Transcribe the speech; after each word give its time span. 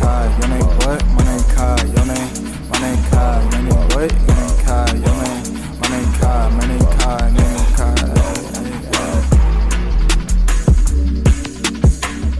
Kai, 0.00 0.34
your 0.40 0.48
name 0.48 0.62
what? 0.62 1.06
My 1.06 1.24
name 1.24 1.44
Kai, 1.54 1.84
your 1.94 2.06
name. 2.06 2.59
My 2.70 2.78
name 2.80 3.02
Kai, 3.10 3.42
your 3.50 3.62
name 3.62 3.88
what? 3.90 4.12
My 4.12 4.18
name 4.36 4.56
Kai, 4.64 4.94
your. 4.94 5.14
My 5.80 5.86
name 5.90 6.12
Kai. 6.20 6.48
My 6.50 6.62
name 6.68 6.86
Kai, 6.98 7.28
my 7.28 7.40
name 7.40 7.70
Kai. 7.76 7.94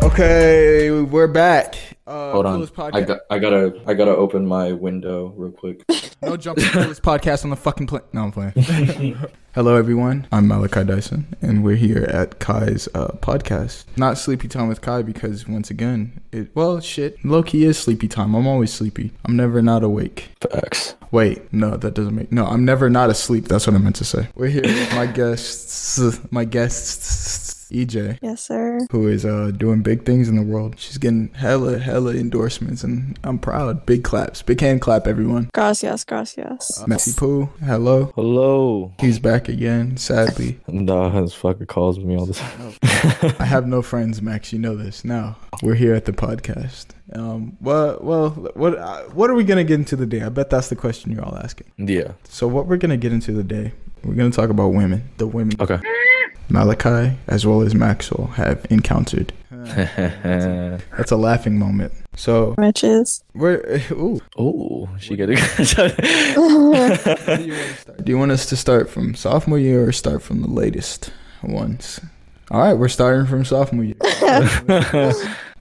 Okay, 0.06 0.90
we're 0.90 1.26
back. 1.26 1.79
Uh, 2.30 2.34
Hold 2.34 2.46
on. 2.46 2.54
coolest 2.54 2.74
podcast. 2.74 2.94
I 2.94 3.00
got 3.02 3.20
I 3.28 3.38
gotta 3.40 3.82
I 3.86 3.94
gotta 3.94 4.14
open 4.14 4.46
my 4.46 4.72
window 4.72 5.34
real 5.36 5.50
quick. 5.50 5.82
no 6.22 6.36
jumping 6.36 6.64
coolest 6.66 7.02
podcast 7.02 7.42
on 7.42 7.50
the 7.50 7.56
fucking 7.56 7.88
plane. 7.88 8.02
No, 8.12 8.22
I'm 8.22 8.32
playing. 8.32 9.18
Hello, 9.52 9.74
everyone. 9.74 10.28
I'm 10.30 10.46
Malachi 10.46 10.84
Dyson, 10.84 11.26
and 11.42 11.64
we're 11.64 11.74
here 11.74 12.04
at 12.04 12.38
Kai's 12.38 12.88
uh, 12.94 13.08
podcast. 13.14 13.84
Not 13.96 14.16
sleepy 14.16 14.46
time 14.46 14.68
with 14.68 14.80
Kai 14.80 15.02
because 15.02 15.48
once 15.48 15.70
again, 15.70 16.20
it 16.30 16.54
well, 16.54 16.78
shit, 16.78 17.22
low 17.24 17.42
key 17.42 17.64
is 17.64 17.76
sleepy 17.76 18.06
time. 18.06 18.36
I'm 18.36 18.46
always 18.46 18.72
sleepy. 18.72 19.10
I'm 19.24 19.34
never 19.34 19.60
not 19.60 19.82
awake. 19.82 20.30
Facts. 20.40 20.94
Wait, 21.10 21.52
no, 21.52 21.76
that 21.76 21.94
doesn't 21.94 22.14
make 22.14 22.30
no. 22.30 22.46
I'm 22.46 22.64
never 22.64 22.88
not 22.88 23.10
asleep. 23.10 23.48
That's 23.48 23.66
what 23.66 23.74
I 23.74 23.80
meant 23.80 23.96
to 23.96 24.04
say. 24.04 24.28
We're 24.36 24.46
here 24.46 24.62
with 24.62 24.94
my 24.94 25.06
guests, 25.20 26.20
my 26.30 26.44
guests, 26.44 27.49
EJ, 27.70 28.18
Yes, 28.22 28.42
sir. 28.42 28.80
who 28.90 29.08
is 29.08 29.24
uh 29.24 29.50
doing 29.56 29.82
big 29.82 30.04
things 30.04 30.28
in 30.28 30.36
the 30.36 30.42
world. 30.42 30.74
She's 30.78 30.98
getting 30.98 31.28
hella 31.34 31.78
hella 31.78 32.12
endorsements, 32.14 32.82
and 32.84 33.18
I'm 33.24 33.38
proud. 33.38 33.86
Big 33.86 34.04
claps, 34.04 34.42
big 34.42 34.60
hand 34.60 34.80
clap, 34.80 35.06
everyone. 35.06 35.50
Gracias, 35.54 36.04
gracias. 36.04 36.80
Uh, 36.82 36.86
Messi 36.86 37.16
Pooh, 37.16 37.48
hello. 37.64 38.12
Hello. 38.16 38.92
He's 39.00 39.18
back 39.18 39.48
again. 39.48 39.96
Sadly, 39.96 40.58
Nah, 40.68 41.10
his 41.10 41.32
fucker 41.32 41.66
calls 41.66 41.98
me 41.98 42.16
all 42.16 42.26
the 42.26 42.34
time. 42.34 43.34
I 43.38 43.44
have 43.44 43.66
no 43.66 43.82
friends, 43.82 44.20
Max. 44.20 44.52
You 44.52 44.58
know 44.58 44.76
this. 44.76 45.04
Now 45.04 45.36
we're 45.62 45.74
here 45.74 45.94
at 45.94 46.04
the 46.04 46.12
podcast. 46.12 46.86
Um, 47.12 47.56
well, 47.60 47.98
well, 48.00 48.30
what 48.54 48.76
uh, 48.78 49.02
what 49.14 49.30
are 49.30 49.34
we 49.34 49.44
gonna 49.44 49.64
get 49.64 49.80
into 49.80 49.96
today? 49.96 50.22
I 50.22 50.28
bet 50.28 50.50
that's 50.50 50.68
the 50.68 50.76
question 50.76 51.10
you're 51.12 51.24
all 51.24 51.36
asking. 51.36 51.66
yeah. 51.76 52.12
So 52.24 52.46
what 52.46 52.66
we're 52.66 52.76
gonna 52.76 52.96
get 52.96 53.12
into 53.12 53.32
today? 53.32 53.72
We're 54.04 54.14
gonna 54.14 54.30
talk 54.30 54.48
about 54.50 54.68
women. 54.68 55.08
The 55.18 55.26
women 55.26 55.56
Okay. 55.60 55.78
Malachi 56.50 57.16
as 57.26 57.46
well 57.46 57.62
as 57.62 57.74
Maxwell 57.74 58.28
have 58.28 58.66
encountered. 58.70 59.32
That's 59.50 61.10
a 61.10 61.16
laughing 61.16 61.58
moment. 61.58 61.92
So 62.16 62.54
Riches. 62.58 63.22
we're 63.34 63.82
ooh. 63.92 64.20
oh, 64.36 64.88
she 64.98 65.16
getting. 65.16 65.36
Do 68.04 68.10
you 68.10 68.18
want 68.18 68.32
us 68.32 68.46
to 68.46 68.56
start 68.56 68.90
from 68.90 69.14
sophomore 69.14 69.58
year 69.58 69.86
or 69.88 69.92
start 69.92 70.22
from 70.22 70.42
the 70.42 70.48
latest 70.48 71.12
ones? 71.42 72.00
All 72.50 72.60
right, 72.60 72.74
we're 72.74 72.88
starting 72.88 73.26
from 73.26 73.44
sophomore 73.44 73.84
year. 73.84 73.96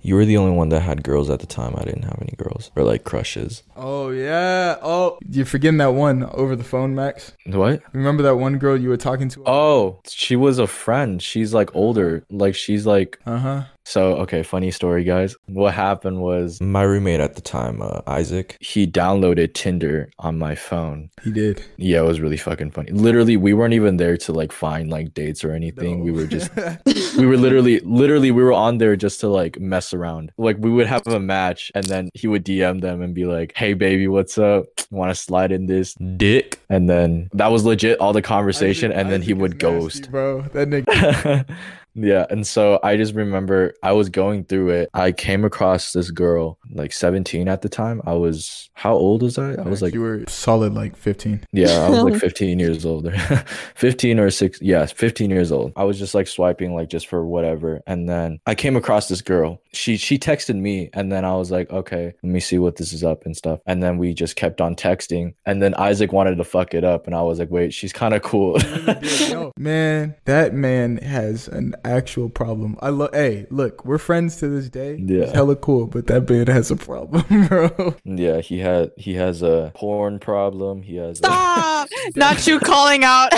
You 0.02 0.16
were 0.16 0.26
the 0.26 0.38
only 0.38 0.56
one 0.56 0.70
that 0.70 0.82
had 0.82 1.04
girls 1.04 1.30
at 1.30 1.40
the 1.40 1.46
time. 1.48 1.76
I 1.78 1.84
didn't 1.84 2.04
have 2.04 2.18
any 2.22 2.36
girls 2.38 2.72
or 2.76 2.84
like 2.84 3.04
crushes. 3.04 3.64
Oh 3.76 4.10
yeah. 4.10 4.78
Oh, 4.82 5.18
you're 5.30 5.46
forgetting 5.46 5.78
that 5.80 5.94
one 5.94 6.24
over 6.32 6.56
the 6.56 6.64
phone, 6.64 6.96
Max. 6.96 7.34
What? 7.46 7.82
Remember 7.94 8.24
that 8.24 8.36
one 8.36 8.58
girl 8.58 8.78
you 8.80 8.90
were 8.90 8.98
talking 8.98 9.30
to? 9.30 9.44
Oh, 9.46 10.00
she 10.08 10.36
was 10.36 10.60
a 10.60 10.68
friend. 10.68 11.22
She's 11.22 11.54
like 11.54 11.76
older. 11.76 12.24
Like 12.30 12.56
she's 12.56 12.86
like 12.86 13.20
Uh 13.26 13.38
huh. 13.38 13.64
So, 13.90 14.18
okay, 14.18 14.44
funny 14.44 14.70
story, 14.70 15.04
guys. 15.04 15.36
What 15.48 15.74
happened 15.74 16.22
was 16.22 16.62
my 16.62 16.84
roommate 16.84 17.20
at 17.20 17.34
the 17.34 17.42
time, 17.42 17.82
uh, 17.82 18.02
Isaac, 18.06 18.56
he 18.60 18.86
downloaded 18.86 19.56
Tinder 19.56 20.12
on 20.20 20.38
my 20.38 20.54
phone. 20.54 21.10
He 21.24 21.32
did. 21.32 21.64
Yeah, 21.78 22.02
it 22.02 22.06
was 22.06 22.22
really 22.22 22.38
fucking 22.38 22.70
funny. 22.70 22.92
Literally, 22.92 23.36
we 23.36 23.56
weren't 23.56 23.74
even 23.74 23.98
there 23.98 24.16
to 24.18 24.32
like 24.32 24.52
find 24.52 24.92
like 24.92 25.16
dates 25.16 25.44
or 25.44 25.54
anything. 25.54 26.02
We 26.02 26.12
were 26.12 26.28
just, 26.28 26.52
we 27.18 27.26
were 27.26 27.36
literally, 27.36 27.80
literally, 27.80 28.30
we 28.30 28.44
were 28.44 28.54
on 28.54 28.78
there 28.78 28.96
just 28.96 29.22
to 29.22 29.28
like 29.28 29.60
mess 29.60 29.92
around. 29.92 30.34
Like, 30.38 30.58
we 30.60 30.70
would 30.70 30.86
have 30.86 31.08
a 31.08 31.20
match 31.20 31.72
and 31.74 31.84
then 31.86 32.12
he 32.14 32.28
would 32.28 32.46
DM 32.46 32.82
them 32.82 33.02
and 33.02 33.16
be 33.16 33.26
like, 33.26 33.54
hey, 33.56 33.74
baby, 33.74 34.08
what's 34.08 34.38
up? 34.38 34.66
Want 34.92 35.10
to 35.10 35.16
slide 35.16 35.52
in 35.52 35.66
this 35.66 35.96
dick? 35.96 36.60
And 36.70 36.88
then 36.88 37.28
that 37.34 37.48
was 37.48 37.66
legit 37.66 38.00
all 38.00 38.14
the 38.14 38.22
conversation. 38.22 38.92
and 38.92 39.10
then 39.10 39.24
he 39.24 39.34
Isaac 39.34 39.38
is 39.38 39.42
would 39.42 39.52
nasty, 39.54 39.80
ghost. 39.80 40.12
bro. 40.12 40.42
That 40.54 40.70
nigga. 40.70 41.58
yeah, 41.94 42.26
and 42.30 42.46
so 42.46 42.80
I 42.84 42.98
just 42.98 43.14
remember 43.14 43.74
I 43.84 43.92
was 43.94 44.10
going 44.10 44.46
through 44.46 44.70
it. 44.70 44.90
I 44.94 45.12
came 45.12 45.44
across 45.46 45.94
this 45.94 46.12
girl, 46.12 46.58
like 46.72 46.94
17 46.94 47.48
at 47.48 47.62
the 47.62 47.70
time. 47.70 48.02
I 48.06 48.14
was 48.14 48.70
how 48.74 48.94
old 48.94 49.22
was 49.22 49.38
I? 49.38 49.54
I 49.54 49.62
was 49.62 49.82
like 49.82 49.94
you 49.94 50.02
were 50.02 50.24
solid 50.28 50.74
like 50.74 50.96
15. 50.96 51.46
yeah, 51.52 51.86
I 51.86 51.90
was 51.90 52.04
like 52.04 52.16
15 52.22 52.60
years 52.60 52.86
older. 52.86 53.12
15 53.76 54.20
or 54.20 54.30
6 54.30 54.62
yeah, 54.62 54.86
15 54.86 55.30
years 55.30 55.52
old. 55.52 55.74
I 55.76 55.84
was 55.84 56.00
just 56.00 56.14
like 56.16 56.28
swiping 56.28 56.76
like 56.76 56.90
just 56.90 57.08
for 57.08 57.26
whatever. 57.26 57.82
And 57.88 58.08
then 58.08 58.40
I 58.46 58.56
came 58.56 58.76
across 58.76 59.08
this 59.08 59.22
girl. 59.22 59.62
She 59.74 59.98
she 59.98 60.18
texted 60.18 60.56
me 60.56 60.90
and 60.94 61.12
then 61.12 61.26
I 61.26 61.36
was 61.36 61.52
like, 61.52 61.70
"Okay, 61.72 62.14
let 62.24 62.32
me 62.32 62.40
see 62.40 62.58
what 62.58 62.78
this 62.78 62.94
is 62.94 63.04
up 63.04 63.26
and 63.26 63.36
stuff." 63.36 63.60
And 63.66 63.84
then 63.84 63.98
we 63.98 64.14
just 64.14 64.36
kept 64.36 64.62
on 64.62 64.76
texting. 64.76 65.34
And 65.46 65.62
then 65.62 65.74
Isaac 65.76 66.12
wanted 66.12 66.38
to 66.38 66.44
fuck 66.44 66.74
it 66.74 66.84
up 66.84 67.06
and 67.06 67.16
I 67.16 67.22
was 67.22 67.40
like, 67.40 67.52
"Wait, 67.52 67.74
she's 67.74 67.94
kind 67.94 68.14
of 68.14 68.22
cool." 68.22 68.58
Man, 69.58 70.16
that 70.26 70.54
man 70.54 70.98
has 70.98 71.48
an 71.48 71.76
actual 71.84 72.30
problem. 72.30 72.78
I 72.82 72.90
love. 72.90 73.10
Hey, 73.14 73.46
look, 73.50 73.84
we're 73.86 73.98
friends 73.98 74.38
to 74.38 74.48
this 74.48 74.70
day. 74.70 74.96
Yeah. 75.04 75.26
He's 75.26 75.32
hella 75.34 75.56
cool, 75.56 75.88
but 75.88 76.08
that 76.08 76.30
man 76.30 76.48
has 76.48 76.72
a 76.72 76.76
problem, 76.76 77.24
bro. 77.48 77.96
yeah, 78.06 78.42
he 78.42 78.60
had 78.60 78.92
he 78.98 79.14
has 79.16 79.42
a 79.42 79.72
porn 79.76 80.20
problem. 80.20 80.82
He 80.82 80.96
has 80.98 81.20
a- 81.20 81.24
Stop! 81.26 81.88
Not 82.16 82.46
you 82.48 82.60
calling 82.60 83.04
out. 83.04 83.34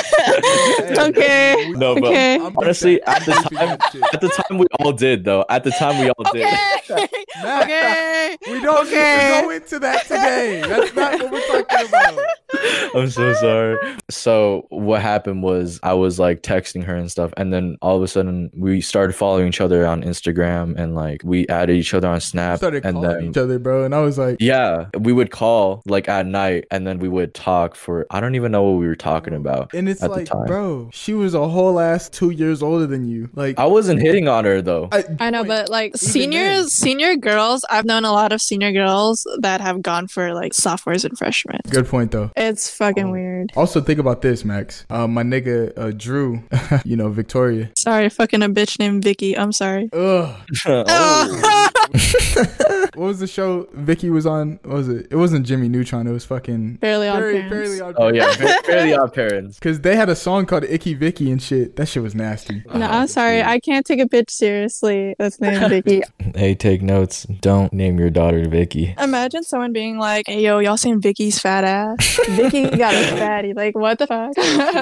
okay. 0.97 1.71
No, 1.75 1.95
but 1.95 2.05
Okay. 2.05 2.37
Honestly, 2.39 3.01
at 3.03 3.25
the 3.25 3.31
time, 3.33 3.77
at 4.13 4.21
the 4.21 4.29
time 4.29 4.57
we 4.57 4.65
all 4.79 4.91
did 4.93 5.23
though. 5.23 5.45
At 5.49 5.63
the 5.63 5.71
time 5.71 5.99
we 6.03 6.09
all 6.09 6.31
did. 6.33 6.45
Okay. 6.89 7.07
Matt, 7.41 7.63
okay. 7.63 8.37
we 8.51 8.59
don't 8.61 8.85
need 8.85 8.91
to 8.91 9.41
go 9.43 9.49
into 9.51 9.79
that 9.79 10.03
today. 10.03 10.61
That's 10.67 10.93
not 10.95 11.21
what 11.21 11.31
we're 11.31 11.47
talking 11.47 11.87
about. 11.87 12.19
I'm 12.95 13.09
so 13.09 13.33
sorry. 13.35 13.77
So 14.09 14.65
what 14.69 15.01
happened 15.01 15.43
was 15.43 15.79
I 15.83 15.93
was 15.93 16.19
like 16.19 16.41
texting 16.43 16.83
her 16.83 16.95
and 16.95 17.09
stuff, 17.09 17.33
and 17.37 17.53
then 17.53 17.77
all 17.81 17.95
of 17.97 18.03
a 18.03 18.07
sudden 18.07 18.51
we 18.55 18.81
started 18.81 19.13
following 19.13 19.47
each 19.47 19.61
other 19.61 19.85
on 19.85 20.03
Instagram 20.03 20.77
and 20.77 20.95
like 20.95 21.21
we 21.23 21.47
added 21.47 21.77
each 21.77 21.93
other 21.93 22.07
on 22.07 22.15
We 22.15 22.19
Snap, 22.19 22.57
started 22.57 22.85
and 22.85 22.95
calling 22.95 23.09
then 23.17 23.29
each 23.29 23.37
other, 23.37 23.59
bro, 23.59 23.83
and 23.85 23.95
I 23.95 24.01
was 24.01 24.17
like, 24.17 24.37
yeah, 24.39 24.87
we 24.99 25.13
would 25.13 25.31
call 25.31 25.81
like 25.85 26.09
at 26.09 26.25
night, 26.25 26.65
and 26.71 26.85
then 26.85 26.99
we 26.99 27.07
would 27.09 27.33
talk 27.33 27.75
for 27.75 28.05
I 28.09 28.19
don't 28.19 28.35
even 28.35 28.51
know 28.51 28.63
what 28.63 28.79
we 28.79 28.87
were 28.87 28.95
talking 28.95 29.33
about. 29.33 29.73
and 29.73 29.87
it's 29.87 30.03
at 30.03 30.09
the 30.09 30.17
like, 30.17 30.25
time. 30.27 30.45
bro, 30.45 30.89
she 30.91 31.13
was 31.13 31.33
a 31.33 31.47
whole 31.47 31.79
ass 31.79 32.09
two 32.09 32.31
years 32.31 32.61
older 32.61 32.87
than 32.87 33.07
you. 33.07 33.29
Like, 33.33 33.57
I 33.57 33.65
wasn't 33.65 34.01
hitting 34.01 34.27
on 34.27 34.43
her 34.45 34.61
though. 34.61 34.89
I 35.19 35.29
know, 35.29 35.43
but 35.43 35.69
like 35.69 35.91
Even 35.91 35.97
seniors, 35.99 36.71
senior 36.73 37.15
girls, 37.15 37.63
I've 37.69 37.85
known 37.85 38.03
a 38.05 38.11
lot 38.11 38.33
of 38.33 38.41
senior 38.41 38.71
girls 38.73 39.25
that 39.39 39.61
have 39.61 39.81
gone 39.81 40.07
for 40.07 40.33
like 40.33 40.53
sophomores 40.53 41.05
and 41.05 41.17
freshmen. 41.17 41.59
good 41.69 41.87
point 41.87 42.11
though. 42.11 42.31
It's 42.41 42.69
fucking 42.71 43.05
Oh. 43.05 43.11
weird. 43.11 43.51
Also, 43.55 43.81
think 43.81 43.99
about 43.99 44.21
this, 44.23 44.43
Max. 44.43 44.85
Uh, 44.89 45.07
my 45.07 45.21
nigga 45.23 45.71
uh, 45.77 45.91
Drew, 45.91 46.41
you 46.85 46.95
know 46.97 47.09
Victoria. 47.09 47.69
Sorry, 47.77 48.09
fucking 48.09 48.41
a 48.41 48.49
bitch 48.49 48.79
named 48.79 49.03
Vicky. 49.03 49.37
I'm 49.37 49.51
sorry. 49.51 49.89
Ugh. 49.93 50.35
Oh. 50.65 51.69
what 51.91 53.07
was 53.07 53.19
the 53.19 53.27
show 53.27 53.67
Vicky 53.73 54.09
was 54.09 54.25
on? 54.25 54.59
What 54.63 54.75
was 54.75 54.89
it? 54.89 55.07
It 55.09 55.15
wasn't 55.15 55.45
Jimmy 55.45 55.67
Neutron. 55.67 56.07
It 56.07 56.11
was 56.11 56.25
fucking 56.25 56.77
Fairly 56.77 57.07
odd 57.07 57.19
Fairly, 57.19 57.41
parents. 57.41 57.55
Fairly 57.55 57.81
Odd 57.81 57.95
Oh 57.97 58.07
yeah, 58.07 58.33
fairly 58.63 58.93
odd 58.93 59.13
parents. 59.13 59.59
Because 59.61 59.81
they 59.81 59.95
had 59.95 60.09
a 60.09 60.15
song 60.15 60.45
called 60.45 60.63
Icky 60.63 60.93
Vicky 60.93 61.31
and 61.31 61.41
shit. 61.41 61.75
That 61.75 61.87
shit 61.87 62.01
was 62.01 62.15
nasty. 62.15 62.63
No, 62.73 62.85
I'm 62.85 63.03
oh, 63.03 63.05
sorry. 63.05 63.43
I 63.43 63.59
can't 63.59 63.85
take 63.85 63.99
a 63.99 64.05
bitch 64.05 64.29
seriously. 64.29 65.15
That's 65.19 65.39
named 65.39 65.69
Vicky. 65.69 66.01
Hey, 66.35 66.55
take 66.55 66.81
notes. 66.81 67.23
Don't 67.23 67.73
name 67.73 67.99
your 67.99 68.09
daughter 68.09 68.47
Vicky. 68.47 68.95
Imagine 68.97 69.43
someone 69.43 69.73
being 69.73 69.97
like, 69.97 70.27
"Hey, 70.27 70.41
yo, 70.41 70.59
y'all 70.59 70.77
saying 70.77 71.01
Vicky's 71.01 71.39
fat 71.39 71.63
ass? 71.63 72.19
Vicky 72.29 72.69
got 72.77 72.93
a 72.93 73.17
fatty. 73.17 73.53
Like, 73.53 73.75
what 73.75 73.99
the 73.99 74.07
fuck?" 74.07 74.33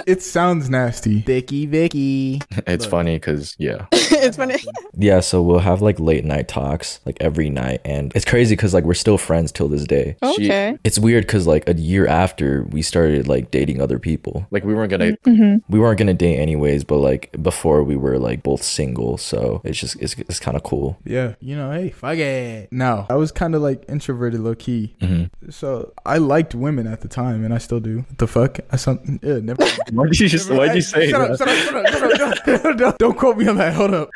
It 0.05 0.21
sounds 0.21 0.69
nasty. 0.69 1.21
Vicky 1.21 1.65
Vicky. 1.65 2.41
It's 2.67 2.85
Look. 2.85 2.91
funny 2.91 3.15
because 3.15 3.55
yeah, 3.57 3.87
it's 3.91 4.37
funny. 4.37 4.57
Yeah, 4.93 5.21
so 5.21 5.41
we'll 5.41 5.59
have 5.59 5.81
like 5.81 5.99
late 5.99 6.25
night 6.25 6.47
talks 6.47 6.98
like 7.05 7.17
every 7.21 7.49
night, 7.49 7.81
and 7.85 8.11
it's 8.15 8.25
crazy 8.25 8.55
because 8.55 8.73
like 8.73 8.83
we're 8.83 8.93
still 8.93 9.17
friends 9.17 9.51
till 9.51 9.67
this 9.67 9.83
day. 9.85 10.15
She- 10.35 10.45
Okay. 10.49 10.77
it's 10.83 10.97
weird 10.99 11.25
because 11.27 11.45
like 11.47 11.67
a 11.69 11.73
year 11.73 12.07
after 12.07 12.63
we 12.71 12.81
started 12.81 13.27
like 13.27 13.51
dating 13.51 13.81
other 13.81 13.99
people, 13.99 14.45
like 14.51 14.63
we 14.63 14.73
weren't 14.73 14.89
gonna 14.91 15.11
Mm-hmm. 15.25 15.71
we 15.71 15.79
weren't 15.79 15.97
gonna 15.99 16.13
date 16.13 16.37
anyways, 16.37 16.83
but 16.83 16.97
like 16.97 17.31
before 17.41 17.83
we 17.83 17.95
were 17.95 18.17
like 18.17 18.41
both 18.43 18.63
single, 18.63 19.17
so 19.17 19.61
it's 19.63 19.79
just 19.79 19.95
it's, 20.01 20.15
it's 20.17 20.39
kind 20.39 20.55
of 20.57 20.63
cool. 20.63 20.97
Yeah, 21.05 21.35
you 21.39 21.55
know, 21.55 21.71
hey, 21.71 21.89
fuck 21.89 22.17
it. 22.17 22.71
No, 22.71 23.05
I 23.09 23.15
was 23.15 23.31
kind 23.31 23.55
of 23.55 23.61
like 23.61 23.83
introverted, 23.89 24.39
low 24.41 24.55
key. 24.55 24.95
hmm 25.01 25.23
So 25.49 25.93
I 26.05 26.17
liked 26.17 26.55
women 26.55 26.87
at 26.87 27.01
the 27.01 27.07
time, 27.07 27.43
and 27.43 27.53
I 27.53 27.57
still 27.57 27.79
do. 27.79 27.99
What 27.99 28.17
the 28.17 28.27
fuck? 28.27 28.59
I 28.71 28.75
something. 28.77 29.19
Yeah, 29.23 29.39
never. 29.39 29.63
Why'd 29.91 30.17
you 30.19 30.29
just 30.29 30.49
why'd 30.49 30.75
you 30.75 30.81
say 30.81 31.09
shut 31.09 31.19
that? 31.19 31.31
Up, 31.31 31.37
shut 31.37 31.47
up, 31.47 31.57
shut 31.57 31.75
up, 31.75 31.93
shut 31.93 32.21
up, 32.21 32.35
shut 32.45 32.65
up. 32.65 32.77
Don't- 32.77 32.97
Don't 32.99 33.17
quote 33.17 33.37
me 33.37 33.47
on 33.47 33.57
that. 33.57 33.73
Hold 33.73 33.93
up. 33.93 34.09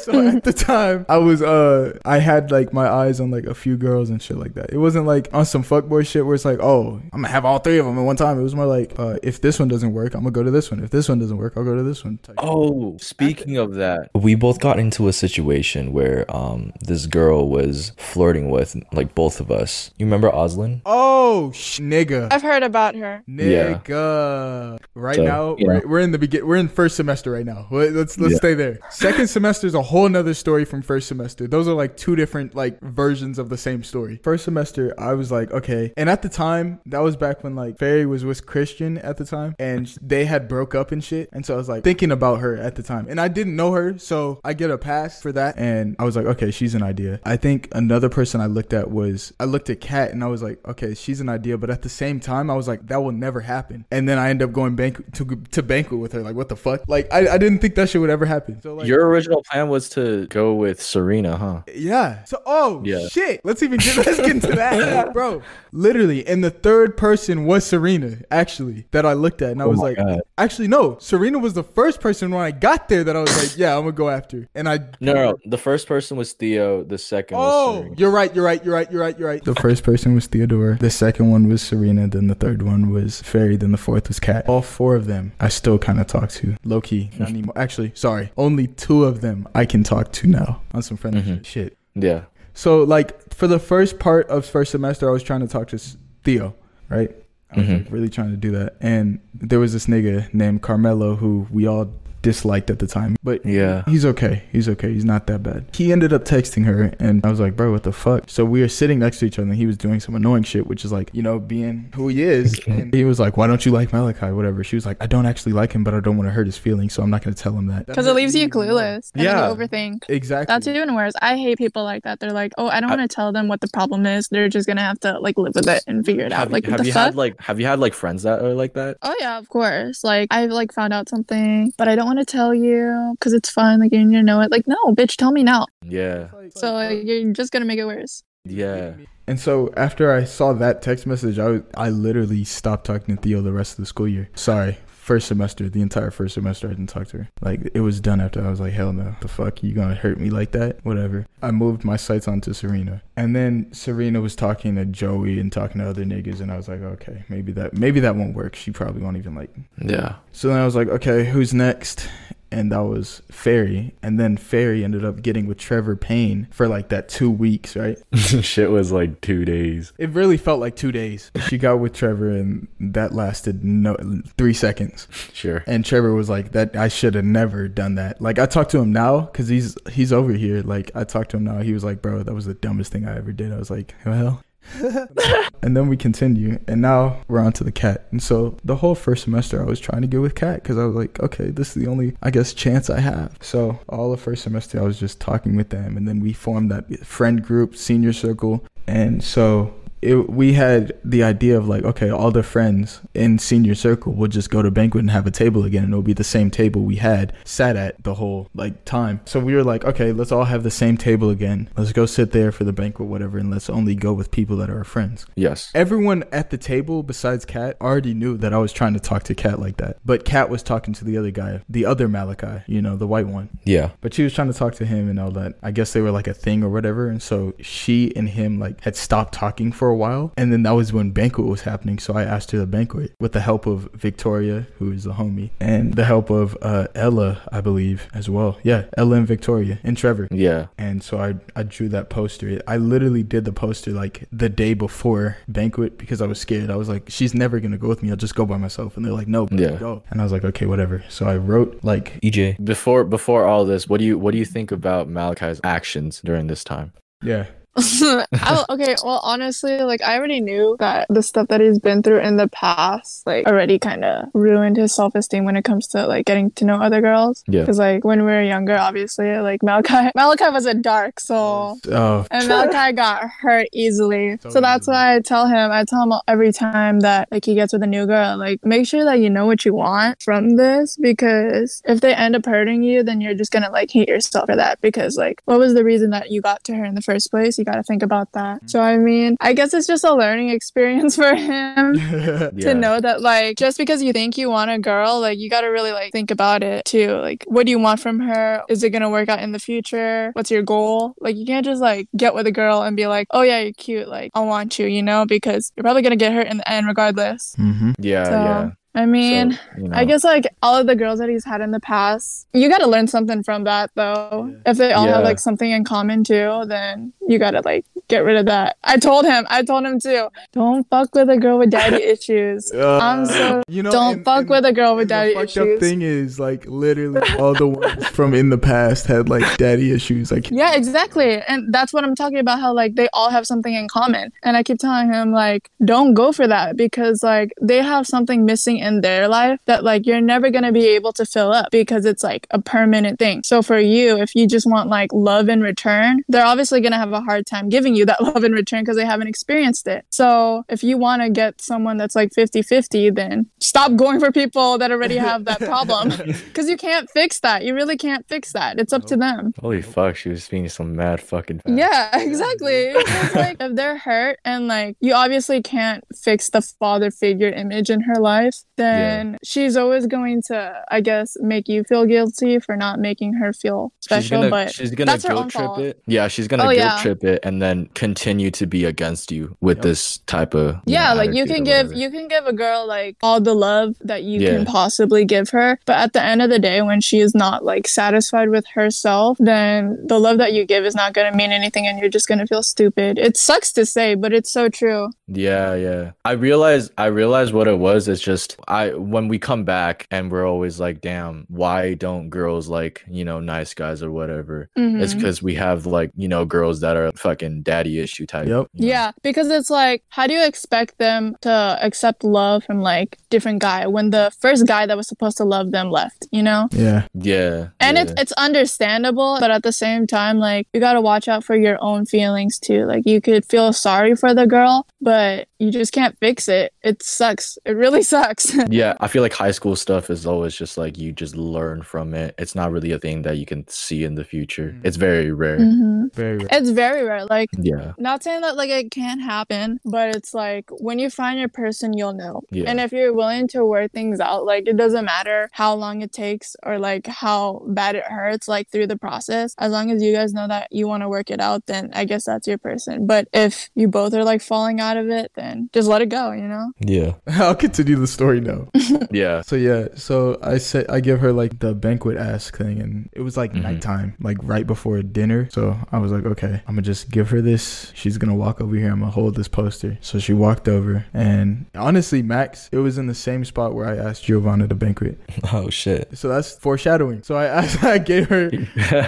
so 0.00 0.26
at 0.28 0.44
the 0.44 0.52
time, 0.52 1.04
I 1.08 1.16
was 1.18 1.42
uh, 1.42 1.81
I 2.04 2.18
had 2.18 2.50
like 2.50 2.72
my 2.72 2.88
eyes 2.88 3.20
on 3.20 3.30
like 3.30 3.44
a 3.44 3.54
few 3.54 3.76
girls 3.76 4.10
and 4.10 4.20
shit 4.22 4.36
like 4.38 4.54
that. 4.54 4.72
It 4.72 4.78
wasn't 4.78 5.06
like 5.06 5.28
on 5.32 5.44
some 5.46 5.62
fuckboy 5.62 6.06
shit 6.06 6.24
where 6.26 6.34
it's 6.34 6.44
like, 6.44 6.58
oh, 6.60 7.00
I'm 7.12 7.22
gonna 7.22 7.28
have 7.28 7.44
all 7.44 7.58
three 7.58 7.78
of 7.78 7.86
them 7.86 7.98
at 7.98 8.02
one 8.02 8.16
time. 8.16 8.38
It 8.38 8.42
was 8.42 8.54
more 8.54 8.66
like, 8.66 8.98
uh, 8.98 9.18
if 9.22 9.40
this 9.40 9.58
one 9.58 9.68
doesn't 9.68 9.92
work, 9.92 10.14
I'm 10.14 10.20
gonna 10.20 10.30
go 10.32 10.42
to 10.42 10.50
this 10.50 10.70
one. 10.70 10.82
If 10.82 10.90
this 10.90 11.08
one 11.08 11.18
doesn't 11.18 11.36
work, 11.36 11.54
I'll 11.56 11.64
go 11.64 11.74
to 11.76 11.82
this 11.82 12.04
one. 12.04 12.18
type. 12.18 12.36
Oh, 12.38 12.96
speaking 12.98 13.56
of 13.56 13.74
that, 13.74 14.10
we 14.14 14.34
both 14.34 14.60
got 14.60 14.78
into 14.78 15.08
a 15.08 15.12
situation 15.12 15.92
where 15.92 16.24
um 16.34 16.72
this 16.80 17.06
girl 17.06 17.48
was 17.48 17.92
flirting 17.98 18.50
with 18.50 18.76
like 18.92 19.14
both 19.14 19.40
of 19.40 19.50
us. 19.50 19.90
You 19.98 20.06
remember 20.06 20.30
Oslin? 20.30 20.82
Oh, 20.86 21.52
sh- 21.52 21.80
nigga. 21.80 22.32
I've 22.32 22.42
heard 22.42 22.62
about 22.62 22.94
her. 22.96 23.22
Yeah. 23.26 23.78
Nigga. 23.78 24.78
Right 24.94 25.16
So, 25.16 25.24
now, 25.24 25.56
you 25.58 25.66
we're, 25.66 25.86
we're 25.86 26.00
in 26.00 26.12
the 26.12 26.18
begin. 26.18 26.46
We're 26.46 26.56
in 26.56 26.68
first 26.68 26.96
semester 26.96 27.30
right 27.30 27.46
now. 27.46 27.66
Let- 27.70 27.92
Let's 27.92 28.18
let's 28.18 28.32
Yeah. 28.32 28.38
stay 28.38 28.54
there. 28.54 28.78
Second 28.90 29.28
semester 29.36 29.66
is 29.66 29.74
a 29.74 29.82
whole 29.82 30.08
nother 30.08 30.34
story 30.34 30.64
from 30.64 30.82
first 30.82 31.08
semester. 31.08 31.46
Those 31.46 31.68
are 31.68 31.71
like 31.74 31.96
two 31.96 32.16
different 32.16 32.54
like 32.54 32.80
versions 32.80 33.38
of 33.38 33.48
the 33.48 33.56
same 33.56 33.82
story. 33.82 34.20
First 34.22 34.44
semester, 34.44 34.94
I 34.98 35.14
was 35.14 35.30
like, 35.30 35.50
okay, 35.52 35.92
and 35.96 36.08
at 36.08 36.22
the 36.22 36.28
time, 36.28 36.80
that 36.86 37.00
was 37.00 37.16
back 37.16 37.44
when 37.44 37.54
like 37.54 37.78
Fairy 37.78 38.06
was 38.06 38.24
with 38.24 38.46
Christian 38.46 38.98
at 38.98 39.16
the 39.16 39.24
time, 39.24 39.54
and 39.58 39.86
they 40.02 40.24
had 40.24 40.48
broke 40.48 40.74
up 40.74 40.92
and 40.92 41.02
shit. 41.02 41.28
And 41.32 41.44
so 41.44 41.54
I 41.54 41.56
was 41.56 41.68
like 41.68 41.84
thinking 41.84 42.10
about 42.10 42.40
her 42.40 42.56
at 42.56 42.76
the 42.76 42.82
time, 42.82 43.06
and 43.08 43.20
I 43.20 43.28
didn't 43.28 43.56
know 43.56 43.72
her, 43.72 43.98
so 43.98 44.40
I 44.44 44.54
get 44.54 44.70
a 44.70 44.78
pass 44.78 45.22
for 45.22 45.32
that. 45.32 45.58
And 45.58 45.96
I 45.98 46.04
was 46.04 46.16
like, 46.16 46.26
okay, 46.26 46.50
she's 46.50 46.74
an 46.74 46.82
idea. 46.82 47.20
I 47.24 47.36
think 47.36 47.68
another 47.72 48.08
person 48.08 48.40
I 48.40 48.46
looked 48.46 48.72
at 48.72 48.90
was 48.90 49.32
I 49.40 49.44
looked 49.44 49.70
at 49.70 49.80
Kat, 49.80 50.10
and 50.10 50.22
I 50.22 50.28
was 50.28 50.42
like, 50.42 50.66
okay, 50.66 50.94
she's 50.94 51.20
an 51.20 51.28
idea, 51.28 51.58
but 51.58 51.70
at 51.70 51.82
the 51.82 51.88
same 51.88 52.20
time, 52.20 52.50
I 52.50 52.54
was 52.54 52.68
like, 52.68 52.86
that 52.88 53.02
will 53.02 53.12
never 53.12 53.40
happen. 53.40 53.84
And 53.90 54.08
then 54.08 54.18
I 54.18 54.30
end 54.30 54.42
up 54.42 54.52
going 54.52 54.76
bank 54.76 55.12
to 55.14 55.24
to 55.52 55.62
banquet 55.62 56.00
with 56.00 56.12
her. 56.12 56.22
Like, 56.22 56.36
what 56.36 56.48
the 56.48 56.56
fuck? 56.56 56.82
Like, 56.88 57.12
I, 57.12 57.34
I 57.34 57.38
didn't 57.38 57.58
think 57.60 57.74
that 57.76 57.88
shit 57.88 58.00
would 58.00 58.10
ever 58.10 58.26
happen. 58.26 58.60
So 58.62 58.74
like, 58.74 58.86
Your 58.86 59.06
original 59.06 59.42
plan 59.42 59.68
was 59.68 59.88
to 59.90 60.26
go 60.28 60.54
with 60.54 60.82
Serena, 60.82 61.36
huh? 61.36 61.61
Yeah. 61.74 62.24
So 62.24 62.40
oh 62.46 62.82
Yeah. 62.84 63.06
shit. 63.08 63.40
Let's 63.44 63.62
even 63.62 63.78
get 63.78 63.96
let's 63.98 64.18
get 64.18 64.30
into 64.30 64.48
that, 64.48 65.12
bro. 65.12 65.42
Literally, 65.72 66.26
and 66.26 66.44
the 66.44 66.50
third 66.50 66.96
person 66.96 67.46
was 67.46 67.64
Serena. 67.64 68.18
Actually, 68.30 68.86
that 68.90 69.06
I 69.06 69.14
looked 69.14 69.40
at, 69.42 69.52
and 69.52 69.62
I 69.62 69.64
Oh 69.64 69.70
was 69.70 69.78
like, 69.80 69.96
God. 69.96 70.20
actually 70.36 70.68
no. 70.68 70.98
Serena 71.00 71.38
was 71.38 71.54
the 71.54 71.62
first 71.64 72.00
person 72.00 72.30
when 72.30 72.42
I 72.44 72.50
got 72.50 72.88
there 72.88 73.04
that 73.04 73.16
I 73.16 73.20
was 73.20 73.36
like, 73.36 73.56
yeah, 73.58 73.74
I'm 73.76 73.82
gonna 73.82 73.92
go 73.92 74.10
after. 74.10 74.48
And 74.54 74.68
I 74.68 74.78
No, 75.00 75.12
no, 75.14 75.38
the 75.46 75.56
first 75.58 75.86
person 75.88 76.16
was 76.16 76.32
Theo. 76.34 76.82
The 76.84 76.98
second 76.98 77.38
was 77.38 77.52
Oh, 77.54 77.76
Serena. 77.80 77.94
you're 77.98 78.10
right. 78.10 78.34
You're 78.34 78.44
right. 78.44 78.64
You're 78.64 78.74
right. 78.74 78.90
You're 78.92 79.00
right. 79.00 79.18
You're 79.18 79.28
right. 79.28 79.44
The 79.44 79.54
first 79.54 79.82
person 79.82 80.14
was 80.14 80.26
Theodore. 80.26 80.76
The 80.80 80.90
second 80.90 81.30
one 81.30 81.48
was 81.48 81.62
Serena. 81.62 82.06
Then 82.08 82.26
the 82.26 82.34
third 82.34 82.62
one 82.62 82.90
was 82.90 83.22
Fairy. 83.22 83.56
Then 83.56 83.72
the 83.72 83.78
fourth 83.78 84.08
was 84.08 84.20
Kat. 84.20 84.46
All 84.48 84.62
four 84.62 84.94
of 84.96 85.06
them 85.06 85.32
I 85.40 85.48
still 85.48 85.78
kind 85.78 86.00
of 86.00 86.06
talk 86.06 86.28
to. 86.30 86.56
Low 86.64 86.80
key, 86.80 87.10
not 87.18 87.30
anymore. 87.30 87.56
Actually, 87.56 87.92
sorry. 87.94 88.30
Only 88.36 88.66
two 88.66 89.04
of 89.04 89.20
them 89.22 89.48
I 89.54 89.64
can 89.64 89.82
talk 89.84 90.12
to 90.12 90.26
now 90.26 90.60
on 90.74 90.82
some 90.82 90.96
friendly 90.96 91.22
Mhm. 91.22 91.44
Shit. 91.52 91.76
Yeah. 91.94 92.22
So 92.54 92.82
like 92.82 93.32
for 93.34 93.46
the 93.46 93.58
first 93.58 93.98
part 93.98 94.26
of 94.28 94.44
first 94.44 94.70
semester, 94.72 95.08
I 95.08 95.12
was 95.12 95.22
trying 95.22 95.40
to 95.40 95.46
talk 95.48 95.68
to 95.68 95.78
Theo, 96.24 96.54
right? 96.88 97.10
I 97.50 97.58
was 97.60 97.66
Mhm. 97.68 97.84
like, 97.84 97.92
really 97.92 98.08
trying 98.08 98.30
to 98.30 98.36
do 98.36 98.50
that, 98.52 98.76
and 98.80 99.18
there 99.34 99.60
was 99.60 99.72
this 99.74 99.86
nigga 99.86 100.32
named 100.32 100.62
Carmelo 100.62 101.16
who 101.16 101.46
we 101.50 101.66
all 101.66 101.92
disliked 102.22 102.70
at 102.70 102.78
the 102.78 102.86
time, 102.86 103.16
but 103.22 103.44
Yeah. 103.44 103.82
he's 103.86 104.04
okay. 104.06 104.44
He's 104.52 104.68
okay. 104.68 104.92
He's 104.92 105.04
not 105.04 105.26
that 105.26 105.42
bad. 105.42 105.64
He 105.74 105.92
ended 105.92 106.12
up 106.12 106.24
texting 106.24 106.64
her, 106.64 106.92
and 106.98 107.24
I 107.26 107.30
was 107.30 107.40
like, 107.40 107.56
bro, 107.56 107.70
what 107.72 107.82
the 107.82 107.92
fuck? 107.92 108.24
So 108.28 108.44
we 108.44 108.60
were 108.60 108.68
sitting 108.68 108.98
next 109.00 109.18
to 109.20 109.26
each 109.26 109.38
other, 109.38 109.48
and 109.48 109.56
he 109.56 109.66
was 109.66 109.76
doing 109.76 110.00
some 110.00 110.14
annoying 110.14 110.42
shit, 110.44 110.66
which 110.66 110.84
is 110.84 110.92
like, 110.92 111.10
you 111.12 111.22
know, 111.22 111.38
being 111.38 111.90
who 111.94 112.08
he 112.08 112.22
is. 112.22 112.58
And 112.72 112.94
he 112.94 113.04
was 113.04 113.18
like, 113.20 113.36
why 113.36 113.46
don't 113.46 113.66
you 113.66 113.72
like 113.72 113.92
Malachi? 113.92 114.30
Whatever. 114.30 114.62
She 114.64 114.76
was 114.76 114.86
like, 114.86 114.96
I 115.00 115.06
don't 115.06 115.26
actually 115.26 115.52
like 115.52 115.72
him, 115.72 115.84
but 115.84 115.94
I 115.94 116.00
don't 116.00 116.16
want 116.16 116.28
to 116.28 116.32
hurt 116.32 116.46
his 116.46 116.56
feelings, 116.56 116.92
so 116.94 117.02
I'm 117.02 117.10
not 117.10 117.22
gonna 117.22 117.34
tell 117.34 117.52
him 117.56 117.66
that. 117.66 117.86
Because 117.86 118.06
it 118.06 118.14
leaves 118.14 118.34
you 118.34 118.48
clueless. 118.48 119.10
And 119.14 119.22
Yeah. 119.24 119.48
you 119.48 119.54
overthink. 119.54 120.04
Exactly. 120.08 120.52
That's 120.52 120.66
even 120.68 120.94
worse. 120.94 121.12
I 121.20 121.36
hate 121.36 121.58
people 121.58 121.84
like 121.84 122.04
that. 122.04 122.20
They're 122.20 122.32
like, 122.32 122.52
oh, 122.56 122.68
I 122.68 122.80
don't 122.80 122.88
want 122.88 123.02
to 123.02 123.08
tell 123.14 123.32
them 123.32 123.48
what 123.48 123.60
the 123.60 123.68
problem 123.68 124.06
is. 124.06 124.28
They're 124.28 124.48
just 124.48 124.66
gonna 124.66 124.80
have 124.82 125.00
to 125.00 125.18
like 125.20 125.36
live 125.38 125.54
with 125.54 125.68
it 125.68 125.82
and 125.86 126.04
figure 126.06 126.24
it 126.24 126.32
out. 126.32 126.38
Have, 126.40 126.52
Like, 126.52 126.66
you, 126.66 126.70
what 126.70 126.80
have 126.80 126.86
you 126.86 126.92
fuck? 126.92 127.04
had 127.06 127.14
like 127.16 127.40
have 127.40 127.58
you 127.60 127.66
had 127.66 127.78
like 127.80 127.94
friends 127.94 128.22
that 128.22 128.42
are 128.42 128.54
like 128.54 128.74
that? 128.74 128.96
Oh 129.02 129.14
yeah, 129.20 129.38
of 129.38 129.48
course. 129.48 130.04
Like 130.04 130.28
I've 130.30 130.50
like 130.50 130.72
found 130.72 130.92
out 130.92 131.08
something, 131.08 131.72
but 131.76 131.88
I 131.88 131.96
don't 131.96 132.06
want 132.16 132.26
to 132.26 132.30
tell 132.30 132.54
you 132.54 133.14
because 133.18 133.32
it's 133.32 133.50
fun. 133.50 133.80
Like 133.80 133.92
you 133.92 134.04
need 134.04 134.16
to 134.16 134.22
know 134.22 134.40
it. 134.40 134.50
Like 134.50 134.66
no, 134.66 134.76
bitch, 134.94 135.16
tell 135.16 135.32
me 135.32 135.42
now. 135.42 135.66
Yeah. 135.84 136.28
So 136.54 136.72
like, 136.74 137.04
you're 137.04 137.32
just 137.32 137.52
gonna 137.52 137.64
make 137.64 137.78
it 137.78 137.86
worse. 137.86 138.22
Yeah. 138.44 138.94
And 139.26 139.38
so 139.38 139.72
after 139.76 140.12
I 140.12 140.24
saw 140.24 140.52
that 140.54 140.82
text 140.82 141.06
message, 141.06 141.38
I 141.38 141.46
was- 141.48 141.62
I 141.76 141.90
literally 141.90 142.44
stopped 142.44 142.84
talking 142.86 143.16
to 143.16 143.22
Theo 143.22 143.40
the 143.40 143.52
rest 143.52 143.72
of 143.72 143.78
the 143.78 143.86
school 143.86 144.08
year. 144.08 144.28
Sorry. 144.34 144.78
First 145.02 145.26
semester, 145.26 145.68
the 145.68 145.82
entire 145.82 146.12
first 146.12 146.34
semester, 146.34 146.68
I 146.68 146.70
didn't 146.70 146.86
talk 146.86 147.08
to 147.08 147.18
her. 147.18 147.28
Like 147.40 147.72
it 147.74 147.80
was 147.80 148.00
done 148.00 148.20
after 148.20 148.40
I 148.46 148.48
was 148.48 148.60
like, 148.60 148.72
hell 148.72 148.92
no, 148.92 149.16
the 149.20 149.26
fuck, 149.26 149.60
you 149.60 149.74
gonna 149.74 149.96
hurt 149.96 150.20
me 150.20 150.30
like 150.30 150.52
that? 150.52 150.78
Whatever. 150.84 151.26
I 151.42 151.50
moved 151.50 151.84
my 151.84 151.96
sights 151.96 152.28
onto 152.28 152.52
Serena, 152.52 153.02
and 153.16 153.34
then 153.34 153.72
Serena 153.72 154.20
was 154.20 154.36
talking 154.36 154.76
to 154.76 154.84
Joey 154.84 155.40
and 155.40 155.50
talking 155.50 155.80
to 155.80 155.88
other 155.88 156.04
niggas, 156.04 156.40
and 156.40 156.52
I 156.52 156.56
was 156.56 156.68
like, 156.68 156.82
okay, 156.82 157.24
maybe 157.28 157.50
that 157.50 157.76
maybe 157.76 157.98
that 157.98 158.14
won't 158.14 158.36
work. 158.36 158.54
She 158.54 158.70
probably 158.70 159.02
won't 159.02 159.16
even 159.16 159.34
like 159.34 159.56
me. 159.58 159.64
Yeah. 159.84 160.14
So 160.30 160.46
then 160.46 160.58
I 160.58 160.64
was 160.64 160.76
like, 160.76 160.86
okay, 160.86 161.24
who's 161.24 161.52
next? 161.52 162.08
And 162.52 162.70
that 162.72 162.82
was 162.82 163.22
Fairy. 163.30 163.94
And 164.02 164.18
then 164.20 164.36
Fairy 164.36 164.84
ended 164.84 165.04
up 165.04 165.22
getting 165.22 165.46
with 165.46 165.58
Trevor 165.58 165.96
Payne 165.96 166.48
for 166.50 166.68
like 166.68 166.88
that 166.90 167.08
two 167.08 167.30
weeks, 167.30 167.76
right? 167.76 167.98
Shit 168.14 168.70
was 168.70 168.92
like 168.92 169.20
two 169.20 169.44
days. 169.44 169.92
It 169.98 170.10
really 170.10 170.36
felt 170.36 170.60
like 170.60 170.76
two 170.76 170.92
days. 170.92 171.30
She 171.48 171.58
got 171.58 171.80
with 171.80 171.94
Trevor, 171.94 172.30
and 172.30 172.68
that 172.80 173.12
lasted 173.12 173.64
no 173.64 173.96
three 174.36 174.54
seconds. 174.54 175.08
Sure. 175.32 175.64
And 175.66 175.84
Trevor 175.84 176.14
was 176.14 176.28
like, 176.28 176.52
"That 176.52 176.76
I 176.76 176.88
should 176.88 177.14
have 177.14 177.24
never 177.24 177.68
done 177.68 177.96
that." 177.96 178.20
Like 178.20 178.38
I 178.38 178.46
talked 178.46 178.70
to 178.72 178.78
him 178.78 178.92
now 178.92 179.20
because 179.22 179.48
he's 179.48 179.76
he's 179.90 180.12
over 180.12 180.32
here. 180.32 180.62
Like 180.62 180.90
I 180.94 181.04
talked 181.04 181.30
to 181.30 181.36
him 181.36 181.44
now. 181.44 181.58
He 181.58 181.72
was 181.72 181.84
like, 181.84 182.02
"Bro, 182.02 182.24
that 182.24 182.34
was 182.34 182.46
the 182.46 182.54
dumbest 182.54 182.92
thing 182.92 183.06
I 183.06 183.16
ever 183.16 183.32
did." 183.32 183.52
I 183.52 183.56
was 183.56 183.70
like, 183.70 183.94
"Well." 184.04 184.42
and 185.62 185.76
then 185.76 185.88
we 185.88 185.96
continue, 185.96 186.58
and 186.66 186.80
now 186.80 187.18
we're 187.28 187.40
on 187.40 187.52
to 187.54 187.64
the 187.64 187.72
Kat. 187.72 188.06
And 188.10 188.22
so 188.22 188.56
the 188.64 188.76
whole 188.76 188.94
first 188.94 189.24
semester, 189.24 189.62
I 189.62 189.66
was 189.66 189.80
trying 189.80 190.02
to 190.02 190.08
get 190.08 190.20
with 190.20 190.34
Kat 190.34 190.62
because 190.62 190.78
I 190.78 190.84
was 190.84 190.94
like, 190.94 191.20
okay, 191.20 191.50
this 191.50 191.76
is 191.76 191.82
the 191.82 191.90
only, 191.90 192.16
I 192.22 192.30
guess, 192.30 192.52
chance 192.52 192.90
I 192.90 193.00
have. 193.00 193.36
So 193.40 193.78
all 193.88 194.10
the 194.10 194.16
first 194.16 194.42
semester, 194.42 194.80
I 194.80 194.82
was 194.82 194.98
just 194.98 195.20
talking 195.20 195.56
with 195.56 195.70
them, 195.70 195.96
and 195.96 196.06
then 196.06 196.20
we 196.20 196.32
formed 196.32 196.70
that 196.70 197.06
friend 197.06 197.42
group, 197.42 197.76
senior 197.76 198.12
circle, 198.12 198.64
and 198.86 199.22
so 199.22 199.74
it, 200.02 200.28
we 200.28 200.54
had 200.54 200.92
the 201.04 201.22
idea 201.22 201.56
of 201.56 201.68
like, 201.68 201.84
okay, 201.84 202.10
all 202.10 202.30
the 202.30 202.42
friends 202.42 203.00
in 203.14 203.38
senior 203.38 203.74
circle 203.74 204.12
would 204.12 204.32
just 204.32 204.50
go 204.50 204.60
to 204.60 204.70
banquet 204.70 205.00
and 205.00 205.10
have 205.10 205.26
a 205.26 205.30
table 205.30 205.64
again, 205.64 205.84
and 205.84 205.92
it'll 205.92 206.02
be 206.02 206.12
the 206.12 206.24
same 206.24 206.50
table 206.50 206.82
we 206.82 206.96
had 206.96 207.32
sat 207.44 207.76
at 207.76 208.02
the 208.02 208.14
whole 208.14 208.48
like 208.54 208.84
time. 208.84 209.20
So 209.24 209.40
we 209.40 209.54
were 209.54 209.64
like, 209.64 209.84
okay, 209.84 210.12
let's 210.12 210.32
all 210.32 210.44
have 210.44 210.64
the 210.64 210.70
same 210.70 210.96
table 210.96 211.30
again. 211.30 211.70
Let's 211.76 211.92
go 211.92 212.06
sit 212.06 212.32
there 212.32 212.50
for 212.52 212.64
the 212.64 212.72
banquet, 212.72 213.08
whatever, 213.08 213.38
and 213.38 213.50
let's 213.50 213.70
only 213.70 213.94
go 213.94 214.12
with 214.12 214.30
people 214.30 214.56
that 214.56 214.68
are 214.68 214.78
our 214.78 214.84
friends. 214.84 215.24
Yes. 215.36 215.70
Everyone 215.74 216.24
at 216.32 216.50
the 216.50 216.58
table 216.58 217.02
besides 217.02 217.44
Kat 217.44 217.76
already 217.80 218.12
knew 218.12 218.36
that 218.38 218.52
I 218.52 218.58
was 218.58 218.72
trying 218.72 218.94
to 218.94 219.00
talk 219.00 219.22
to 219.24 219.34
Kat 219.34 219.60
like 219.60 219.76
that. 219.76 219.98
But 220.04 220.24
Kat 220.24 220.50
was 220.50 220.62
talking 220.62 220.94
to 220.94 221.04
the 221.04 221.16
other 221.16 221.30
guy, 221.30 221.62
the 221.68 221.86
other 221.86 222.08
Malachi, 222.08 222.62
you 222.66 222.82
know, 222.82 222.96
the 222.96 223.06
white 223.06 223.28
one. 223.28 223.50
Yeah. 223.64 223.90
But 224.00 224.14
she 224.14 224.24
was 224.24 224.34
trying 224.34 224.52
to 224.52 224.58
talk 224.58 224.74
to 224.74 224.84
him 224.84 225.08
and 225.08 225.20
all 225.20 225.30
that. 225.30 225.54
I 225.62 225.70
guess 225.70 225.92
they 225.92 226.00
were 226.00 226.10
like 226.10 226.26
a 226.26 226.34
thing 226.34 226.64
or 226.64 226.70
whatever. 226.70 227.08
And 227.08 227.22
so 227.22 227.54
she 227.60 228.14
and 228.16 228.28
him 228.28 228.58
like 228.58 228.80
had 228.80 228.96
stopped 228.96 229.34
talking 229.34 229.70
for 229.70 229.91
a 229.92 229.96
while. 229.96 230.32
And 230.36 230.52
then 230.52 230.62
that 230.64 230.72
was 230.72 230.92
when 230.92 231.10
banquet 231.12 231.46
was 231.46 231.62
happening. 231.62 231.98
So 231.98 232.14
I 232.14 232.24
asked 232.24 232.50
her 232.50 232.58
to 232.58 232.66
banquet 232.66 233.12
with 233.20 233.32
the 233.32 233.40
help 233.40 233.66
of 233.66 233.88
Victoria, 233.94 234.66
who 234.78 234.90
is 234.92 235.04
the 235.04 235.12
homie, 235.12 235.50
and 235.60 235.94
the 235.94 236.04
help 236.04 236.30
of 236.30 236.56
uh, 236.62 236.88
Ella, 236.94 237.40
I 237.52 237.60
believe, 237.60 238.08
as 238.12 238.28
well. 238.28 238.58
Yeah, 238.62 238.84
Ella 238.96 239.16
and 239.16 239.26
Victoria 239.26 239.78
and 239.84 239.96
Trevor. 239.96 240.28
Yeah. 240.30 240.66
And 240.78 241.02
so 241.02 241.18
I, 241.18 241.34
I 241.54 241.62
drew 241.62 241.88
that 241.90 242.10
poster. 242.10 242.60
I 242.66 242.76
literally 242.76 243.22
did 243.22 243.44
the 243.44 243.52
poster 243.52 243.92
like 243.92 244.26
the 244.32 244.48
day 244.48 244.74
before 244.74 245.36
banquet 245.48 245.98
because 245.98 246.20
I 246.20 246.26
was 246.26 246.38
scared. 246.40 246.70
I 246.70 246.76
was 246.76 246.88
like, 246.88 247.04
she's 247.08 247.34
never 247.34 247.60
gonna 247.60 247.78
go 247.78 247.88
with 247.88 248.02
me. 248.02 248.10
I'll 248.10 248.16
just 248.16 248.34
go 248.34 248.44
by 248.46 248.56
myself. 248.56 248.96
And 248.96 249.04
they're 249.04 249.12
like, 249.12 249.28
no, 249.28 249.46
Yeah. 249.50 249.76
go. 249.76 250.02
And 250.10 250.20
I 250.20 250.24
was 250.24 250.32
like, 250.32 250.44
okay, 250.44 250.66
whatever. 250.66 251.04
So 251.08 251.26
I 251.26 251.36
wrote 251.36 251.80
like 251.82 252.20
EJ. 252.22 252.62
Before 252.64 253.04
before 253.04 253.44
all 253.46 253.64
this, 253.64 253.88
what 253.88 253.98
do 253.98 254.04
you 254.06 254.18
what 254.18 254.32
do 254.32 254.38
you 254.38 254.44
think 254.44 254.72
about 254.72 255.08
Malachi's 255.08 255.60
actions 255.64 256.20
during 256.24 256.46
this 256.46 256.64
time? 256.64 256.92
Yeah. 257.22 257.46
Okay, 258.70 258.96
well, 259.04 259.20
honestly, 259.22 259.78
like 259.78 260.02
I 260.02 260.16
already 260.16 260.40
knew 260.40 260.76
that 260.78 261.06
the 261.08 261.22
stuff 261.22 261.48
that 261.48 261.60
he's 261.60 261.78
been 261.78 262.02
through 262.02 262.20
in 262.20 262.36
the 262.36 262.48
past, 262.48 263.26
like 263.26 263.46
already 263.46 263.78
kind 263.78 264.04
of 264.04 264.28
ruined 264.34 264.76
his 264.76 264.94
self 264.94 265.14
esteem 265.14 265.44
when 265.44 265.56
it 265.56 265.64
comes 265.64 265.86
to 265.88 266.06
like 266.06 266.26
getting 266.26 266.50
to 266.52 266.64
know 266.64 266.76
other 266.76 267.00
girls. 267.00 267.44
Yeah. 267.46 267.60
Because 267.60 267.78
like 267.78 268.04
when 268.04 268.20
we 268.20 268.30
were 268.30 268.42
younger, 268.42 268.76
obviously, 268.76 269.36
like 269.38 269.62
Malachi, 269.62 270.10
Malachi 270.14 270.48
was 270.50 270.66
a 270.66 270.74
dark 270.74 271.20
soul. 271.20 271.78
Oh, 271.90 272.26
And 272.30 272.48
Malachi 272.48 272.94
got 272.94 273.28
hurt 273.40 273.68
easily. 273.72 274.38
So 274.40 274.50
So 274.50 274.60
that's 274.60 274.86
why 274.86 275.16
I 275.16 275.20
tell 275.20 275.46
him, 275.46 275.70
I 275.70 275.84
tell 275.84 276.02
him 276.02 276.12
every 276.28 276.52
time 276.52 277.00
that 277.00 277.28
like 277.30 277.44
he 277.44 277.54
gets 277.54 277.72
with 277.72 277.82
a 277.82 277.86
new 277.86 278.06
girl, 278.06 278.36
like 278.36 278.64
make 278.64 278.86
sure 278.86 279.04
that 279.04 279.20
you 279.20 279.30
know 279.30 279.46
what 279.46 279.64
you 279.64 279.74
want 279.74 280.22
from 280.22 280.56
this 280.56 280.96
because 280.96 281.82
if 281.84 282.00
they 282.00 282.14
end 282.14 282.36
up 282.36 282.46
hurting 282.46 282.82
you, 282.82 283.02
then 283.02 283.20
you're 283.20 283.34
just 283.34 283.52
gonna 283.52 283.70
like 283.70 283.90
hate 283.90 284.08
yourself 284.08 284.46
for 284.46 284.56
that 284.56 284.80
because 284.80 285.16
like 285.16 285.42
what 285.44 285.58
was 285.58 285.74
the 285.74 285.84
reason 285.84 286.10
that 286.10 286.30
you 286.30 286.40
got 286.40 286.64
to 286.64 286.74
her 286.74 286.84
in 286.84 286.94
the 286.94 287.02
first 287.02 287.30
place? 287.30 287.58
You 287.62 287.66
gotta 287.72 287.82
think 287.84 288.02
about 288.02 288.32
that. 288.32 288.68
So 288.68 288.80
I 288.80 288.96
mean, 288.98 289.36
I 289.40 289.52
guess 289.52 289.72
it's 289.72 289.86
just 289.86 290.02
a 290.04 290.12
learning 290.14 290.50
experience 290.50 291.14
for 291.22 291.34
him 291.34 291.94
Yeah. 291.94 292.50
to 292.66 292.74
know 292.74 293.00
that 293.00 293.20
like 293.22 293.56
just 293.56 293.78
because 293.78 294.02
you 294.02 294.12
think 294.12 294.36
you 294.36 294.50
want 294.50 294.70
a 294.70 294.78
girl 294.78 295.20
like 295.20 295.38
you 295.38 295.48
got 295.48 295.60
to 295.62 295.68
really 295.68 295.92
like 295.92 296.10
think 296.12 296.30
about 296.30 296.62
it 296.62 296.84
too. 296.84 297.12
Like 297.18 297.44
what 297.46 297.66
do 297.66 297.70
you 297.70 297.78
want 297.78 298.00
from 298.00 298.18
her? 298.20 298.62
Is 298.68 298.82
it 298.82 298.90
going 298.90 299.02
to 299.02 299.10
work 299.10 299.28
out 299.28 299.40
in 299.40 299.52
the 299.52 299.58
future? 299.60 300.30
What's 300.34 300.50
your 300.50 300.62
goal? 300.62 301.14
Like 301.20 301.36
you 301.36 301.46
can't 301.46 301.64
just 301.64 301.80
like 301.80 302.08
get 302.16 302.34
with 302.34 302.46
a 302.46 302.52
girl 302.52 302.82
and 302.82 302.96
be 302.96 303.06
like 303.06 303.26
oh 303.30 303.42
yeah 303.42 303.60
you're 303.60 303.72
cute. 303.72 304.08
Like 304.08 304.30
i 304.34 304.40
want 304.40 304.78
you 304.78 304.86
you 304.86 305.02
know? 305.02 305.24
Because 305.26 305.70
you're 305.76 305.84
probably 305.84 306.02
going 306.02 306.10
to 306.18 306.24
get 306.24 306.32
hurt 306.32 306.48
in 306.48 306.56
the 306.58 306.68
end 306.68 306.86
regardless. 306.86 307.54
Hmm 307.56 307.92
Yeah, 307.98 308.24
So, 308.24 308.30
yeah. 308.30 308.70
I 308.94 309.06
mean 309.06 309.52
So, 309.52 309.58
you 309.78 309.88
know. 309.88 309.96
I 309.96 310.04
guess 310.04 310.22
like 310.24 310.46
all 310.62 310.76
of 310.76 310.86
the 310.86 310.94
girls 310.96 311.18
that 311.18 311.28
he's 311.28 311.44
had 311.44 311.60
in 311.60 311.70
the 311.70 311.80
past, 311.80 312.46
you 312.52 312.68
got 312.68 312.78
to 312.78 312.86
learn 312.88 313.06
something 313.06 313.42
from 313.42 313.64
that 313.64 313.90
though. 313.94 314.54
If 314.66 314.76
they 314.76 314.92
all 314.92 315.06
have 315.06 315.24
like 315.24 315.38
something 315.38 315.70
in 315.70 315.84
common 315.84 316.24
too, 316.24 316.64
then 316.66 317.12
you 317.26 317.38
got 317.38 317.52
to 317.52 317.62
like 317.64 317.84
get 318.08 318.18
rid 318.24 318.36
of 318.36 318.46
that. 318.46 318.76
I 318.84 318.98
told 318.98 319.24
him, 319.24 319.46
I 319.48 319.62
told 319.62 319.84
him 319.86 319.98
too, 319.98 320.28
don't 320.52 320.86
fuck 320.90 321.14
with 321.14 321.30
a 321.30 321.36
girl 321.38 321.58
with 321.58 321.70
daddy 321.70 322.02
issues. 322.14 322.70
I'm 322.74 323.22
uh, 323.22 323.26
so 323.26 323.62
you 323.68 323.82
know, 323.82 323.90
don't 323.90 324.16
and- 324.16 324.24
fuck 324.24 324.40
and- 324.42 324.50
with 324.50 324.64
a 324.66 324.72
girl 324.72 324.94
with 324.96 325.08
daddy 325.08 325.30
the 325.32 325.40
fucked 325.40 325.56
issues. 325.56 325.76
up 325.76 325.80
thing 325.80 326.02
is 326.02 326.38
like 326.38 326.66
literally 326.66 327.20
all 327.38 327.54
the 327.54 327.68
ones 327.68 328.06
from 328.08 328.34
in 328.34 328.50
the 328.50 328.58
past 328.58 329.06
had 329.06 329.28
like 329.28 329.56
daddy 329.56 329.92
issues. 329.92 330.30
Like 330.30 330.50
Yeah, 330.50 330.74
exactly. 330.74 331.40
And 331.48 331.72
that's 331.72 331.92
what 331.94 332.04
I'm 332.04 332.14
talking 332.14 332.38
about 332.38 332.60
how 332.60 332.74
like 332.74 332.94
they 332.96 333.08
all 333.14 333.30
have 333.30 333.46
something 333.46 333.72
in 333.72 333.88
common. 333.88 334.32
And 334.42 334.56
I 334.56 334.62
keep 334.62 334.78
telling 334.78 335.10
him 335.12 335.32
like 335.32 335.70
don't 335.84 336.12
go 336.14 336.32
for 336.32 336.46
that 336.46 336.76
because 336.76 337.22
like 337.22 337.52
they 337.60 337.80
have 337.82 338.06
something 338.06 338.44
missing 338.44 338.81
in 338.82 339.00
their 339.00 339.28
life 339.28 339.60
that 339.66 339.84
like 339.84 340.06
you're 340.06 340.20
never 340.20 340.50
going 340.50 340.64
to 340.64 340.72
be 340.72 340.88
able 340.88 341.12
to 341.14 341.24
fill 341.24 341.52
up 341.52 341.70
because 341.70 342.04
it's 342.04 342.22
like 342.22 342.46
a 342.50 342.60
permanent 342.60 343.18
thing. 343.18 343.42
So 343.44 343.62
for 343.62 343.78
you, 343.78 344.18
if 344.18 344.34
you 344.34 344.46
just 344.46 344.66
want 344.66 344.88
like 344.88 345.12
love 345.12 345.48
in 345.48 345.60
return, 345.60 346.22
they're 346.28 346.44
obviously 346.44 346.80
going 346.80 346.92
to 346.92 346.98
have 346.98 347.12
a 347.12 347.20
hard 347.20 347.46
time 347.46 347.68
giving 347.68 347.94
you 347.94 348.04
that 348.06 348.22
love 348.22 348.44
in 348.44 348.52
return 348.52 348.82
because 348.82 348.96
they 348.96 349.06
haven't 349.06 349.28
experienced 349.28 349.86
it. 349.86 350.04
So 350.10 350.64
if 350.68 350.82
you 350.82 350.98
want 350.98 351.22
to 351.22 351.30
get 351.30 351.60
someone 351.60 351.96
that's 351.96 352.16
like 352.16 352.32
50-50, 352.32 353.14
then 353.14 353.46
stop 353.60 353.94
going 353.96 354.20
for 354.20 354.32
people 354.32 354.78
that 354.78 354.90
already 354.90 355.16
have 355.16 355.44
that 355.44 355.60
problem 355.72 356.10
because 356.10 356.68
you 356.68 356.76
can't 356.76 357.08
fix 357.10 357.40
that. 357.40 357.64
You 357.64 357.74
really 357.74 357.96
can't 357.96 358.26
fix 358.28 358.52
that. 358.52 358.78
It's 358.78 358.92
up 358.92 359.06
to 359.06 359.16
them. 359.16 359.54
Holy 359.60 359.82
fuck, 359.82 360.16
she 360.16 360.28
was 360.28 360.48
being 360.48 360.68
some 360.68 360.96
mad 360.96 361.20
fucking 361.20 361.60
fast. 361.60 361.76
Yeah, 361.76 362.18
exactly. 362.18 362.94
It's 363.22 363.34
like 363.34 363.56
if 363.60 363.76
they're 363.76 363.98
hurt 363.98 364.38
and 364.44 364.66
like 364.66 364.96
you 365.00 365.14
obviously 365.14 365.62
can't 365.62 366.04
fix 366.14 366.50
the 366.50 366.62
father 366.62 367.10
figure 367.10 367.50
image 367.50 367.90
in 367.90 368.00
her 368.02 368.16
life, 368.16 368.64
then 368.76 369.38
she's 369.44 369.76
always 369.76 370.06
going 370.06 370.42
to, 370.48 370.82
I 370.90 371.00
guess, 371.00 371.36
make 371.40 371.68
you 371.68 371.84
feel 371.84 372.06
guilty 372.06 372.58
for 372.58 372.76
not 372.76 372.98
making 372.98 373.34
her 373.34 373.52
feel 373.52 373.92
She's 374.00 374.04
special. 374.06 374.38
gonna, 374.38 374.50
but 374.50 374.72
she's 374.74 374.90
gonna 374.90 375.12
that's 375.12 375.24
her 375.24 375.32
own 375.32 375.42
guilt 375.48 375.50
trip 375.50 375.64
fault. 375.66 375.78
it. 375.80 376.02
Yeah, 376.06 376.28
she's 376.28 376.48
gonna 376.48 376.64
Oh, 376.64 376.66
guilt 376.68 376.76
yeah. 376.78 376.98
trip 377.02 377.24
it 377.24 377.40
and 377.42 377.60
then 377.60 377.86
continue 377.94 378.50
to 378.52 378.66
be 378.66 378.84
against 378.84 379.30
you 379.30 379.56
with 379.60 379.78
Yep. 379.78 379.82
this 379.84 380.18
type 380.26 380.54
of 380.54 380.76
yeah 380.86 381.10
know, 381.10 381.16
like 381.16 381.34
you 381.34 381.44
can 381.46 381.64
give 381.64 381.92
you 381.92 382.10
can 382.10 382.28
give 382.28 382.46
a 382.46 382.52
girl 382.52 382.86
like 382.86 383.16
all 383.22 383.40
the 383.40 383.54
love 383.54 383.96
that 384.00 384.22
you 384.22 384.40
Yeah. 384.40 384.50
can 384.56 384.64
possibly 384.64 385.24
give 385.24 385.50
her 385.50 385.78
but 385.86 385.96
at 385.96 386.12
the 386.12 386.22
end 386.22 386.40
of 386.42 386.50
the 386.50 386.58
day 386.58 386.82
when 386.82 387.00
she 387.00 387.20
is 387.20 387.34
not 387.34 387.64
like 387.64 387.86
satisfied 387.88 388.48
with 388.50 388.66
herself 388.74 389.36
then 389.40 389.98
the 390.06 390.18
love 390.18 390.38
that 390.38 390.52
you 390.52 390.64
give 390.64 390.84
is 390.84 390.94
not 390.94 391.12
going 391.12 391.30
to 391.30 391.36
mean 391.36 391.52
anything 391.52 391.86
and 391.86 391.98
you're 391.98 392.08
just 392.08 392.28
going 392.28 392.38
to 392.38 392.46
feel 392.46 392.62
stupid 392.62 393.18
it 393.18 393.36
sucks 393.36 393.72
to 393.72 393.84
say 393.86 394.14
but 394.14 394.32
it's 394.32 394.50
so 394.50 394.68
true 394.68 395.10
Yeah, 395.28 395.74
yeah. 395.74 396.12
I 396.24 396.32
realize 396.32 396.90
I 396.98 397.06
realize 397.06 397.52
what 397.52 397.66
it 397.68 397.78
was. 397.78 398.06
It's 398.08 398.20
just 398.20 398.56
I 398.68 398.94
when 398.94 399.28
we 399.28 399.38
come 399.38 399.64
back 399.64 400.06
and 400.10 400.30
we're 400.30 400.46
always 400.46 400.78
like, 400.80 401.00
damn, 401.00 401.46
why 401.48 401.94
don't 401.94 402.28
girls 402.30 402.68
like, 402.68 403.04
you 403.08 403.24
know, 403.24 403.40
nice 403.40 403.74
guys 403.74 404.02
or 404.02 404.10
whatever? 404.10 404.68
It's 404.76 405.14
Mhm. 405.14 405.16
because 405.18 405.42
we 405.42 405.54
have 405.56 405.86
like, 405.86 406.10
you 406.16 406.28
know, 406.28 406.44
girls 406.44 406.80
that 406.80 406.96
are 406.96 407.10
fucking 407.12 407.62
daddy 407.62 407.98
issue 408.00 408.26
type. 408.26 408.46
Yep. 408.48 408.68
you 408.74 408.86
know? 408.86 408.92
Yeah, 408.92 409.12
because 409.22 409.48
it's 409.50 409.70
like, 409.70 410.02
how 410.08 410.26
do 410.26 410.34
you 410.34 410.44
expect 410.44 410.98
them 410.98 411.36
to 411.42 411.78
accept 411.82 412.24
love 412.24 412.64
from 412.64 412.80
like 412.80 413.18
different 413.30 413.60
guy 413.60 413.86
when 413.86 414.10
the 414.10 414.30
first 414.40 414.66
guy 414.66 414.86
that 414.86 414.96
was 414.96 415.08
supposed 415.08 415.36
to 415.38 415.44
love 415.44 415.70
them 415.70 415.90
left, 415.90 416.26
you 416.30 416.42
know? 416.42 416.68
yeah, 416.72 417.06
Yeah. 417.14 417.68
And 417.80 417.96
yeah. 417.96 418.02
it's 418.04 418.12
it's 418.22 418.32
understandable, 418.32 419.38
but 419.40 419.50
at 419.50 419.62
the 419.62 419.72
same 419.72 420.06
time, 420.06 420.38
like 420.38 420.66
you 420.72 420.80
gotta 420.80 421.00
watch 421.00 421.28
out 421.28 421.44
for 421.44 421.56
your 421.56 421.76
own 421.80 422.06
feelings 422.06 422.58
too. 422.58 422.84
Like 422.86 423.02
you 423.06 423.20
could 423.20 423.44
feel 423.44 423.72
sorry 423.72 424.14
for 424.16 424.34
the 424.34 424.46
girl, 424.46 424.86
but 425.00 425.48
you 425.62 425.70
just 425.70 425.92
can't 425.92 426.18
fix 426.18 426.48
it. 426.48 426.72
It 426.82 427.02
sucks. 427.04 427.56
It 427.64 427.72
really 427.72 428.02
sucks. 428.14 428.52
yeah, 428.68 428.94
I 429.00 429.06
feel 429.06 429.22
like 429.22 429.32
high 429.32 429.52
school 429.52 429.76
stuff 429.76 430.10
is 430.10 430.26
always 430.26 430.56
just 430.56 430.76
like 430.76 430.98
you 430.98 431.12
just 431.12 431.36
learn 431.36 431.82
from 431.82 432.14
it. 432.14 432.34
It's 432.36 432.54
not 432.56 432.72
really 432.72 432.90
a 432.90 432.98
thing 432.98 433.22
that 433.22 433.36
you 433.38 433.46
can 433.46 433.66
see 433.68 434.02
in 434.02 434.16
the 434.16 434.24
future. 434.24 434.74
Mm. 434.76 434.84
It's 434.86 434.96
very 434.96 435.30
rare. 435.32 435.58
hmm 435.58 436.06
very 436.14 436.36
rare. 436.38 436.48
It's 436.50 436.70
very 436.70 437.04
rare. 437.04 437.24
Like 437.26 437.48
Yeah. 437.58 437.92
not 437.96 438.22
saying 438.24 438.40
that 438.40 438.56
like 438.56 438.70
it 438.70 438.90
can't 438.90 439.22
happen, 439.22 439.78
but 439.84 440.16
it's 440.16 440.34
like 440.34 440.68
when 440.80 440.98
you 440.98 441.08
find 441.10 441.38
your 441.38 441.48
person, 441.48 441.92
you'll 441.96 442.12
know. 442.24 442.40
Yeah. 442.50 442.64
And 442.68 442.80
if 442.80 442.90
you're 442.92 443.14
willing 443.14 443.46
to 443.54 443.64
work 443.64 443.92
things 443.92 444.18
out, 444.18 444.44
like 444.44 444.66
it 444.66 444.76
doesn't 444.76 445.04
matter 445.04 445.48
how 445.52 445.74
long 445.74 446.02
it 446.02 446.12
takes 446.12 446.56
or 446.64 446.78
like 446.78 447.06
how 447.06 447.62
bad 447.68 447.94
it 447.94 448.04
hurts, 448.04 448.48
like 448.48 448.68
through 448.70 448.88
the 448.88 448.98
process. 448.98 449.54
As 449.58 449.70
long 449.70 449.90
as 449.92 450.02
you 450.02 450.12
guys 450.12 450.32
know 450.34 450.48
that 450.48 450.68
you 450.72 450.88
want 450.88 451.02
to 451.04 451.08
work 451.08 451.30
it 451.30 451.40
out, 451.40 451.66
then 451.66 451.90
I 451.94 452.04
guess 452.04 452.24
that's 452.24 452.48
your 452.48 452.58
person. 452.58 453.06
But 453.06 453.28
if 453.32 453.70
you 453.76 453.86
both 453.88 454.12
are 454.14 454.24
like 454.24 454.42
falling 454.42 454.80
out 454.80 454.96
of 454.96 455.08
it, 455.08 455.30
then 455.36 455.51
just 455.72 455.88
let 455.88 456.02
it 456.02 456.08
go, 456.08 456.32
you 456.32 456.42
know? 456.48 456.72
Yeah. 456.80 457.14
I'll 457.26 457.54
continue 457.54 457.96
the 457.96 458.06
story 458.06 458.40
now. 458.40 458.68
Yeah. 459.10 459.42
So 459.42 459.56
yeah, 459.56 459.88
so 459.94 460.38
I 460.42 460.56
said 460.58 460.86
I 460.88 461.00
give 461.00 461.20
her 461.20 461.32
like 461.32 461.58
the 461.58 461.74
banquet 461.74 462.16
ask 462.16 462.56
thing, 462.56 462.80
and 462.80 463.10
it 463.12 463.20
was 463.20 463.36
like 463.36 463.52
Mhm. 463.52 463.62
nighttime, 463.62 464.14
like 464.20 464.38
right 464.42 464.66
before 464.66 465.02
dinner. 465.02 465.48
So 465.52 465.76
I 465.92 465.98
was 465.98 466.10
like, 466.12 466.24
okay, 466.24 466.62
I'm 466.66 466.74
gonna 466.76 466.82
just 466.82 467.10
give 467.10 467.28
her 467.30 467.40
this. 467.42 467.92
She's 467.94 468.16
gonna 468.16 468.34
walk 468.34 468.60
over 468.60 468.74
here. 468.74 468.90
I'm 468.90 469.00
gonna 469.00 469.10
hold 469.10 469.34
this 469.34 469.48
poster. 469.48 469.98
So 470.00 470.18
she 470.18 470.32
walked 470.32 470.66
over, 470.68 471.04
and 471.12 471.66
honestly, 471.74 472.22
Max, 472.22 472.68
it 472.72 472.78
was 472.78 472.96
in 472.96 473.06
the 473.06 473.14
same 473.14 473.44
spot 473.44 473.74
where 473.74 473.86
I 473.86 473.96
asked 473.96 474.24
Giovanna 474.24 474.68
to 474.68 474.74
banquet. 474.74 475.18
Oh 475.52 475.68
shit. 475.68 476.16
So 476.16 476.28
that's 476.28 476.56
foreshadowing. 476.56 477.22
So 477.24 477.34
I 477.34 477.44
asked, 477.46 477.82
I 477.84 477.98
gave 477.98 478.28
her, 478.28 478.50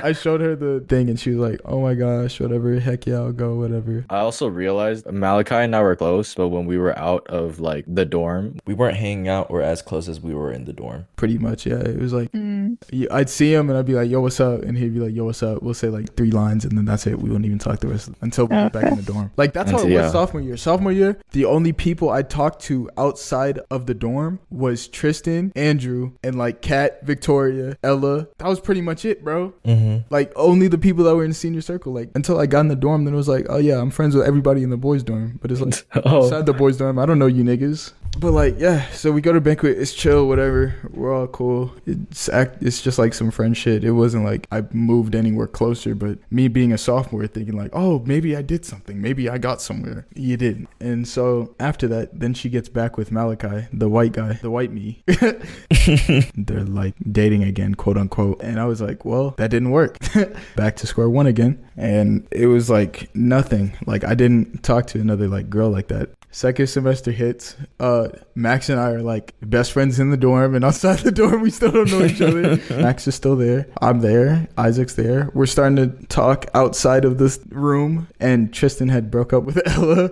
I 0.02 0.12
showed 0.12 0.40
her 0.42 0.54
the 0.56 0.84
thing, 0.88 1.08
and 1.08 1.18
she 1.18 1.30
was 1.30 1.38
like, 1.38 1.60
oh 1.64 1.80
my 1.80 1.94
gosh, 1.94 2.40
whatever, 2.40 2.78
heck 2.80 3.06
yeah, 3.06 3.16
I'll 3.16 3.32
go, 3.32 3.54
whatever. 3.54 4.04
I 4.10 4.18
also 4.18 4.48
realized 4.48 5.06
Malachi 5.10 5.54
and 5.54 5.74
I 5.74 5.80
were 5.80 5.96
close, 5.96 6.33
but 6.34 6.48
when 6.48 6.66
we 6.66 6.78
were 6.78 6.98
out 6.98 7.26
of 7.28 7.60
like 7.60 7.84
the 7.86 8.04
dorm, 8.04 8.58
We 8.66 8.74
weren't 8.74 8.96
hanging 8.96 9.28
out 9.28 9.48
or 9.50 9.62
as 9.62 9.82
close 9.82 10.08
as 10.08 10.20
we 10.20 10.34
were 10.34 10.50
in 10.52 10.64
the 10.64 10.72
dorm. 10.72 11.06
Pretty 11.16 11.38
much, 11.38 11.66
yeah. 11.66 11.80
It 11.80 11.98
was 11.98 12.12
like 12.12 12.30
Mm. 12.32 12.63
Y- 12.92 13.06
I'd 13.10 13.30
see 13.30 13.52
him 13.52 13.68
and 13.70 13.78
I'd 13.78 13.86
be 13.86 13.94
like, 13.94 14.10
"Yo, 14.10 14.20
what's 14.20 14.40
up?" 14.40 14.62
And 14.62 14.76
he'd 14.76 14.94
be 14.94 15.00
like, 15.00 15.14
"Yo, 15.14 15.24
what's 15.24 15.42
up?" 15.42 15.62
We'll 15.62 15.74
say 15.74 15.88
like 15.88 16.14
three 16.16 16.30
lines 16.30 16.64
and 16.64 16.76
then 16.76 16.84
that's 16.84 17.06
it. 17.06 17.18
We 17.18 17.28
wouldn't 17.28 17.46
even 17.46 17.58
talk 17.58 17.80
the 17.80 17.88
rest 17.88 18.10
until 18.20 18.46
we 18.46 18.56
get 18.56 18.72
back 18.72 18.84
in 18.84 18.96
the 18.96 19.02
dorm. 19.02 19.30
Like 19.36 19.52
that's 19.52 19.70
how 19.70 19.78
it 19.78 19.82
Until- 19.84 19.96
was 19.96 20.04
yeah. 20.06 20.10
sophomore 20.12 20.42
year. 20.42 20.56
Sophomore 20.56 20.92
year, 20.92 21.18
the 21.32 21.44
only 21.44 21.72
people 21.72 22.10
I 22.10 22.22
talked 22.22 22.62
to 22.62 22.90
outside 22.98 23.60
of 23.70 23.86
the 23.86 23.94
dorm 23.94 24.40
was 24.50 24.88
Tristan, 24.88 25.52
Andrew, 25.56 26.12
and 26.22 26.36
like 26.36 26.60
Kat, 26.62 27.00
Victoria, 27.04 27.76
Ella. 27.82 28.28
That 28.38 28.48
was 28.48 28.60
pretty 28.60 28.80
much 28.80 29.04
it, 29.04 29.24
bro. 29.24 29.52
Mm-hmm. 29.64 29.98
Like 30.10 30.32
only 30.36 30.68
the 30.68 30.78
people 30.78 31.04
that 31.04 31.14
were 31.16 31.24
in 31.24 31.30
the 31.30 31.34
senior 31.34 31.60
circle. 31.60 31.92
Like 31.92 32.10
until 32.14 32.38
I 32.38 32.46
got 32.46 32.60
in 32.60 32.68
the 32.68 32.76
dorm, 32.76 33.04
then 33.04 33.14
it 33.14 33.16
was 33.16 33.28
like, 33.28 33.46
oh 33.48 33.58
yeah, 33.58 33.80
I'm 33.80 33.90
friends 33.90 34.14
with 34.14 34.26
everybody 34.26 34.62
in 34.62 34.70
the 34.70 34.76
boys' 34.76 35.02
dorm. 35.02 35.38
But 35.40 35.50
it's 35.52 35.60
like 35.60 35.86
oh, 36.06 36.24
outside 36.24 36.46
the 36.46 36.52
boys' 36.52 36.76
dorm, 36.76 36.98
I 36.98 37.06
don't 37.06 37.18
know 37.18 37.26
you 37.26 37.42
niggas. 37.44 37.92
But 38.18 38.30
like, 38.30 38.56
yeah. 38.58 38.88
So 38.90 39.10
we 39.10 39.20
go 39.20 39.32
to 39.32 39.40
banquet. 39.40 39.76
It's 39.76 39.92
chill, 39.92 40.28
whatever. 40.28 40.74
We're 40.92 41.12
all 41.12 41.26
cool. 41.26 41.72
It's 41.84 42.28
act. 42.28 42.62
It's 42.64 42.80
just 42.80 42.98
like 42.98 43.12
some 43.12 43.30
friend 43.30 43.54
shit. 43.54 43.84
It 43.84 43.92
wasn't 43.92 44.24
like 44.24 44.46
I 44.50 44.64
moved 44.72 45.14
anywhere 45.14 45.46
closer. 45.46 45.94
But 45.94 46.18
me 46.30 46.48
being 46.48 46.72
a 46.72 46.78
sophomore, 46.78 47.26
thinking 47.26 47.56
like, 47.56 47.70
oh, 47.74 48.00
maybe 48.06 48.34
I 48.34 48.40
did 48.42 48.64
something. 48.64 49.00
Maybe 49.00 49.28
I 49.28 49.36
got 49.36 49.60
somewhere. 49.60 50.06
You 50.14 50.38
didn't. 50.38 50.68
And 50.80 51.06
so 51.06 51.54
after 51.60 51.86
that, 51.88 52.18
then 52.18 52.32
she 52.32 52.48
gets 52.48 52.70
back 52.70 52.96
with 52.96 53.12
Malachi, 53.12 53.66
the 53.72 53.90
white 53.90 54.12
guy, 54.12 54.38
the 54.40 54.50
white 54.50 54.72
me. 54.72 55.02
They're 56.36 56.64
like 56.64 56.94
dating 57.12 57.42
again, 57.44 57.74
quote 57.74 57.98
unquote. 57.98 58.40
And 58.42 58.58
I 58.58 58.64
was 58.64 58.80
like, 58.80 59.04
well, 59.04 59.34
that 59.36 59.50
didn't 59.50 59.70
work. 59.70 59.98
back 60.56 60.76
to 60.76 60.86
square 60.86 61.10
one 61.10 61.26
again. 61.26 61.62
And 61.76 62.26
it 62.30 62.46
was 62.46 62.70
like 62.70 63.14
nothing. 63.14 63.76
Like 63.86 64.04
I 64.04 64.14
didn't 64.14 64.62
talk 64.62 64.86
to 64.88 65.00
another 65.00 65.28
like 65.28 65.50
girl 65.50 65.68
like 65.68 65.88
that 65.88 66.10
Second 66.34 66.66
semester 66.66 67.12
hits. 67.12 67.54
Uh, 67.78 68.08
Max 68.34 68.68
and 68.68 68.80
I 68.80 68.90
are 68.90 69.02
like 69.02 69.34
best 69.40 69.70
friends 69.70 70.00
in 70.00 70.10
the 70.10 70.16
dorm, 70.16 70.56
and 70.56 70.64
outside 70.64 70.98
the 70.98 71.12
dorm, 71.12 71.42
we 71.42 71.50
still 71.50 71.70
don't 71.70 71.88
know 71.88 72.04
each 72.04 72.20
other. 72.20 72.56
Max 72.82 73.06
is 73.06 73.14
still 73.14 73.36
there. 73.36 73.68
I'm 73.80 74.00
there. 74.00 74.48
Isaac's 74.58 74.94
there. 74.94 75.30
We're 75.32 75.46
starting 75.46 75.76
to 75.76 76.06
talk 76.06 76.46
outside 76.52 77.04
of 77.04 77.18
this 77.18 77.38
room, 77.50 78.08
and 78.18 78.52
Tristan 78.52 78.88
had 78.88 79.12
broke 79.12 79.32
up 79.32 79.44
with 79.44 79.62
Ella. 79.78 80.10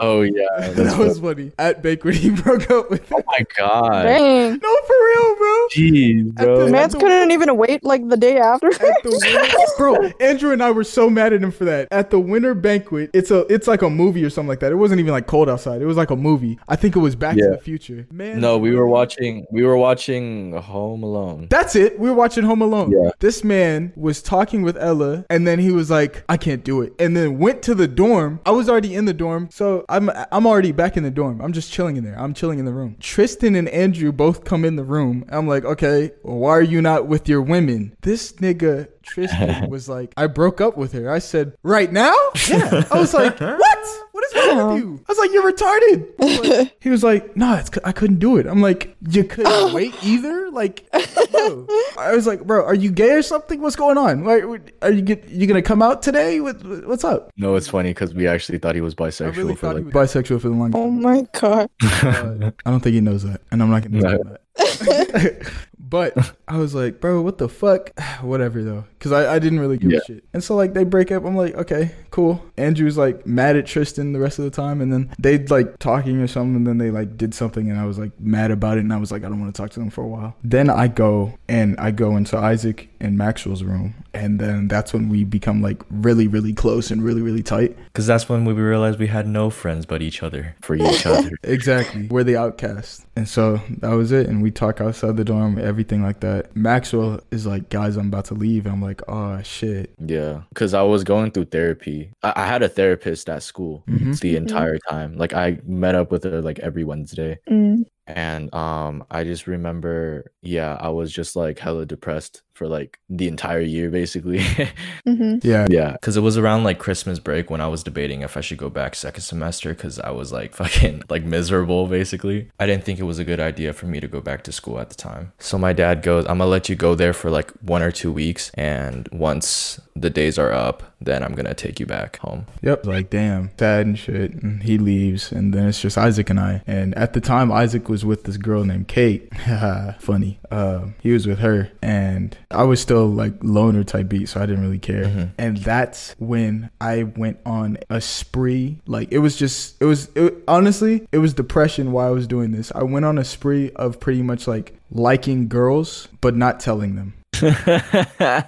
Oh 0.00 0.22
yeah. 0.22 0.46
that 0.58 0.74
that's 0.74 0.96
was 0.96 1.20
funny. 1.20 1.52
At 1.60 1.80
banquet, 1.80 2.16
he 2.16 2.30
broke 2.30 2.68
up 2.68 2.90
with. 2.90 3.06
Oh 3.12 3.22
my 3.24 3.44
god. 3.56 4.02
Dang. 4.02 4.58
No, 4.60 4.76
for 4.84 4.96
real, 5.04 5.36
bro. 5.36 5.66
Jeez, 5.76 6.34
bro. 6.34 6.64
the- 6.66 6.72
Mans 6.72 6.94
couldn't 6.96 7.30
even 7.30 7.56
wait 7.56 7.84
like 7.84 8.08
the 8.08 8.16
day 8.16 8.38
after. 8.38 8.66
At 8.66 9.02
the 9.04 9.10
winter, 9.10 9.56
bro, 9.78 10.10
Andrew 10.18 10.50
and 10.50 10.60
I 10.60 10.72
were 10.72 10.82
so 10.82 11.08
mad 11.08 11.32
at 11.32 11.40
him 11.40 11.52
for 11.52 11.66
that. 11.66 11.86
At 11.92 12.10
the 12.10 12.18
winter 12.18 12.52
banquet, 12.52 13.10
it's 13.14 13.30
a 13.30 13.46
it's 13.46 13.68
like 13.68 13.82
a 13.82 13.90
movie 13.90 14.24
or 14.24 14.30
something 14.30 14.48
like 14.48 14.58
that. 14.58 14.72
It 14.72 14.76
wasn't 14.76 14.98
even 14.98 15.12
like 15.12 15.28
cold 15.28 15.51
outside. 15.52 15.82
It 15.82 15.86
was 15.86 15.96
like 15.96 16.10
a 16.10 16.16
movie. 16.16 16.58
I 16.68 16.76
think 16.76 16.96
it 16.96 17.00
was 17.00 17.14
Back 17.14 17.36
to 17.36 17.50
the 17.50 17.58
Future. 17.58 18.06
Man, 18.10 18.40
No, 18.40 18.58
we 18.58 18.74
were 18.74 18.86
watching. 18.88 19.46
We 19.50 19.62
were 19.64 19.76
watching 19.76 20.52
Home 20.52 21.02
Alone. 21.02 21.46
That's 21.50 21.76
it. 21.76 21.98
We 21.98 22.08
were 22.08 22.16
watching 22.16 22.44
Home 22.44 22.62
Alone. 22.62 22.90
Yeah. 22.90 23.10
This 23.20 23.44
man 23.44 23.92
was 23.96 24.22
talking 24.22 24.62
with 24.62 24.76
Ella, 24.76 25.24
and 25.30 25.46
then 25.46 25.58
he 25.58 25.70
was 25.70 25.90
like, 25.90 26.24
"I 26.28 26.36
can't 26.36 26.64
do 26.64 26.82
it," 26.82 26.92
and 26.98 27.16
then 27.16 27.38
went 27.38 27.62
to 27.62 27.74
the 27.74 27.86
dorm. 27.88 28.40
I 28.46 28.50
was 28.50 28.68
already 28.68 28.94
in 28.94 29.04
the 29.04 29.14
dorm, 29.14 29.48
so 29.50 29.84
I'm 29.88 30.10
I'm 30.30 30.46
already 30.46 30.72
back 30.72 30.96
in 30.96 31.02
the 31.02 31.10
dorm. 31.10 31.40
I'm 31.40 31.52
just 31.52 31.72
chilling 31.72 31.96
in 31.96 32.04
there. 32.04 32.18
I'm 32.18 32.34
chilling 32.34 32.58
in 32.58 32.64
the 32.64 32.72
room. 32.72 32.96
Tristan 33.00 33.54
and 33.54 33.68
Andrew 33.68 34.12
both 34.12 34.44
come 34.44 34.64
in 34.64 34.76
the 34.76 34.84
room. 34.84 35.24
I'm 35.28 35.46
like, 35.46 35.64
"Okay, 35.64 36.12
why 36.22 36.50
are 36.50 36.62
you 36.62 36.80
not 36.82 37.06
with 37.06 37.28
your 37.28 37.42
women?" 37.42 37.96
This 38.02 38.32
nigga 38.32 38.88
Tristan 39.02 39.68
was 39.74 39.88
like, 39.88 40.12
"I 40.16 40.26
broke 40.26 40.60
up 40.60 40.76
with 40.76 40.92
her." 40.92 41.10
I 41.10 41.18
said, 41.18 41.54
"Right 41.62 41.92
now?" 41.92 42.14
Yeah. 42.48 42.84
I 42.90 42.98
was 42.98 43.14
like, 43.14 43.38
"What? 43.40 43.88
What 44.22 44.36
is 44.46 44.48
wrong 44.56 44.74
with 44.74 44.82
you?" 44.82 45.00
I 45.08 45.12
was 45.12 45.18
like, 45.18 45.32
"You're 45.32 45.50
retarded." 45.52 46.48
Like- 46.60 46.76
he 46.80 46.88
was 46.90 47.02
like, 47.02 47.36
"No, 47.36 47.54
it's 47.54 47.70
'cause 47.70 47.82
I 47.84 47.92
couldn't 47.92 48.18
do 48.18 48.36
it." 48.36 48.46
I'm 48.46 48.60
like, 48.62 48.96
"You 49.08 49.24
couldn't 49.24 49.72
wait 49.78 49.94
either?" 50.04 50.50
Like, 50.50 50.88
bro. 50.92 51.66
I 51.98 52.12
was 52.14 52.26
like, 52.26 52.44
"Bro, 52.46 52.64
are 52.64 52.74
you 52.74 52.90
gay 52.90 53.12
or 53.12 53.22
something? 53.22 53.60
What's 53.60 53.76
going 53.76 53.98
on? 53.98 54.24
Like, 54.24 54.44
are 54.82 54.90
you 54.92 55.02
get, 55.02 55.28
you 55.28 55.46
gonna 55.46 55.62
come 55.62 55.82
out 55.82 56.02
today? 56.02 56.40
What, 56.40 56.62
what's 56.86 57.04
up?" 57.04 57.30
No, 57.36 57.56
it's 57.56 57.68
funny 57.68 57.90
because 57.90 58.14
we 58.14 58.26
actually 58.28 58.58
thought 58.58 58.74
he 58.74 58.80
was 58.80 58.94
I 58.94 59.02
bisexual 59.02 59.36
really 59.36 59.54
for 59.56 59.74
like. 59.74 59.84
was 59.86 59.92
bisexual 59.94 60.40
for 60.40 60.48
the 60.48 60.54
longest. 60.54 60.78
oh 60.78 60.90
my 60.90 61.26
god. 61.40 61.68
Uh, 61.82 62.50
I 62.64 62.70
don't 62.70 62.80
think 62.80 62.94
he 62.94 63.00
knows 63.00 63.24
that, 63.24 63.40
and 63.50 63.62
I'm 63.62 63.70
not 63.70 63.82
gonna 63.82 64.00
tell 64.02 64.10
No. 64.12 64.18
him 64.18 64.38
that. 64.56 65.52
but 65.92 66.34
I 66.48 66.56
was 66.58 66.74
like, 66.74 67.00
bro, 67.00 67.20
what 67.20 67.36
the 67.38 67.48
fuck? 67.48 67.92
Whatever 68.22 68.64
though, 68.64 68.84
because 68.98 69.12
I, 69.12 69.34
I 69.34 69.38
didn't 69.38 69.60
really 69.60 69.76
give 69.78 69.92
Yeah. 69.92 69.98
a 69.98 70.04
shit. 70.06 70.24
And 70.32 70.42
so 70.42 70.56
like 70.56 70.72
they 70.72 70.84
break 70.84 71.12
up. 71.12 71.24
I'm 71.24 71.36
like, 71.36 71.54
okay, 71.54 71.92
cool. 72.10 72.42
Andrew's 72.56 72.96
like 72.96 73.26
mad 73.26 73.56
at 73.56 73.66
Tristan 73.66 74.12
the 74.14 74.18
rest 74.20 74.38
of 74.38 74.44
the 74.46 74.50
time, 74.50 74.80
and 74.80 74.92
then 74.92 75.12
they 75.18 75.38
like 75.38 75.78
talking 75.78 76.20
or 76.20 76.26
something, 76.26 76.56
and 76.56 76.66
then 76.66 76.78
they 76.78 76.90
like 76.90 77.16
did 77.16 77.34
something, 77.34 77.70
and 77.70 77.78
I 77.78 77.84
was 77.84 77.98
like 77.98 78.18
mad 78.18 78.50
about 78.50 78.78
it, 78.78 78.80
and 78.80 78.92
I 78.92 78.96
was 78.96 79.12
like, 79.12 79.22
I 79.24 79.28
don't 79.28 79.40
want 79.40 79.54
to 79.54 79.60
talk 79.62 79.70
to 79.72 79.80
them 79.80 79.90
for 79.90 80.02
a 80.02 80.08
while. 80.08 80.34
Then 80.42 80.70
I 80.70 80.88
go 80.88 81.38
and 81.48 81.78
I 81.78 81.90
go 81.90 82.16
into 82.16 82.36
Isaac 82.38 82.88
and 82.98 83.18
Maxwell's 83.18 83.62
room, 83.62 83.94
and 84.14 84.38
then 84.40 84.68
that's 84.68 84.92
when 84.94 85.08
we 85.10 85.24
become 85.24 85.60
like 85.60 85.82
really, 85.90 86.26
really 86.26 86.54
close 86.54 86.90
and 86.90 87.02
really, 87.02 87.20
really 87.22 87.42
tight. 87.42 87.76
Because 87.86 88.06
that's 88.06 88.28
when 88.28 88.44
we 88.46 88.54
realized 88.54 88.98
we 88.98 89.08
had 89.08 89.26
no 89.28 89.50
friends 89.50 89.84
but 89.86 90.00
each 90.02 90.22
other. 90.22 90.56
for 90.62 90.74
each 90.74 91.04
other. 91.06 91.30
Exactly. 91.42 92.06
We're 92.08 92.24
the 92.24 92.36
outcast. 92.36 93.04
And 93.16 93.28
so 93.28 93.60
that 93.80 93.90
was 93.90 94.10
it. 94.12 94.26
And 94.28 94.42
we 94.42 94.50
talk 94.50 94.80
outside 94.80 95.16
the 95.18 95.24
dorm, 95.24 95.58
everything 95.82 96.02
like 96.04 96.20
that. 96.20 96.54
Maxwell 96.54 97.18
is 97.32 97.44
like, 97.44 97.68
guys, 97.68 97.96
I'm 97.96 98.06
about 98.06 98.26
to 98.26 98.34
leave. 98.34 98.66
I'm 98.66 98.80
like, 98.80 99.02
oh 99.08 99.42
shit. 99.42 99.92
Yeah, 99.98 100.42
because 100.50 100.74
I 100.74 100.82
was 100.82 101.02
going 101.02 101.32
through 101.32 101.46
therapy. 101.46 102.12
I, 102.22 102.32
I 102.36 102.46
had 102.46 102.62
a 102.62 102.68
therapist 102.68 103.28
at 103.28 103.42
school 103.42 103.82
Mhm. 103.88 104.18
the 104.20 104.36
entire 104.36 104.78
time. 104.88 105.16
Like 105.16 105.32
I 105.32 105.58
met 105.66 105.96
up 105.96 106.12
with 106.12 106.22
her 106.22 106.40
like 106.40 106.60
every 106.60 106.84
Wednesday, 106.84 107.38
Mm. 107.50 107.84
and 108.06 108.54
um, 108.54 109.04
I 109.10 109.24
just 109.24 109.48
remember, 109.48 110.30
yeah, 110.40 110.76
I 110.80 110.88
was 110.90 111.12
just 111.12 111.34
like 111.34 111.58
hella 111.58 111.84
depressed 111.84 112.42
for 112.62 112.68
like 112.68 112.98
the 113.10 113.26
entire 113.26 113.60
year, 113.60 113.90
basically. 113.90 114.40
hmm 115.04 115.38
Yeah. 115.42 115.66
yeah, 115.68 115.92
Because 115.92 116.16
it 116.16 116.20
was 116.20 116.38
around 116.38 116.62
like 116.62 116.78
Christmas 116.78 117.18
break 117.18 117.50
when 117.50 117.60
I 117.60 117.66
was 117.66 117.82
debating 117.82 118.22
if 118.22 118.36
I 118.36 118.40
should 118.40 118.58
go 118.58 118.70
back 118.70 118.94
second 118.94 119.22
semester 119.22 119.74
because 119.74 119.98
I 119.98 120.10
was 120.10 120.30
like 120.32 120.54
fucking 120.62 121.02
like 121.08 121.24
miserable 121.24 121.88
basically. 121.88 122.50
I 122.60 122.66
didn't 122.66 122.84
think 122.84 123.00
it 123.00 123.04
was 123.04 123.18
a 123.18 123.24
good 123.24 123.40
idea 123.40 123.72
for 123.72 123.86
me 123.86 123.98
to 124.00 124.06
go 124.06 124.20
back 124.20 124.44
to 124.44 124.52
school 124.52 124.78
at 124.78 124.90
the 124.90 124.94
time. 124.94 125.32
So 125.38 125.58
my 125.58 125.72
dad 125.72 126.02
goes, 126.02 126.24
I'm 126.26 126.38
gonna 126.38 126.46
let 126.50 126.68
you 126.68 126.76
go 126.76 126.94
there 126.94 127.12
for 127.12 127.30
like 127.30 127.50
one 127.62 127.82
or 127.82 127.90
two 127.90 128.12
weeks. 128.12 128.50
And 128.54 129.08
once 129.10 129.80
the 129.96 130.10
days 130.10 130.38
are 130.38 130.52
up, 130.52 130.82
then 131.00 131.22
I'm 131.24 131.34
gonna 131.34 131.54
take 131.54 131.80
you 131.80 131.86
back 131.86 132.18
home. 132.18 132.46
Yep. 132.62 132.86
Like, 132.86 133.10
damn, 133.10 133.50
sad 133.58 133.86
and 133.86 133.98
shit. 133.98 134.40
And 134.42 134.62
he 134.62 134.78
leaves. 134.78 135.32
And 135.32 135.52
then 135.52 135.66
it's 135.68 135.80
just 135.80 135.98
Isaac 135.98 136.30
and 136.30 136.38
I. 136.38 136.62
And 136.66 136.94
at 136.94 137.12
the 137.12 137.20
time, 137.20 137.50
Isaac 137.50 137.88
was 137.88 138.04
with 138.04 138.22
this 138.24 138.36
girl 138.36 138.64
named 138.64 138.86
Kate. 138.86 139.28
Funny. 139.98 140.38
Um, 140.50 140.94
he 141.00 141.12
was 141.12 141.26
with 141.26 141.40
her. 141.40 141.70
And 141.82 142.36
I 142.52 142.62
was 142.64 142.80
still 142.80 143.06
like 143.08 143.34
loner 143.42 143.84
type 143.84 144.08
beat. 144.08 144.28
So 144.28 144.40
I 144.40 144.46
didn't 144.46 144.62
really 144.62 144.78
care. 144.78 145.04
Mhm. 145.04 145.30
And 145.38 145.56
that's 145.58 146.14
when 146.18 146.70
I 146.80 147.04
went 147.04 147.38
on 147.46 147.78
a 147.90 148.00
spree. 148.00 148.80
Like, 148.86 149.10
it 149.12 149.18
was 149.18 149.36
just, 149.36 149.80
it 149.80 149.84
was, 149.86 150.08
it, 150.14 150.34
honestly, 150.46 151.06
it 151.12 151.18
was 151.18 151.34
depression 151.34 151.92
while 151.92 152.06
I 152.08 152.10
was 152.10 152.26
doing 152.26 152.52
this. 152.52 152.70
I 152.74 152.82
went 152.82 153.04
on 153.04 153.18
a 153.18 153.24
spree 153.24 153.70
of 153.76 153.98
pretty 154.00 154.22
much 154.22 154.46
like 154.46 154.74
liking 154.90 155.48
girls, 155.48 156.08
but 156.20 156.36
not 156.36 156.60
telling 156.60 156.96
them. 156.96 157.14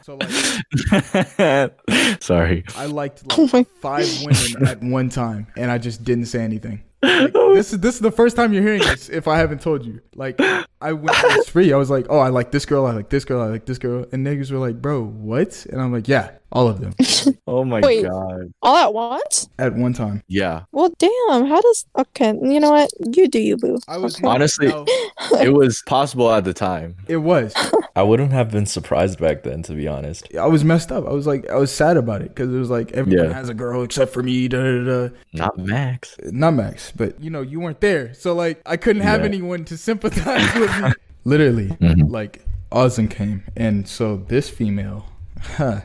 So, 0.04 0.16
like, 0.16 1.74
sorry. 2.22 2.64
I 2.76 2.86
liked 2.86 3.22
Oh 3.36 3.42
like 3.42 3.52
my- 3.52 3.66
five 3.80 4.06
women 4.24 4.68
at 4.68 4.82
one 4.82 5.08
time, 5.08 5.46
and 5.56 5.70
I 5.70 5.78
just 5.78 6.04
didn't 6.04 6.26
say 6.26 6.40
anything. 6.42 6.82
Like, 7.04 7.32
this 7.32 7.72
is 7.72 7.80
this 7.80 7.94
is 7.94 8.00
the 8.00 8.10
first 8.10 8.36
time 8.36 8.52
you're 8.52 8.62
hearing 8.62 8.80
this. 8.80 9.08
If 9.08 9.28
I 9.28 9.38
haven't 9.38 9.60
told 9.60 9.84
you, 9.84 10.00
like 10.14 10.40
I 10.80 10.92
went 10.92 11.16
free. 11.46 11.72
I 11.72 11.76
was 11.76 11.90
like, 11.90 12.06
oh, 12.10 12.18
I 12.18 12.28
like 12.28 12.50
this 12.50 12.66
girl. 12.66 12.86
I 12.86 12.92
like 12.92 13.08
this 13.08 13.24
girl. 13.24 13.40
I 13.40 13.46
like 13.46 13.66
this 13.66 13.78
girl. 13.78 14.06
And 14.12 14.26
niggas 14.26 14.50
were 14.50 14.58
like, 14.58 14.80
bro, 14.80 15.02
what? 15.02 15.66
And 15.66 15.80
I'm 15.80 15.92
like, 15.92 16.08
yeah, 16.08 16.32
all 16.54 16.68
of 16.68 16.80
them 16.80 16.94
Oh 17.46 17.64
my 17.64 17.80
Wait. 17.80 18.04
god. 18.04 18.52
All 18.62 18.76
at 18.76 18.94
once? 18.94 19.48
at 19.58 19.74
one 19.74 19.92
time. 19.92 20.22
Yeah. 20.28 20.62
Well, 20.72 20.90
damn. 20.98 21.46
How 21.46 21.60
does? 21.60 21.84
Okay, 21.98 22.28
you 22.42 22.58
know 22.60 22.70
what? 22.70 22.90
You 23.14 23.28
do 23.28 23.38
you, 23.40 23.56
boo. 23.56 23.78
I 23.88 23.98
was 23.98 24.16
Okay. 24.16 24.26
Honestly- 24.26 24.68
no, 24.68 24.84
It 25.40 25.52
was 25.52 25.82
possible 25.86 26.30
at 26.32 26.44
the 26.44 26.54
time. 26.54 26.96
it 27.08 27.18
was. 27.18 27.52
I 27.96 28.02
wouldn't 28.02 28.32
have 28.32 28.50
been 28.50 28.66
surprised 28.66 29.18
back 29.20 29.42
then, 29.42 29.62
to 29.64 29.74
be 29.74 29.86
honest. 29.88 30.26
I 30.36 30.46
was 30.46 30.64
messed 30.64 30.90
up. 30.90 31.06
I 31.06 31.12
was 31.12 31.26
like, 31.26 31.48
I 31.50 31.56
was 31.56 31.70
sad 31.72 31.96
about 31.96 32.22
it 32.22 32.28
because 32.28 32.52
it 32.52 32.58
was 32.58 32.70
like 32.70 32.92
everyone 32.92 33.28
Yeah. 33.28 33.34
has 33.34 33.48
a 33.48 33.54
girl 33.54 33.82
except 33.82 34.12
for 34.12 34.22
me. 34.22 34.48
Da, 34.48 34.58
da, 34.62 34.84
da, 34.84 35.08
da. 35.08 35.14
Not 35.32 35.58
Max. 35.58 36.16
Not 36.24 36.52
Max, 36.54 36.92
but 36.92 37.20
you 37.22 37.30
know, 37.30 37.42
you 37.42 37.60
weren't 37.60 37.80
there, 37.80 38.14
so 38.14 38.34
like 38.34 38.60
I 38.66 38.76
couldn't 38.76 39.02
have 39.02 39.20
Yeah. 39.20 39.26
anyone 39.26 39.64
to 39.66 39.76
sympathize 39.76 40.54
with 40.58 40.70
me. 40.82 40.92
Literally, 41.24 41.68
Mhm. 41.68 42.10
like 42.10 42.44
Ozan 42.72 43.08
came, 43.10 43.44
and 43.56 43.86
so 43.88 44.16
this 44.28 44.50
female, 44.50 45.06
huh, 45.40 45.80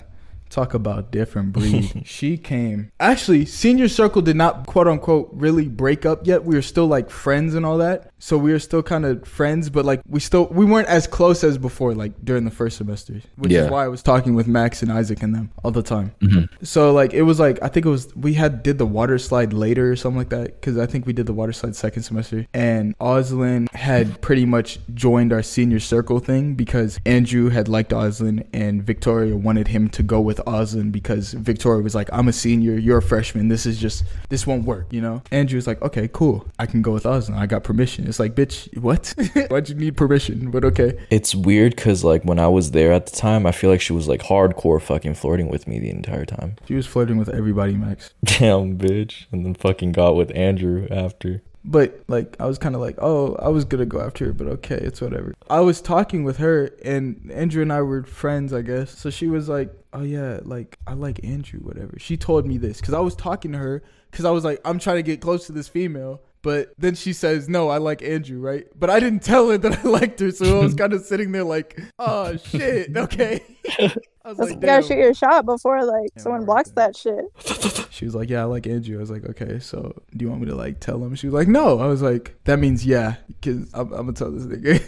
talk 0.50 0.74
about 0.74 1.12
different 1.12 1.54
breed. 1.54 2.04
she 2.06 2.38
came. 2.38 2.92
Actually, 3.00 3.46
senior 3.46 3.88
circle 3.88 4.22
did 4.22 4.36
not 4.36 4.66
quote 4.66 4.88
unquote 4.88 5.30
really 5.32 5.68
break 5.68 6.06
up 6.06 6.26
yet. 6.26 6.44
We 6.44 6.56
were 6.56 6.62
still 6.62 6.88
like 6.88 7.10
friends 7.10 7.54
and 7.56 7.66
all 7.66 7.78
that. 7.78 8.09
So 8.22 8.38
we 8.38 8.52
were 8.52 8.60
still 8.60 8.84
kind 8.84 9.06
of 9.06 9.26
friends, 9.28 9.70
but 9.70 9.86
like 9.86 10.02
we 10.08 10.20
still 10.20 10.48
we 10.48 10.66
weren't 10.66 10.88
as 10.90 11.08
close 11.08 11.44
as 11.44 11.58
before, 11.58 11.94
like 11.96 12.12
during 12.24 12.44
the 12.46 12.52
first 12.52 12.78
semester, 12.78 13.22
which 13.38 13.52
Yeah. 13.52 13.64
is 13.66 13.72
why 13.72 13.86
I 13.86 13.88
was 13.88 14.04
talking 14.04 14.36
with 14.36 14.46
Max 14.48 14.84
and 14.84 14.92
Isaac 14.92 15.24
and 15.24 15.34
them 15.34 15.52
all 15.64 15.72
the 15.72 15.82
time. 15.82 16.12
Mhm. 16.22 16.50
So 16.62 16.92
like 16.92 17.14
it 17.14 17.22
was 17.24 17.40
like 17.40 17.60
I 17.62 17.70
think 17.70 17.86
it 17.86 17.90
was 17.90 18.14
we 18.16 18.34
had 18.34 18.62
did 18.62 18.78
the 18.78 18.86
water 18.86 19.18
slide 19.18 19.54
later 19.54 19.90
or 19.92 19.96
something 19.96 20.18
like 20.18 20.30
that 20.30 20.60
because 20.60 20.78
I 20.78 20.86
think 20.86 21.06
we 21.06 21.14
did 21.14 21.28
the 21.28 21.34
water 21.34 21.54
slide 21.54 21.76
second 21.78 22.04
semester 22.04 22.46
and 22.54 22.94
Oslin 23.00 23.72
had 23.74 24.20
pretty 24.22 24.46
much 24.46 24.80
joined 24.94 25.32
our 25.32 25.42
senior 25.42 25.80
circle 25.80 26.20
thing 26.20 26.56
because 26.56 27.00
Andrew 27.06 27.50
had 27.50 27.68
liked 27.70 27.92
Oslin 27.92 28.46
and 28.54 28.84
Victoria 28.84 29.38
wanted 29.38 29.70
him 29.70 29.88
to 29.90 30.04
go 30.04 30.20
with 30.20 30.42
Oslin 30.46 30.92
because 30.92 31.32
Victoria 31.34 31.82
was 31.82 31.96
like 31.96 32.10
I'm 32.12 32.28
a 32.28 32.34
senior 32.34 32.74
you're 32.78 32.98
a 32.98 33.02
freshman 33.02 33.48
this 33.48 33.66
is 33.66 33.78
just 33.80 34.04
this 34.28 34.46
won't 34.46 34.66
work 34.66 34.88
you 34.92 35.00
know 35.00 35.22
Andrew 35.32 35.56
was 35.58 35.68
like 35.68 35.82
okay 35.82 36.10
cool 36.12 36.46
I 36.60 36.66
can 36.66 36.82
go 36.82 36.92
with 36.92 37.04
Oslin 37.04 37.36
I 37.38 37.46
got 37.46 37.64
permission 37.64 38.08
it's 38.10 38.20
like 38.20 38.36
bitch 38.36 38.76
what 38.78 39.14
why'd 39.50 39.70
you 39.70 39.76
need 39.76 39.96
permission 39.96 40.52
but 40.52 40.66
okay 40.66 40.98
It's 41.10 41.34
weird 41.34 41.76
because, 41.76 42.04
like, 42.04 42.24
when 42.24 42.40
I 42.40 42.48
was 42.48 42.72
there 42.72 42.92
at 42.92 43.06
the 43.06 43.16
time, 43.16 43.46
I 43.46 43.52
feel 43.52 43.70
like 43.70 43.82
she 43.82 43.94
was, 43.94 44.08
like, 44.08 44.22
hardcore 44.22 44.82
fucking 44.82 45.16
flirting 45.16 45.48
with 45.50 45.68
me 45.68 45.80
the 45.80 45.90
entire 45.90 46.26
time. 46.26 46.56
she 46.68 46.74
was 46.76 46.86
flirting 46.88 47.18
with 47.18 47.30
everybody 47.30 47.74
Max 47.74 48.14
Damn, 48.24 48.78
bitch. 48.78 49.26
And 49.32 49.46
then 49.46 49.54
fucking 49.54 49.92
got 49.94 50.16
with 50.16 50.36
Andrew 50.36 50.88
after. 50.92 51.42
But 51.66 52.02
like 52.08 52.36
I 52.40 52.46
was 52.46 52.58
kind 52.58 52.74
of 52.74 52.82
like, 52.82 52.96
oh, 53.00 53.36
I 53.36 53.50
was 53.50 53.66
gonna 53.66 53.86
go 53.86 54.00
after 54.00 54.26
her, 54.28 54.34
but 54.34 54.48
okay, 54.48 54.78
it's 54.78 55.02
whatever. 55.02 55.34
I 55.50 55.60
was 55.60 55.82
talking 55.82 56.24
with 56.24 56.38
her, 56.38 56.72
and 56.84 57.30
Andrew 57.34 57.62
and 57.62 57.72
I 57.72 57.82
were 57.82 58.04
friends, 58.04 58.54
I 58.54 58.62
guess. 58.62 58.98
So 58.98 59.10
she 59.10 59.28
was 59.28 59.50
like, 59.50 59.70
oh 59.94 60.04
yeah, 60.04 60.40
like 60.44 60.80
I 60.88 60.94
like 60.94 61.24
Andrew, 61.24 61.60
whatever. 61.60 61.94
She 62.00 62.16
told 62.16 62.48
me 62.48 62.58
this 62.58 62.80
because 62.80 62.94
I 62.94 63.00
was 63.02 63.14
talking 63.14 63.52
to 63.52 63.58
her 63.58 63.84
because 64.10 64.24
I 64.26 64.32
was 64.32 64.46
like, 64.46 64.62
I'm 64.64 64.80
trying 64.80 64.98
to 64.98 65.04
get 65.04 65.20
close 65.22 65.46
to 65.48 65.52
this 65.52 65.68
female. 65.68 66.22
But 66.42 66.74
then 66.78 66.96
she 66.96 67.12
says, 67.12 67.50
no, 67.50 67.68
I 67.68 67.80
like 67.80 68.02
Andrew, 68.02 68.40
right? 68.40 68.66
But 68.78 68.90
I 68.90 69.00
didn't 69.02 69.24
tell 69.24 69.50
her 69.50 69.58
that 69.58 69.80
I 69.80 69.90
liked 69.90 70.22
her, 70.22 70.32
so 70.32 70.60
I 70.60 70.64
was 70.64 70.74
kind 70.82 70.94
of 70.94 71.02
sitting 71.04 71.32
there 71.34 71.44
like, 71.44 71.78
oh 72.00 72.38
shit, 72.38 72.96
okay. 72.98 73.44
I 73.80 73.84
was 74.30 74.38
That's- 74.38 74.40
like, 74.40 74.50
you 74.52 74.60
gotta 74.62 74.88
shoot 74.88 74.98
your 75.00 75.14
shot 75.14 75.46
before 75.46 75.84
like 75.84 76.10
Yeah, 76.16 76.22
someone 76.22 76.46
blocks 76.46 76.72
there. 76.72 76.88
that 76.88 76.96
shit. 76.96 77.88
She 77.92 78.06
was 78.06 78.16
like, 78.16 78.30
"Yeah, 78.30 78.42
I 78.42 78.46
like 78.46 78.66
Andrew." 78.68 78.96
I 78.98 79.00
was 79.02 79.10
like, 79.12 79.26
"Okay, 79.26 79.60
so 79.60 79.94
do 80.16 80.24
you 80.24 80.30
want 80.30 80.42
me 80.42 80.48
to 80.48 80.56
like 80.56 80.80
tell 80.80 81.04
him?" 81.04 81.16
She 81.16 81.28
was 81.28 81.34
like, 81.34 81.48
"No." 81.50 81.80
I 81.80 81.88
was 81.88 82.02
like, 82.02 82.36
"That 82.46 82.60
means 82.60 82.86
yeah, 82.86 83.16
because 83.28 83.74
I'm, 83.74 83.92
I'm 83.92 84.06
gonna 84.06 84.14
tell 84.14 84.32
this 84.32 84.46
nigga." 84.46 84.82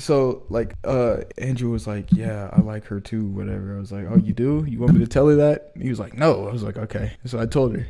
so 0.00 0.44
like, 0.48 0.74
uh, 0.82 1.18
Andrew 1.38 1.70
was 1.70 1.86
like, 1.86 2.06
"Yeah, 2.10 2.48
I 2.52 2.60
like 2.62 2.86
her 2.86 2.98
too." 3.00 3.26
Whatever. 3.26 3.76
I 3.76 3.80
was 3.80 3.92
like, 3.92 4.06
"Oh, 4.10 4.16
you 4.16 4.32
do? 4.32 4.64
You 4.66 4.80
want 4.80 4.94
me 4.94 5.00
to 5.00 5.06
tell 5.06 5.28
her 5.28 5.36
that?" 5.36 5.72
He 5.80 5.90
was 5.90 6.00
like, 6.00 6.14
"No." 6.14 6.48
I 6.48 6.52
was 6.52 6.62
like, 6.64 6.76
"Okay." 6.76 7.12
So 7.26 7.38
I 7.38 7.46
told 7.46 7.76
her. 7.76 7.86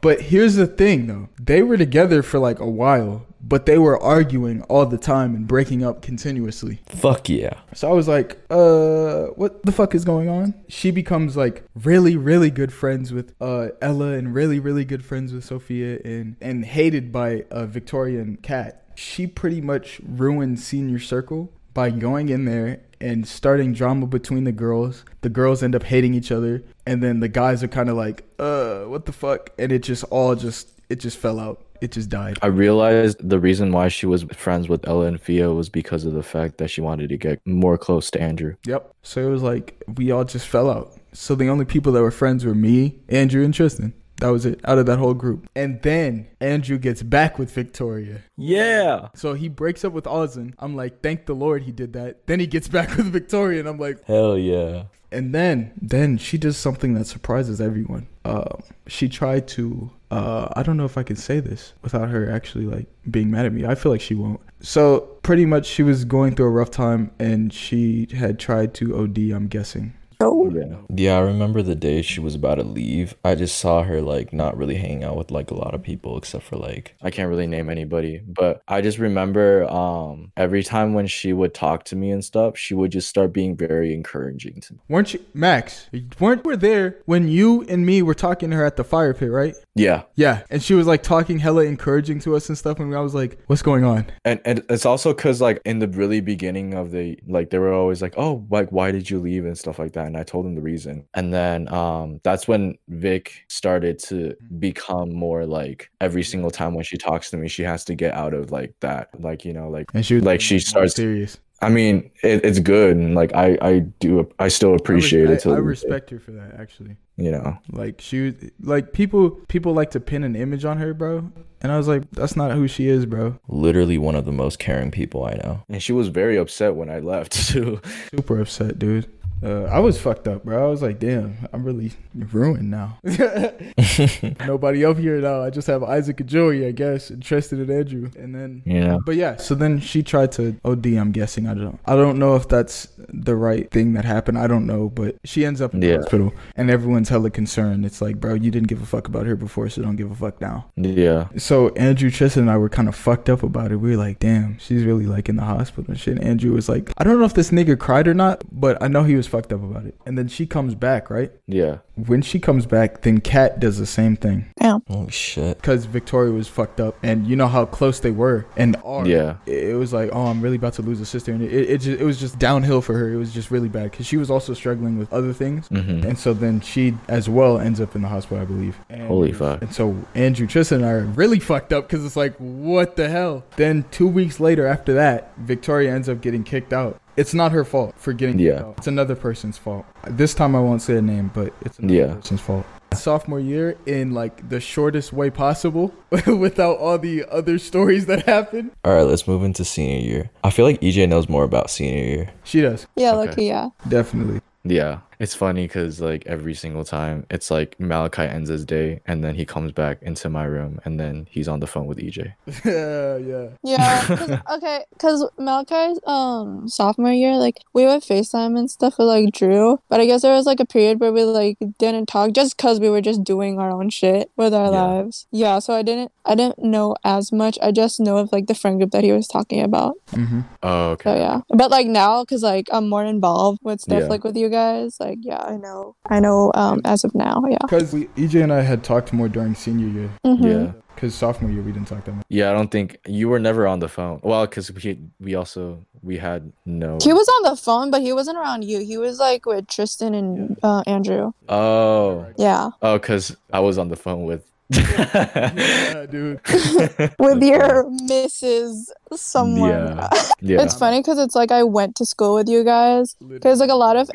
But 0.00 0.20
here's 0.20 0.54
the 0.54 0.66
thing, 0.66 1.06
though. 1.06 1.28
They 1.40 1.62
were 1.62 1.76
together 1.76 2.22
for 2.22 2.38
like 2.38 2.58
a 2.58 2.68
while, 2.68 3.26
but 3.40 3.66
they 3.66 3.78
were 3.78 4.00
arguing 4.00 4.62
all 4.62 4.86
the 4.86 4.98
time 4.98 5.34
and 5.34 5.46
breaking 5.46 5.84
up 5.84 6.02
continuously. 6.02 6.80
Fuck 6.86 7.28
yeah. 7.28 7.60
So 7.74 7.88
I 7.88 7.92
was 7.92 8.08
like, 8.08 8.38
uh, 8.50 9.26
what 9.36 9.62
the 9.64 9.72
fuck 9.72 9.94
is 9.94 10.04
going 10.04 10.28
on? 10.28 10.54
She 10.68 10.90
becomes 10.90 11.36
like 11.36 11.64
really, 11.74 12.16
really 12.16 12.50
good 12.50 12.72
friends 12.72 13.12
with 13.12 13.34
uh 13.40 13.68
Ella 13.80 14.12
and 14.12 14.34
really, 14.34 14.58
really 14.58 14.84
good 14.84 15.04
friends 15.04 15.32
with 15.32 15.44
Sophia 15.44 16.00
and 16.04 16.36
and 16.40 16.64
hated 16.64 17.12
by 17.12 17.44
uh 17.50 17.66
Victoria 17.66 18.20
and 18.20 18.42
Kat. 18.42 18.82
She 18.96 19.26
pretty 19.26 19.60
much 19.60 20.00
ruined 20.04 20.58
senior 20.58 20.98
circle 20.98 21.52
by 21.76 21.90
going 21.90 22.30
in 22.30 22.46
there 22.46 22.80
and 23.02 23.28
starting 23.28 23.74
drama 23.74 24.06
between 24.06 24.44
the 24.44 24.50
girls. 24.50 25.04
The 25.20 25.28
girls 25.28 25.62
end 25.62 25.76
up 25.76 25.82
hating 25.82 26.14
each 26.14 26.32
other, 26.32 26.64
and 26.86 27.02
then 27.02 27.20
the 27.20 27.28
guys 27.28 27.62
are 27.62 27.68
kind 27.68 27.90
of 27.90 27.96
like, 27.96 28.24
uh, 28.38 28.84
what 28.84 29.04
the 29.04 29.12
fuck? 29.12 29.50
And 29.58 29.70
it 29.70 29.82
just 29.82 30.02
all 30.04 30.34
just 30.34 30.70
it 30.88 30.96
just 30.96 31.18
fell 31.18 31.38
out. 31.38 31.62
It 31.82 31.92
just 31.92 32.08
died. 32.08 32.38
I 32.40 32.46
realized 32.46 33.28
the 33.28 33.38
reason 33.38 33.70
why 33.70 33.88
she 33.88 34.06
was 34.06 34.22
friends 34.32 34.66
with 34.66 34.88
Ella 34.88 35.04
and 35.04 35.20
Fia 35.20 35.52
was 35.52 35.68
because 35.68 36.06
of 36.06 36.14
the 36.14 36.22
fact 36.22 36.56
that 36.56 36.68
she 36.68 36.80
wanted 36.80 37.10
to 37.10 37.18
get 37.18 37.38
more 37.46 37.76
close 37.76 38.10
to 38.12 38.20
Andrew. 38.20 38.56
Yep. 38.64 38.94
So 39.02 39.20
it 39.20 39.30
was 39.30 39.42
like 39.42 39.84
we 39.96 40.10
all 40.10 40.24
just 40.24 40.46
fell 40.46 40.70
out. 40.70 40.96
So 41.12 41.34
the 41.34 41.50
only 41.50 41.66
people 41.66 41.92
that 41.92 42.00
were 42.00 42.10
friends 42.10 42.46
were 42.46 42.54
me, 42.54 43.00
Andrew, 43.10 43.44
and 43.44 43.52
Tristan. 43.52 43.92
That 44.20 44.28
was 44.28 44.46
it 44.46 44.60
out 44.64 44.78
of 44.78 44.86
that 44.86 44.98
whole 44.98 45.14
group. 45.14 45.48
And 45.54 45.82
then 45.82 46.28
Andrew 46.40 46.78
gets 46.78 47.02
back 47.02 47.38
with 47.38 47.50
Victoria. 47.52 48.22
Yeah. 48.36 49.08
So 49.14 49.34
he 49.34 49.48
breaks 49.48 49.84
up 49.84 49.92
with 49.92 50.04
Ozan. 50.04 50.54
I'm 50.58 50.74
like, 50.74 51.02
thank 51.02 51.26
the 51.26 51.34
Lord 51.34 51.64
he 51.64 51.72
did 51.72 51.92
that. 51.92 52.26
Then 52.26 52.40
he 52.40 52.46
gets 52.46 52.68
back 52.76 52.96
with 52.96 53.06
Victoria, 53.06 53.60
and 53.60 53.68
I'm 53.68 53.78
like, 53.78 54.04
Hell 54.04 54.38
yeah. 54.38 54.84
and 55.12 55.34
then 55.34 55.72
then 55.80 56.16
she 56.18 56.38
does 56.38 56.56
something 56.56 56.94
that 56.94 57.06
surprises 57.06 57.60
everyone. 57.60 58.06
Uh, 58.24 58.56
she 58.86 59.08
tried 59.08 59.46
to 59.48 59.90
uh, 60.10 60.48
I 60.54 60.62
don't 60.62 60.76
know 60.76 60.84
if 60.84 60.96
I 60.96 61.02
can 61.02 61.16
say 61.16 61.40
this 61.40 61.72
without 61.82 62.08
her 62.10 62.30
actually 62.30 62.64
like 62.66 62.86
being 63.10 63.30
mad 63.30 63.46
at 63.46 63.52
me. 63.52 63.66
I 63.66 63.74
feel 63.74 63.92
like 63.92 64.00
she 64.00 64.14
won't. 64.14 64.40
So 64.60 65.00
pretty 65.22 65.44
much 65.46 65.66
she 65.66 65.82
was 65.82 66.04
going 66.04 66.34
through 66.34 66.46
a 66.46 66.50
rough 66.50 66.70
time 66.70 67.10
and 67.18 67.52
she 67.52 68.08
had 68.14 68.38
tried 68.38 68.72
to 68.74 68.96
OD, 68.98 69.18
I'm 69.34 69.48
guessing. 69.48 69.94
Oh, 70.20 70.48
Yeah. 70.50 70.76
Yeah, 70.88 71.18
I 71.18 71.20
remember 71.20 71.62
the 71.62 71.74
day 71.74 72.00
she 72.02 72.20
was 72.20 72.34
about 72.34 72.54
to 72.56 72.62
leave. 72.62 73.14
I 73.24 73.34
just 73.34 73.58
saw 73.58 73.82
her 73.82 74.00
like 74.00 74.32
not 74.32 74.56
really 74.56 74.76
hanging 74.76 75.04
out 75.04 75.16
with 75.16 75.30
like 75.30 75.50
a 75.50 75.54
lot 75.54 75.74
of 75.74 75.82
people 75.82 76.16
except 76.16 76.44
for 76.44 76.56
like 76.56 76.94
I 77.02 77.10
can't 77.10 77.28
really 77.28 77.46
name 77.46 77.68
anybody, 77.68 78.22
but 78.26 78.62
I 78.66 78.80
just 78.80 78.98
remember 78.98 79.64
um 79.70 80.32
every 80.36 80.62
time 80.62 80.94
when 80.94 81.06
she 81.06 81.32
would 81.32 81.52
talk 81.52 81.84
to 81.86 81.96
me 81.96 82.10
and 82.10 82.24
stuff, 82.24 82.56
she 82.56 82.74
would 82.74 82.92
just 82.92 83.08
start 83.08 83.32
being 83.32 83.56
very 83.56 83.92
encouraging 83.92 84.60
to 84.62 84.74
me. 84.74 84.78
Weren't 84.88 85.12
you 85.14 85.24
Max? 85.34 85.88
Weren't 86.18 86.44
we 86.46 86.56
there 86.56 86.96
when 87.04 87.28
you 87.28 87.62
and 87.68 87.84
me 87.84 88.00
were 88.02 88.14
talking 88.14 88.50
to 88.50 88.56
her 88.56 88.64
at 88.64 88.76
the 88.76 88.84
fire 88.84 89.12
pit, 89.12 89.30
right? 89.30 89.54
Yeah. 89.74 90.02
Yeah, 90.14 90.42
and 90.48 90.62
she 90.62 90.72
was 90.74 90.86
like 90.86 91.02
talking 91.02 91.38
hella 91.38 91.64
encouraging 91.64 92.20
to 92.20 92.36
us 92.36 92.48
and 92.48 92.56
stuff, 92.56 92.80
and 92.80 92.94
I 92.94 93.00
was 93.00 93.14
like, 93.14 93.38
"What's 93.48 93.62
going 93.62 93.84
on?" 93.84 94.06
And 94.24 94.40
and 94.44 94.64
it's 94.70 94.86
also 94.86 95.12
cuz 95.12 95.40
like 95.40 95.60
in 95.66 95.78
the 95.80 95.88
really 95.88 96.20
beginning 96.20 96.72
of 96.72 96.90
the 96.92 97.18
like 97.26 97.50
they 97.50 97.58
were 97.58 97.72
always 97.72 98.00
like, 98.00 98.14
"Oh, 98.16 98.46
like 98.50 98.70
why 98.70 98.90
did 98.92 99.10
you 99.10 99.18
leave?" 99.18 99.44
and 99.44 99.58
stuff 99.58 99.78
like 99.78 99.92
that, 99.92 100.05
and 100.06 100.16
I 100.16 100.22
told 100.22 100.46
him 100.46 100.54
the 100.54 100.60
reason. 100.62 101.04
And 101.14 101.32
then 101.34 101.72
um 101.72 102.20
that's 102.22 102.46
when 102.48 102.78
Vic 102.88 103.44
started 103.48 103.98
to 104.04 104.34
become 104.58 105.12
more 105.12 105.44
like 105.46 105.90
every 106.00 106.22
single 106.22 106.50
time 106.50 106.74
when 106.74 106.84
she 106.84 106.96
talks 106.96 107.30
to 107.30 107.36
me, 107.36 107.48
she 107.48 107.62
has 107.62 107.84
to 107.86 107.94
get 107.94 108.14
out 108.14 108.34
of 108.34 108.50
like 108.50 108.74
that 108.80 109.08
like, 109.20 109.44
you 109.44 109.52
know, 109.52 109.68
like 109.68 109.86
And 109.94 110.04
she 110.06 110.14
was 110.14 110.24
Like, 110.24 110.40
she 110.40 110.58
starts- 110.58 110.94
serious. 110.94 111.38
I 111.62 111.70
mean, 111.70 112.10
it, 112.22 112.44
it's 112.44 112.58
good 112.58 112.96
and 112.98 113.14
like 113.14 113.34
I 113.34 113.56
I 113.62 113.78
do 113.98 114.30
I 114.38 114.48
still 114.48 114.74
appreciate 114.74 115.30
I, 115.30 115.32
it 115.34 115.40
to 115.40 115.50
I, 115.50 115.52
I 115.52 115.56
this 115.56 115.62
day, 115.82 115.88
respect 115.88 116.10
her 116.10 116.18
for 116.20 116.32
that 116.32 116.60
actually. 116.60 116.96
you 117.16 117.30
know. 117.30 117.56
Like 117.72 118.00
she, 118.02 118.20
was- 118.26 118.34
like 118.60 118.92
people, 118.92 119.30
people 119.48 119.72
like 119.72 119.90
to 119.92 120.00
pin 120.00 120.22
an 120.22 120.36
image 120.36 120.66
on 120.66 120.76
her, 120.76 120.92
bro. 120.92 121.32
And 121.62 121.72
I 121.72 121.78
was 121.78 121.88
like, 121.88 122.02
that's 122.10 122.36
not 122.36 122.52
who 122.52 122.68
she 122.68 122.88
is, 122.88 123.06
bro. 123.06 123.38
literally 123.48 123.96
one 123.96 124.14
of 124.16 124.26
the 124.26 124.32
most 124.32 124.58
caring 124.58 124.90
people 124.90 125.24
I 125.24 125.32
know. 125.42 125.62
And 125.70 125.82
she 125.82 125.92
was 125.94 126.08
very 126.08 126.36
upset 126.36 126.74
when 126.74 126.90
I 126.90 126.98
left 127.00 127.32
too. 127.48 127.80
Super 128.10 128.38
upset, 128.42 128.78
dude. 128.78 129.06
Uh, 129.42 129.64
I 129.64 129.78
was 129.80 130.00
fucked 130.00 130.26
up, 130.28 130.44
bro. 130.44 130.66
I 130.66 130.70
was 130.70 130.80
like, 130.82 130.98
damn, 130.98 131.36
I'm 131.52 131.62
really 131.64 131.92
ruined 132.14 132.70
now. 132.70 132.98
Nobody 134.46 134.84
up 134.84 134.96
here 134.98 135.20
now. 135.20 135.42
I 135.42 135.50
just 135.50 135.66
have 135.66 135.82
Isaac 135.82 136.20
and 136.20 136.28
Joey, 136.28 136.66
I 136.66 136.70
guess, 136.72 137.10
and 137.10 137.22
Tristan 137.22 137.60
and 137.60 137.70
Andrew, 137.70 138.10
and 138.16 138.34
then. 138.34 138.62
yeah. 138.64 138.98
But 139.04 139.16
yeah, 139.16 139.36
so 139.36 139.54
then 139.54 139.80
she 139.80 140.02
tried 140.02 140.32
to 140.32 140.58
OD. 140.64 140.86
I'm 140.86 141.12
guessing. 141.12 141.46
I 141.46 141.54
don't. 141.54 141.78
I 141.86 141.94
don't 141.96 142.18
know 142.18 142.34
if 142.36 142.48
that's 142.48 142.88
the 142.98 143.36
right 143.36 143.70
thing 143.70 143.92
that 143.94 144.04
happened. 144.04 144.38
I 144.38 144.46
don't 144.46 144.66
know, 144.66 144.88
but 144.88 145.16
she 145.24 145.44
ends 145.44 145.60
up 145.60 145.74
in 145.74 145.80
the 145.80 145.88
Yeah. 145.88 145.96
hospital, 145.98 146.32
and 146.56 146.70
everyone's 146.70 147.08
hella 147.08 147.30
concerned. 147.30 147.84
It's 147.84 148.00
like, 148.00 148.18
bro, 148.20 148.34
you 148.34 148.50
didn't 148.50 148.68
give 148.68 148.82
a 148.82 148.86
fuck 148.86 149.08
about 149.08 149.26
her 149.26 149.36
before, 149.36 149.68
so 149.68 149.82
don't 149.82 149.96
give 149.96 150.10
a 150.10 150.14
fuck 150.14 150.40
now. 150.40 150.66
Yeah. 150.76 151.28
So 151.36 151.68
Andrew, 151.70 152.10
Tristan, 152.10 152.42
and 152.44 152.50
I 152.50 152.56
were 152.56 152.68
kind 152.68 152.88
of 152.88 152.94
fucked 152.96 153.28
up 153.28 153.42
about 153.42 153.72
it. 153.72 153.76
We 153.76 153.90
were 153.90 153.96
like, 153.96 154.18
damn, 154.18 154.58
she's 154.58 154.84
really 154.84 155.06
like 155.06 155.28
in 155.28 155.36
the 155.36 155.44
hospital 155.44 155.84
and 155.88 155.98
shit. 156.00 156.16
And 156.18 156.24
Andrew 156.24 156.52
was 156.52 156.68
like, 156.68 156.92
I 156.98 157.04
don't 157.04 157.18
know 157.18 157.24
if 157.26 157.34
this 157.34 157.50
nigga 157.50 157.78
cried 157.78 158.08
or 158.08 158.14
not, 158.14 158.42
but 158.50 158.82
I 158.82 158.88
know 158.88 159.02
he 159.04 159.14
was 159.16 159.25
fucked 159.26 159.52
up 159.52 159.62
about 159.62 159.86
it. 159.86 159.94
And 160.06 160.16
then 160.16 160.28
she 160.28 160.46
comes 160.46 160.74
back, 160.74 161.10
right? 161.10 161.32
Yeah. 161.46 161.78
When 161.94 162.20
she 162.22 162.38
comes 162.38 162.66
back, 162.66 163.02
then 163.02 163.20
Kat 163.20 163.58
does 163.58 163.78
the 163.78 163.86
same 163.86 164.16
thing 164.16 164.44
Oh 164.62 165.08
shit. 165.08 165.56
because 165.56 165.86
Victoria 165.86 166.30
was 166.32 166.46
fucked 166.48 166.78
up, 166.80 166.96
and 167.02 167.26
you 167.26 167.36
know 167.36 167.46
how 167.48 167.64
close 167.64 168.00
they 168.00 168.10
were 168.10 168.44
and 168.56 168.76
are. 168.84 169.06
Yeah. 169.06 169.36
It 169.46 169.66
it 169.70 169.74
was 169.74 169.92
like, 169.92 170.10
oh, 170.12 170.26
I'm 170.26 170.40
really 170.42 170.56
about 170.56 170.74
to 170.74 170.82
lose 170.82 171.00
a 171.00 171.06
sister, 171.06 171.32
and 171.32 171.42
it 171.42 171.52
it, 171.52 171.78
just, 171.80 172.00
it 172.00 172.04
was 172.04 172.20
just 172.20 172.38
downhill 172.38 172.80
for 172.82 172.92
her. 172.94 173.10
It 173.12 173.16
was 173.16 173.32
just 173.32 173.50
really 173.50 173.68
bad 173.68 173.90
because 173.90 174.06
she 174.06 174.16
was 174.18 174.30
also 174.30 174.52
struggling 174.54 174.98
with 174.98 175.10
other 175.12 175.32
things. 175.32 175.68
hmm 175.68 176.02
And 176.04 176.18
so 176.18 176.34
then 176.34 176.60
she 176.60 176.94
as 177.08 177.28
well 177.28 177.58
ends 177.58 177.80
up 177.80 177.96
in 177.96 178.02
the 178.02 178.08
hospital, 178.08 178.42
I 178.42 178.44
believe. 178.44 178.78
And, 178.90 179.08
Holy 179.08 179.32
fuck. 179.32 179.62
And 179.62 179.74
so 179.74 179.96
Andrew, 180.14 180.46
Tristan, 180.46 180.78
and 180.82 180.86
I 180.86 180.90
are 180.92 181.04
really 181.04 181.38
fucked 181.40 181.72
up 181.72 181.88
because 181.88 182.04
it's 182.04 182.16
like, 182.16 182.34
what 182.36 182.96
the 182.96 183.08
hell? 183.08 183.44
Then 183.56 183.84
two 183.90 184.06
weeks 184.08 184.38
later, 184.40 184.66
after 184.66 184.92
that, 184.94 185.32
Victoria 185.38 185.94
ends 185.94 186.08
up 186.10 186.20
getting 186.20 186.44
kicked 186.44 186.72
out. 186.74 187.00
It's 187.16 187.32
not 187.34 187.52
her 187.52 187.64
fault 187.64 187.94
for 187.96 188.12
getting 188.12 188.38
kicked 188.38 188.46
Yeah. 188.58 188.62
out. 188.66 188.74
It's 188.78 188.86
another 188.86 189.14
person's 189.16 189.56
fault. 189.58 189.84
This 190.06 190.34
time 190.34 190.54
I 190.54 190.60
won't 190.60 190.82
say 190.82 190.96
a 190.96 191.02
name, 191.02 191.30
but 191.34 191.52
it's 191.62 191.78
another 191.78 191.94
Yeah. 191.94 192.14
person's 192.14 192.40
fault. 192.40 192.66
Sophomore 192.94 193.40
year 193.40 193.76
in 193.84 194.12
like 194.12 194.48
the 194.48 194.60
shortest 194.60 195.12
way 195.12 195.28
possible 195.28 195.92
without 196.26 196.78
all 196.78 196.98
the 196.98 197.24
other 197.30 197.58
stories 197.58 198.06
that 198.06 198.24
happened. 198.26 198.70
All 198.84 198.94
right, 198.94 199.02
let's 199.02 199.26
move 199.26 199.42
into 199.44 199.64
senior 199.64 199.98
year. 199.98 200.30
I 200.44 200.50
feel 200.50 200.64
like 200.64 200.80
EJ 200.80 201.06
knows 201.08 201.28
more 201.28 201.44
about 201.44 201.68
senior 201.70 202.04
year. 202.04 202.30
She 202.44 202.60
does. 202.60 202.86
yeah, 202.96 203.12
Okay. 203.16 203.28
lucky, 203.28 203.44
yeah. 203.46 203.68
Definitely. 203.88 204.40
Yeah. 204.64 204.98
It's 205.18 205.34
funny 205.34 205.66
because 205.66 206.00
like 206.00 206.26
every 206.26 206.54
single 206.54 206.84
time 206.84 207.26
it's 207.30 207.50
like 207.50 207.78
Malachi 207.80 208.22
ends 208.22 208.50
his 208.50 208.64
day 208.64 209.00
and 209.06 209.22
then 209.24 209.34
he 209.34 209.44
comes 209.44 209.72
back 209.72 209.98
into 210.02 210.28
my 210.28 210.44
room 210.44 210.80
and 210.84 210.98
then 211.00 211.26
he's 211.30 211.48
on 211.48 211.60
the 211.60 211.66
phone 211.66 211.86
with 211.86 211.98
EJ. 211.98 212.34
yeah, 212.64 213.16
yeah. 213.18 213.48
Yeah, 213.62 214.04
'cause- 214.06 214.38
okay, 214.56 214.84
because 214.90 215.28
Malachi's 215.38 216.00
um 216.06 216.68
sophomore 216.68 217.12
year, 217.12 217.36
like 217.36 217.58
we 217.72 217.86
would 217.86 218.02
FaceTime 218.02 218.58
and 218.58 218.70
stuff 218.70 218.98
with 218.98 219.08
like 219.08 219.32
Drew, 219.32 219.78
but 219.88 220.00
I 220.00 220.06
guess 220.06 220.22
there 220.22 220.34
was 220.34 220.46
like 220.46 220.60
a 220.60 220.66
period 220.66 221.00
where 221.00 221.12
we 221.12 221.22
like 221.24 221.58
didn't 221.78 222.06
talk 222.06 222.32
just 222.32 222.56
because 222.56 222.80
we 222.80 222.90
were 222.90 223.00
just 223.00 223.24
doing 223.24 223.58
our 223.58 223.70
own 223.70 223.90
shit 223.90 224.30
with 224.36 224.52
our 224.54 224.70
Yeah. 224.72 224.82
lives. 224.82 225.26
Yeah, 225.30 225.58
so 225.60 225.74
I 225.74 225.82
didn't 225.82 226.12
I 226.24 226.34
didn't 226.34 226.58
know 226.58 226.96
as 227.04 227.32
much. 227.32 227.58
I 227.62 227.70
just 227.72 228.00
know 228.00 228.16
of 228.18 228.32
like 228.32 228.46
the 228.48 228.54
friend 228.54 228.78
group 228.78 228.90
that 228.90 229.04
he 229.04 229.12
was 229.12 229.28
talking 229.28 229.62
about. 229.62 229.94
Mm-hmm. 230.12 230.40
Oh, 230.62 230.96
So 231.02 231.10
okay. 231.10 231.18
yeah, 231.20 231.40
but 231.50 231.70
like 231.70 231.86
now, 231.86 232.22
because 232.24 232.42
like 232.42 232.68
I'm 232.72 232.88
more 232.88 233.04
involved 233.04 233.60
with 233.62 233.80
stuff 233.80 234.00
Yeah. 234.02 234.08
like 234.08 234.24
with 234.24 234.36
you 234.36 234.48
guys, 234.48 234.98
like 234.98 235.05
yeah, 235.20 235.42
I 235.42 235.56
know, 235.56 235.94
I 236.08 236.20
know 236.20 236.50
um 236.54 236.80
as 236.84 237.04
of 237.04 237.14
now, 237.14 237.42
yeah. 237.48 237.58
Because 237.62 237.92
EJ 237.94 238.42
and 238.42 238.52
I 238.52 238.62
had 238.62 238.82
talked 238.82 239.12
more 239.12 239.28
during 239.28 239.54
senior 239.54 239.88
year. 239.88 240.10
Mhm. 240.24 240.44
Yeah. 240.44 240.72
Because 240.94 241.14
sophomore 241.14 241.50
year 241.50 241.62
we 241.62 241.72
didn't 241.72 241.88
talk 241.88 242.04
that 242.06 242.14
much. 242.14 242.24
Yeah, 242.30 242.50
I 242.50 242.54
don't 242.54 242.70
think 242.70 242.96
you 243.06 243.28
were 243.28 243.38
never 243.38 243.66
on 243.66 243.80
the 243.80 243.88
phone. 243.88 244.18
Well, 244.22 244.46
because 244.46 244.72
we 244.72 244.98
we 245.20 245.34
also 245.34 245.84
we 246.02 246.16
had 246.16 246.52
no. 246.64 246.96
He 247.02 247.12
was 247.12 247.28
on 247.36 247.50
the 247.50 247.56
phone, 247.56 247.90
but 247.90 248.00
he 248.00 248.12
wasn't 248.14 248.38
around 248.38 248.64
you. 248.64 248.78
He 248.80 248.96
was 248.96 249.18
like 249.18 249.44
with 249.44 249.66
Tristan 249.66 250.14
and 250.14 250.56
uh, 250.62 250.82
Andrew. 250.86 251.32
Oh, 251.50 252.24
Yeah, 252.38 252.70
oh, 252.80 252.96
because 252.98 253.36
I 253.52 253.60
was 253.60 253.76
on 253.76 253.88
the 253.88 253.96
phone 253.96 254.24
with. 254.24 254.42
Yeah, 254.70 256.06
dude. 256.10 256.40
with 257.18 257.42
your 257.42 257.84
Mrs. 258.08 258.88
Someone. 259.14 259.70
Yeah. 259.70 260.08
yeah. 260.40 260.62
It's 260.62 260.74
funny 260.76 261.00
because 261.00 261.18
it's 261.18 261.34
like 261.34 261.50
I 261.52 261.62
went 261.62 261.94
to 261.96 262.04
school 262.06 262.34
with 262.34 262.48
you 262.48 262.64
guys. 262.64 263.14
Because 263.20 263.60
like 263.60 263.70
a 263.70 263.74
lot 263.76 263.96
of 263.96 264.10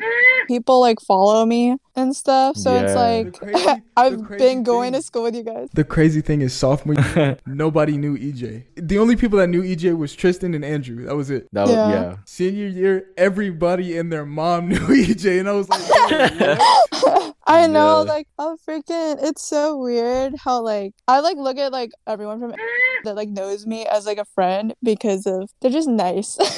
people 0.48 0.80
like 0.80 1.00
follow 1.00 1.44
me 1.46 1.76
and 1.94 2.14
stuff. 2.16 2.56
So 2.56 2.74
it's 2.76 2.94
like 2.94 3.38
crazy- 3.38 3.82
I've 3.96 4.28
been 4.28 4.62
going 4.62 4.92
thing- 4.92 5.00
to 5.00 5.06
school 5.06 5.22
with 5.24 5.34
you 5.36 5.42
guys. 5.42 5.68
The 5.74 5.84
crazy 5.84 6.20
thing 6.20 6.40
is, 6.42 6.52
sophomore 6.54 6.96
year, 7.14 7.36
nobody 7.46 7.96
knew 7.96 8.16
EJ. 8.16 8.64
The 8.76 8.98
only 8.98 9.16
people 9.16 9.38
that 9.38 9.48
knew 9.48 9.62
EJ 9.62 9.96
was 9.96 10.14
Tristan 10.14 10.54
and 10.54 10.64
Andrew. 10.64 11.04
That 11.04 11.16
was 11.16 11.30
it. 11.30 11.48
That 11.52 11.62
was, 11.62 11.72
Yeah. 11.72 11.90
yeah. 11.90 12.16
Senior 12.24 12.66
year, 12.66 13.06
everybody 13.16 13.96
and 13.98 14.12
their 14.12 14.26
mom 14.26 14.68
knew 14.70 14.76
EJ, 14.78 15.40
and 15.40 15.48
I 15.48 15.52
was 15.52 15.68
like, 15.68 15.80
"Yo, 16.10 16.56
what?" 16.56 17.34
I 17.46 17.66
know, 17.66 18.04
Yeah. 18.04 18.12
like, 18.12 18.28
oh 18.38 18.56
freaking, 18.66 19.18
it's 19.22 19.42
so 19.42 19.76
weird 19.76 20.34
how 20.36 20.62
like 20.62 20.94
I 21.08 21.20
like 21.20 21.36
look 21.36 21.58
at 21.58 21.72
like 21.72 21.90
everyone 22.06 22.40
from 22.40 22.54
that 23.04 23.16
like 23.16 23.28
knows 23.28 23.66
me 23.66 23.86
as 23.86 24.06
like 24.06 24.18
a 24.18 24.24
friend 24.24 24.74
because 24.82 25.26
of 25.26 25.50
they're 25.60 25.70
just 25.70 25.88
nice. 25.88 26.38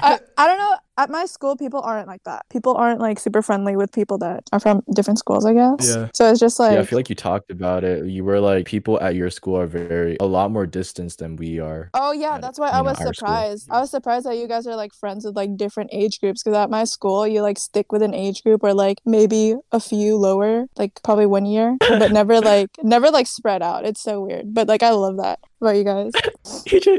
I, 0.00 0.18
I 0.36 0.46
don't 0.46 0.58
know. 0.58 0.76
At 0.98 1.08
my 1.08 1.24
school, 1.24 1.56
people 1.56 1.80
aren't 1.80 2.06
like 2.06 2.22
that. 2.24 2.44
People 2.50 2.74
aren't 2.76 3.00
like 3.00 3.18
super 3.18 3.40
friendly 3.40 3.76
with 3.76 3.92
people 3.92 4.18
that 4.18 4.44
are 4.52 4.60
from 4.60 4.82
different 4.94 5.18
schools. 5.18 5.46
I 5.46 5.54
guess. 5.54 5.88
Yeah. 5.88 6.10
So 6.14 6.30
it's 6.30 6.38
just 6.38 6.60
like 6.60 6.74
yeah, 6.74 6.80
I 6.80 6.84
feel 6.84 6.98
like 6.98 7.08
you 7.08 7.14
talked 7.14 7.50
about 7.50 7.82
it. 7.82 8.06
You 8.06 8.24
were 8.24 8.40
like, 8.40 8.66
people 8.66 9.00
at 9.00 9.14
your 9.14 9.30
school 9.30 9.56
are 9.58 9.66
very, 9.66 10.18
a 10.20 10.26
lot 10.26 10.50
more 10.50 10.66
distance 10.66 11.16
than 11.16 11.36
we 11.36 11.58
are. 11.60 11.90
Oh 11.94 12.12
yeah, 12.12 12.34
at, 12.34 12.42
that's 12.42 12.58
why 12.58 12.68
I 12.68 12.78
know, 12.78 12.90
was 12.90 12.98
our 12.98 13.06
school. 13.06 13.14
surprised. 13.14 13.68
I 13.70 13.80
was 13.80 13.90
surprised 13.90 14.26
that 14.26 14.36
you 14.36 14.46
guys 14.46 14.66
are 14.66 14.76
like 14.76 14.92
friends 14.92 15.24
with 15.24 15.34
like 15.34 15.56
different 15.56 15.90
age 15.92 16.20
groups 16.20 16.42
because 16.42 16.56
at 16.56 16.68
my 16.68 16.84
school 16.84 17.26
you 17.26 17.40
like 17.40 17.58
stick 17.58 17.90
with 17.90 18.02
an 18.02 18.14
age 18.14 18.42
group 18.42 18.62
or 18.62 18.74
like 18.74 18.98
maybe 19.06 19.54
a 19.72 19.80
few 19.80 20.16
lower, 20.16 20.66
like 20.76 21.02
probably 21.02 21.26
one 21.26 21.46
year, 21.46 21.76
but 21.80 22.12
never 22.12 22.38
like 22.52 22.70
never 22.82 23.10
like 23.10 23.26
spread 23.26 23.62
out. 23.62 23.86
It's 23.86 24.02
so 24.02 24.20
weird, 24.20 24.52
but 24.52 24.68
like 24.68 24.82
I 24.82 24.90
love 24.90 25.16
that 25.16 25.40
about 25.62 25.76
you 25.76 25.84
guys. 25.84 26.12
EJ, 26.66 26.98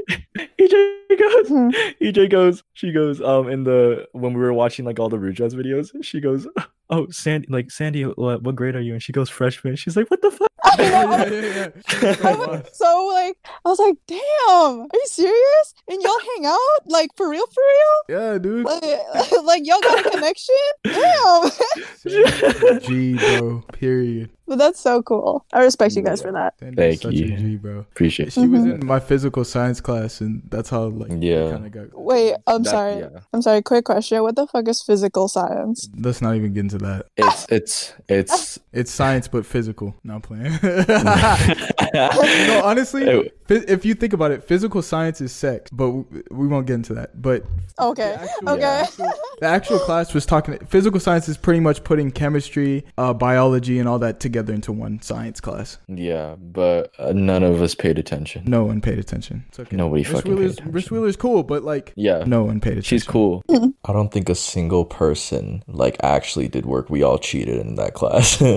EJ 0.59 1.19
goes, 1.19 1.47
Hmm. 1.47 1.69
EJ 2.01 2.29
goes, 2.31 2.63
she 2.73 2.91
goes, 2.91 3.21
um, 3.21 3.49
in 3.49 3.63
the, 3.63 4.07
when 4.13 4.33
we 4.33 4.39
were 4.41 4.53
watching 4.53 4.85
like 4.85 4.99
all 4.99 5.09
the 5.09 5.17
Rujas 5.17 5.53
videos, 5.53 5.91
she 6.03 6.19
goes, 6.19 6.47
oh, 6.89 7.07
Sandy, 7.09 7.47
like, 7.49 7.69
Sandy, 7.71 8.03
what, 8.03 8.41
what 8.43 8.55
grade 8.55 8.75
are 8.75 8.81
you? 8.81 8.93
And 8.93 9.03
she 9.03 9.11
goes, 9.11 9.29
freshman. 9.29 9.75
She's 9.75 9.95
like, 9.95 10.09
what 10.09 10.21
the 10.21 10.31
fuck? 10.31 10.49
I 10.65 10.77
know. 10.77 10.89
yeah, 10.89 11.25
yeah, 11.29 11.69
yeah. 12.01 12.15
I 12.23 12.35
was 12.35 12.69
so 12.73 13.05
like 13.13 13.37
I 13.65 13.69
was 13.69 13.79
like, 13.79 13.95
damn, 14.07 14.19
are 14.49 14.87
you 14.93 15.05
serious? 15.05 15.73
And 15.89 16.01
y'all 16.01 16.19
hang 16.35 16.45
out 16.45 16.57
like 16.85 17.09
for 17.17 17.29
real, 17.29 17.45
for 17.47 17.61
real? 17.61 18.21
Yeah, 18.21 18.37
dude. 18.37 18.65
Like, 18.65 18.81
like 19.43 19.67
y'all 19.67 19.81
got 19.81 20.05
a 20.05 20.09
connection? 20.09 20.55
Damn. 20.85 22.79
G, 22.79 23.15
bro. 23.15 23.61
Period. 23.73 24.31
But 24.47 24.57
that's 24.57 24.79
so 24.79 25.01
cool. 25.03 25.45
I 25.53 25.63
respect 25.63 25.95
you 25.95 26.01
guys 26.01 26.21
for 26.21 26.31
that. 26.31 26.53
Sandy's 26.59 26.75
Thank 26.77 27.01
such 27.01 27.13
you. 27.13 27.33
a 27.33 27.37
G, 27.37 27.55
bro. 27.57 27.79
Appreciate 27.79 28.33
She 28.33 28.47
was 28.47 28.61
Mhm. 28.61 28.81
in 28.81 28.85
my 28.87 28.99
physical 28.99 29.43
science 29.43 29.79
class, 29.81 30.21
and 30.21 30.41
that's 30.49 30.69
how 30.69 30.85
like 30.85 31.11
Yeah. 31.19 31.51
kind 31.51 31.65
of 31.65 31.71
got. 31.71 31.99
Wait, 31.99 32.35
I'm 32.47 32.63
That- 32.63 32.69
sorry. 32.69 32.95
yeah. 32.99 33.19
I'm 33.33 33.41
sorry. 33.41 33.61
Quick 33.61 33.85
question. 33.85 34.21
What 34.23 34.35
the 34.35 34.47
fuck 34.47 34.67
is 34.67 34.81
physical 34.81 35.27
science? 35.27 35.89
Let's 35.97 36.21
not 36.21 36.35
even 36.35 36.53
get 36.53 36.61
into 36.61 36.77
that. 36.79 37.05
It's, 37.17 37.45
it's, 37.49 37.93
it's, 38.09 38.59
It's 38.73 38.89
science, 38.91 39.27
but 39.27 39.45
physical. 39.45 39.93
Not 40.03 40.23
playing. 40.23 40.51
no, 41.93 42.61
honestly, 42.63 43.31
if 43.49 43.85
you 43.85 43.93
think 43.93 44.13
about 44.13 44.31
it, 44.31 44.43
physical 44.43 44.81
science 44.81 45.21
is 45.21 45.31
sex, 45.31 45.69
but 45.71 45.89
we 46.31 46.47
won't 46.47 46.65
get 46.67 46.73
into 46.75 46.93
that. 46.95 47.21
But 47.21 47.43
Okay. 47.79 48.13
actual- 48.13 48.49
okay. 48.49 48.83
The 49.43 49.49
actual 49.49 49.79
class 49.79 50.13
was 50.13 50.25
talking. 50.25 50.57
Physical 50.67 50.99
science 50.99 51.27
is 51.29 51.37
pretty 51.37 51.59
much 51.59 51.83
putting 51.83 52.11
chemistry, 52.11 52.85
uh, 52.97 53.13
biology, 53.13 53.79
and 53.79 53.87
all 53.89 53.99
that 53.99 54.19
together 54.19 54.53
into 54.53 54.71
one 54.71 55.01
science 55.01 55.39
class. 55.39 55.77
yeah, 55.87 56.35
but 56.35 56.91
uh, 56.97 57.11
none 57.13 57.43
of 57.43 57.61
us 57.61 57.75
paid 57.75 57.99
attention. 57.99 58.43
No 58.45 58.63
one 58.63 58.81
paid 58.81 58.99
attention. 58.99 59.45
It's 59.49 59.59
okay. 59.59 59.75
Nobody 59.75 60.03
Miss 60.03 60.11
fucking 60.11 60.35
paid 60.37 60.45
attention. 60.51 60.73
Miss 60.73 60.89
Wheeler's 60.91 61.15
cool, 61.15 61.43
but 61.43 61.63
like, 61.63 61.93
Yeah. 61.95 62.23
no 62.25 62.43
one 62.43 62.59
paid 62.59 62.73
attention. 62.73 62.89
She's 62.97 63.03
cool. 63.05 63.43
I 63.85 63.91
don't 63.93 64.11
think 64.11 64.29
a 64.29 64.35
single 64.35 64.85
person 64.85 65.63
like 65.67 65.97
actually 66.03 66.47
did 66.47 66.65
work. 66.65 66.89
We 66.89 67.03
all 67.03 67.17
cheated 67.17 67.59
in 67.59 67.75
that 67.75 67.93
class. 67.93 68.41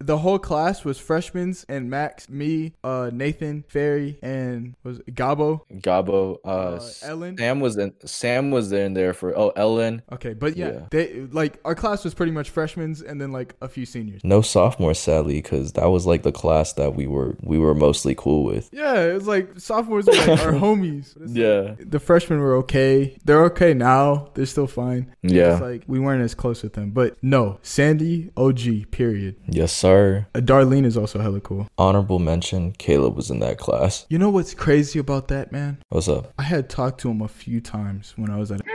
The 0.00 0.18
whole 0.18 0.38
class 0.38 0.84
was 0.84 0.98
freshmen 0.98 1.54
and 1.66 1.88
Max, 1.88 2.28
me, 2.28 2.74
uh, 2.84 3.10
Nathan, 3.12 3.64
Ferry, 3.68 4.18
and 4.22 4.74
was 4.82 4.98
it 4.98 5.14
Gabo. 5.14 5.60
Gabo, 5.80 6.36
uh, 6.44 6.48
Uh, 6.74 6.80
Ellen? 7.02 7.38
Sam 7.38 7.60
was 7.60 7.78
in. 7.78 7.92
Sam 8.04 8.50
was 8.50 8.70
in 8.72 8.92
there 8.92 9.14
for. 9.14 9.36
Oh, 9.38 9.52
Ellen. 9.56 10.02
Okay, 10.12 10.23
but 10.32 10.56
yeah, 10.56 10.70
Yeah. 10.72 10.80
they 10.90 11.20
like 11.32 11.58
our 11.64 11.74
class 11.74 12.04
was 12.04 12.14
pretty 12.14 12.32
much 12.32 12.48
freshmen 12.48 12.96
and 13.06 13.20
then 13.20 13.32
like 13.32 13.54
a 13.60 13.68
few 13.68 13.84
seniors. 13.84 14.22
No 14.24 14.40
sophomores, 14.40 14.98
sadly, 14.98 15.34
because 15.42 15.72
that 15.72 15.86
was 15.90 16.06
like 16.06 16.22
the 16.22 16.32
class 16.32 16.72
that 16.74 16.94
we 16.94 17.06
were 17.06 17.36
we 17.42 17.58
were 17.58 17.74
mostly 17.74 18.14
cool 18.14 18.44
with. 18.44 18.70
Yeah, 18.72 19.02
it 19.02 19.12
was 19.14 19.26
like 19.26 19.58
sophomores 19.60 20.06
were 20.06 20.12
like 20.12 20.28
our 20.28 20.52
homies. 20.64 21.12
But 21.14 21.24
it's 21.24 21.32
Yeah, 21.34 21.74
The 21.78 21.98
freshmen 22.00 22.40
were 22.40 22.54
okay. 22.56 23.18
They're 23.24 23.44
okay 23.46 23.74
now. 23.74 24.30
They're 24.34 24.46
still 24.46 24.66
fine. 24.66 25.12
It's 25.22 25.32
yeah, 25.34 25.58
like 25.58 25.82
we 25.86 25.98
weren't 25.98 26.22
as 26.22 26.34
close 26.34 26.62
with 26.62 26.72
them. 26.74 26.90
But 26.92 27.16
no, 27.22 27.58
Sandy, 27.62 28.30
OG, 28.36 28.90
period. 28.90 29.36
yes, 29.48 29.72
sir. 29.72 30.26
Uh, 30.34 30.38
Darlene 30.40 30.84
is 30.86 30.96
also 30.96 31.18
hella 31.18 31.40
cool. 31.40 31.66
Honorable 31.76 32.18
mention: 32.20 32.72
Caleb 32.72 33.16
was 33.16 33.30
in 33.30 33.40
that 33.40 33.58
class. 33.58 34.06
You 34.08 34.18
know 34.18 34.30
what's 34.30 34.54
crazy 34.54 34.98
about 34.98 35.28
that, 35.28 35.50
man? 35.52 35.78
What's 35.88 36.08
up? 36.08 36.32
I 36.38 36.42
had 36.44 36.68
talked 36.70 37.00
to 37.00 37.10
him 37.10 37.20
a 37.20 37.28
few 37.28 37.60
times 37.60 38.12
when 38.16 38.30
I 38.30 38.36
was 38.38 38.50
at. 38.52 38.60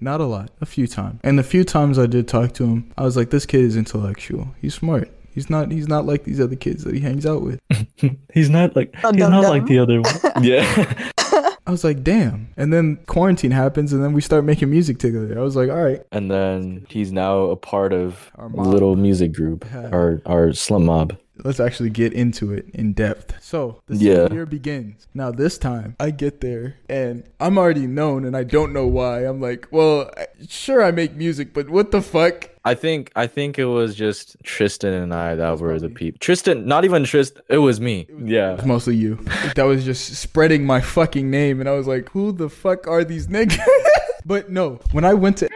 Not 0.00 0.20
a 0.20 0.24
lot, 0.26 0.50
a 0.60 0.66
few 0.66 0.86
times. 0.86 1.20
And 1.24 1.38
the 1.38 1.42
few 1.42 1.64
times 1.64 1.98
I 1.98 2.06
did 2.06 2.28
talk 2.28 2.52
to 2.54 2.64
him, 2.64 2.92
I 2.96 3.02
was 3.04 3.16
like, 3.16 3.30
this 3.30 3.46
kid 3.46 3.62
is 3.62 3.76
intellectual. 3.76 4.48
He's 4.60 4.74
smart. 4.74 5.10
He's 5.32 5.50
not. 5.50 5.70
He's 5.70 5.88
not 5.88 6.04
like 6.06 6.24
these 6.24 6.40
other 6.40 6.56
kids 6.56 6.84
that 6.84 6.94
he 6.94 7.00
hangs 7.00 7.24
out 7.26 7.42
with. 7.42 7.60
He's 8.34 8.50
not 8.50 8.74
like 8.74 8.92
Oh, 9.04 9.12
he's 9.12 9.20
dumb 9.20 9.30
not 9.30 9.44
like 9.44 9.66
the 9.66 9.78
other 9.78 10.00
one. 10.00 10.14
yeah. 10.42 11.10
I 11.66 11.70
was 11.70 11.84
like, 11.84 12.02
damn. 12.02 12.48
And 12.56 12.72
then 12.72 12.96
quarantine 13.06 13.50
happens, 13.50 13.92
and 13.92 14.02
then 14.02 14.14
we 14.14 14.20
start 14.22 14.44
making 14.44 14.70
music 14.70 14.98
together. 14.98 15.38
I 15.38 15.42
was 15.42 15.54
like, 15.54 15.68
all 15.68 15.82
right. 15.82 16.00
and 16.12 16.30
then 16.30 16.86
he's 16.88 17.12
now 17.12 17.40
a 17.50 17.56
part 17.56 17.92
of 17.92 18.32
Our 18.36 18.48
mob. 18.48 18.66
little 18.66 18.96
music 18.96 19.32
group, 19.32 19.64
Yeah. 19.72 19.90
our 19.92 20.22
our 20.26 20.52
slum 20.54 20.86
mob. 20.86 21.16
Let's 21.44 21.60
actually 21.60 21.90
get 21.90 22.12
into 22.12 22.52
it 22.52 22.66
in 22.72 22.92
depth. 22.92 23.34
So 23.42 23.80
the 23.86 23.96
Yeah. 23.96 24.32
year 24.32 24.46
begins. 24.46 25.06
Now 25.14 25.30
this 25.30 25.58
time 25.58 25.96
I 26.00 26.10
get 26.10 26.40
there 26.40 26.76
and 26.88 27.24
I'm 27.40 27.58
already 27.58 27.86
known 27.86 28.24
and 28.24 28.36
I 28.36 28.44
don't 28.44 28.72
know 28.72 28.86
why. 28.86 29.20
I'm 29.20 29.40
like, 29.40 29.68
well, 29.70 30.10
sure 30.48 30.82
I 30.82 30.90
make 30.90 31.14
music, 31.16 31.52
but 31.54 31.68
what 31.70 31.90
the 31.90 32.02
fuck? 32.02 32.50
I 32.64 32.74
think 32.74 33.10
I 33.16 33.26
think 33.26 33.58
it 33.58 33.64
was 33.66 33.94
just 33.94 34.36
Tristan 34.42 34.92
and 34.92 35.14
I 35.14 35.34
that 35.34 35.58
were 35.58 35.78
the 35.78 35.88
people. 35.88 36.18
Tristan, 36.18 36.66
not 36.66 36.84
even 36.84 37.04
Tristan. 37.04 37.42
It 37.48 37.58
was 37.58 37.80
me. 37.80 38.06
It 38.08 38.28
yeah. 38.28 38.54
was 38.56 38.64
mostly 38.64 38.96
you. 38.96 39.16
That 39.54 39.64
was 39.64 39.84
just 39.84 40.14
spreading 40.16 40.66
my 40.66 40.80
fucking 40.80 41.30
name 41.30 41.60
and 41.60 41.68
I 41.68 41.72
was 41.72 41.86
like, 41.86 42.08
who 42.10 42.32
the 42.32 42.48
fuck 42.48 42.86
are 42.86 43.04
these 43.04 43.26
niggas? 43.28 43.58
but 44.26 44.50
no, 44.50 44.80
when 44.92 45.04
I 45.04 45.14
went 45.14 45.38
to 45.38 45.48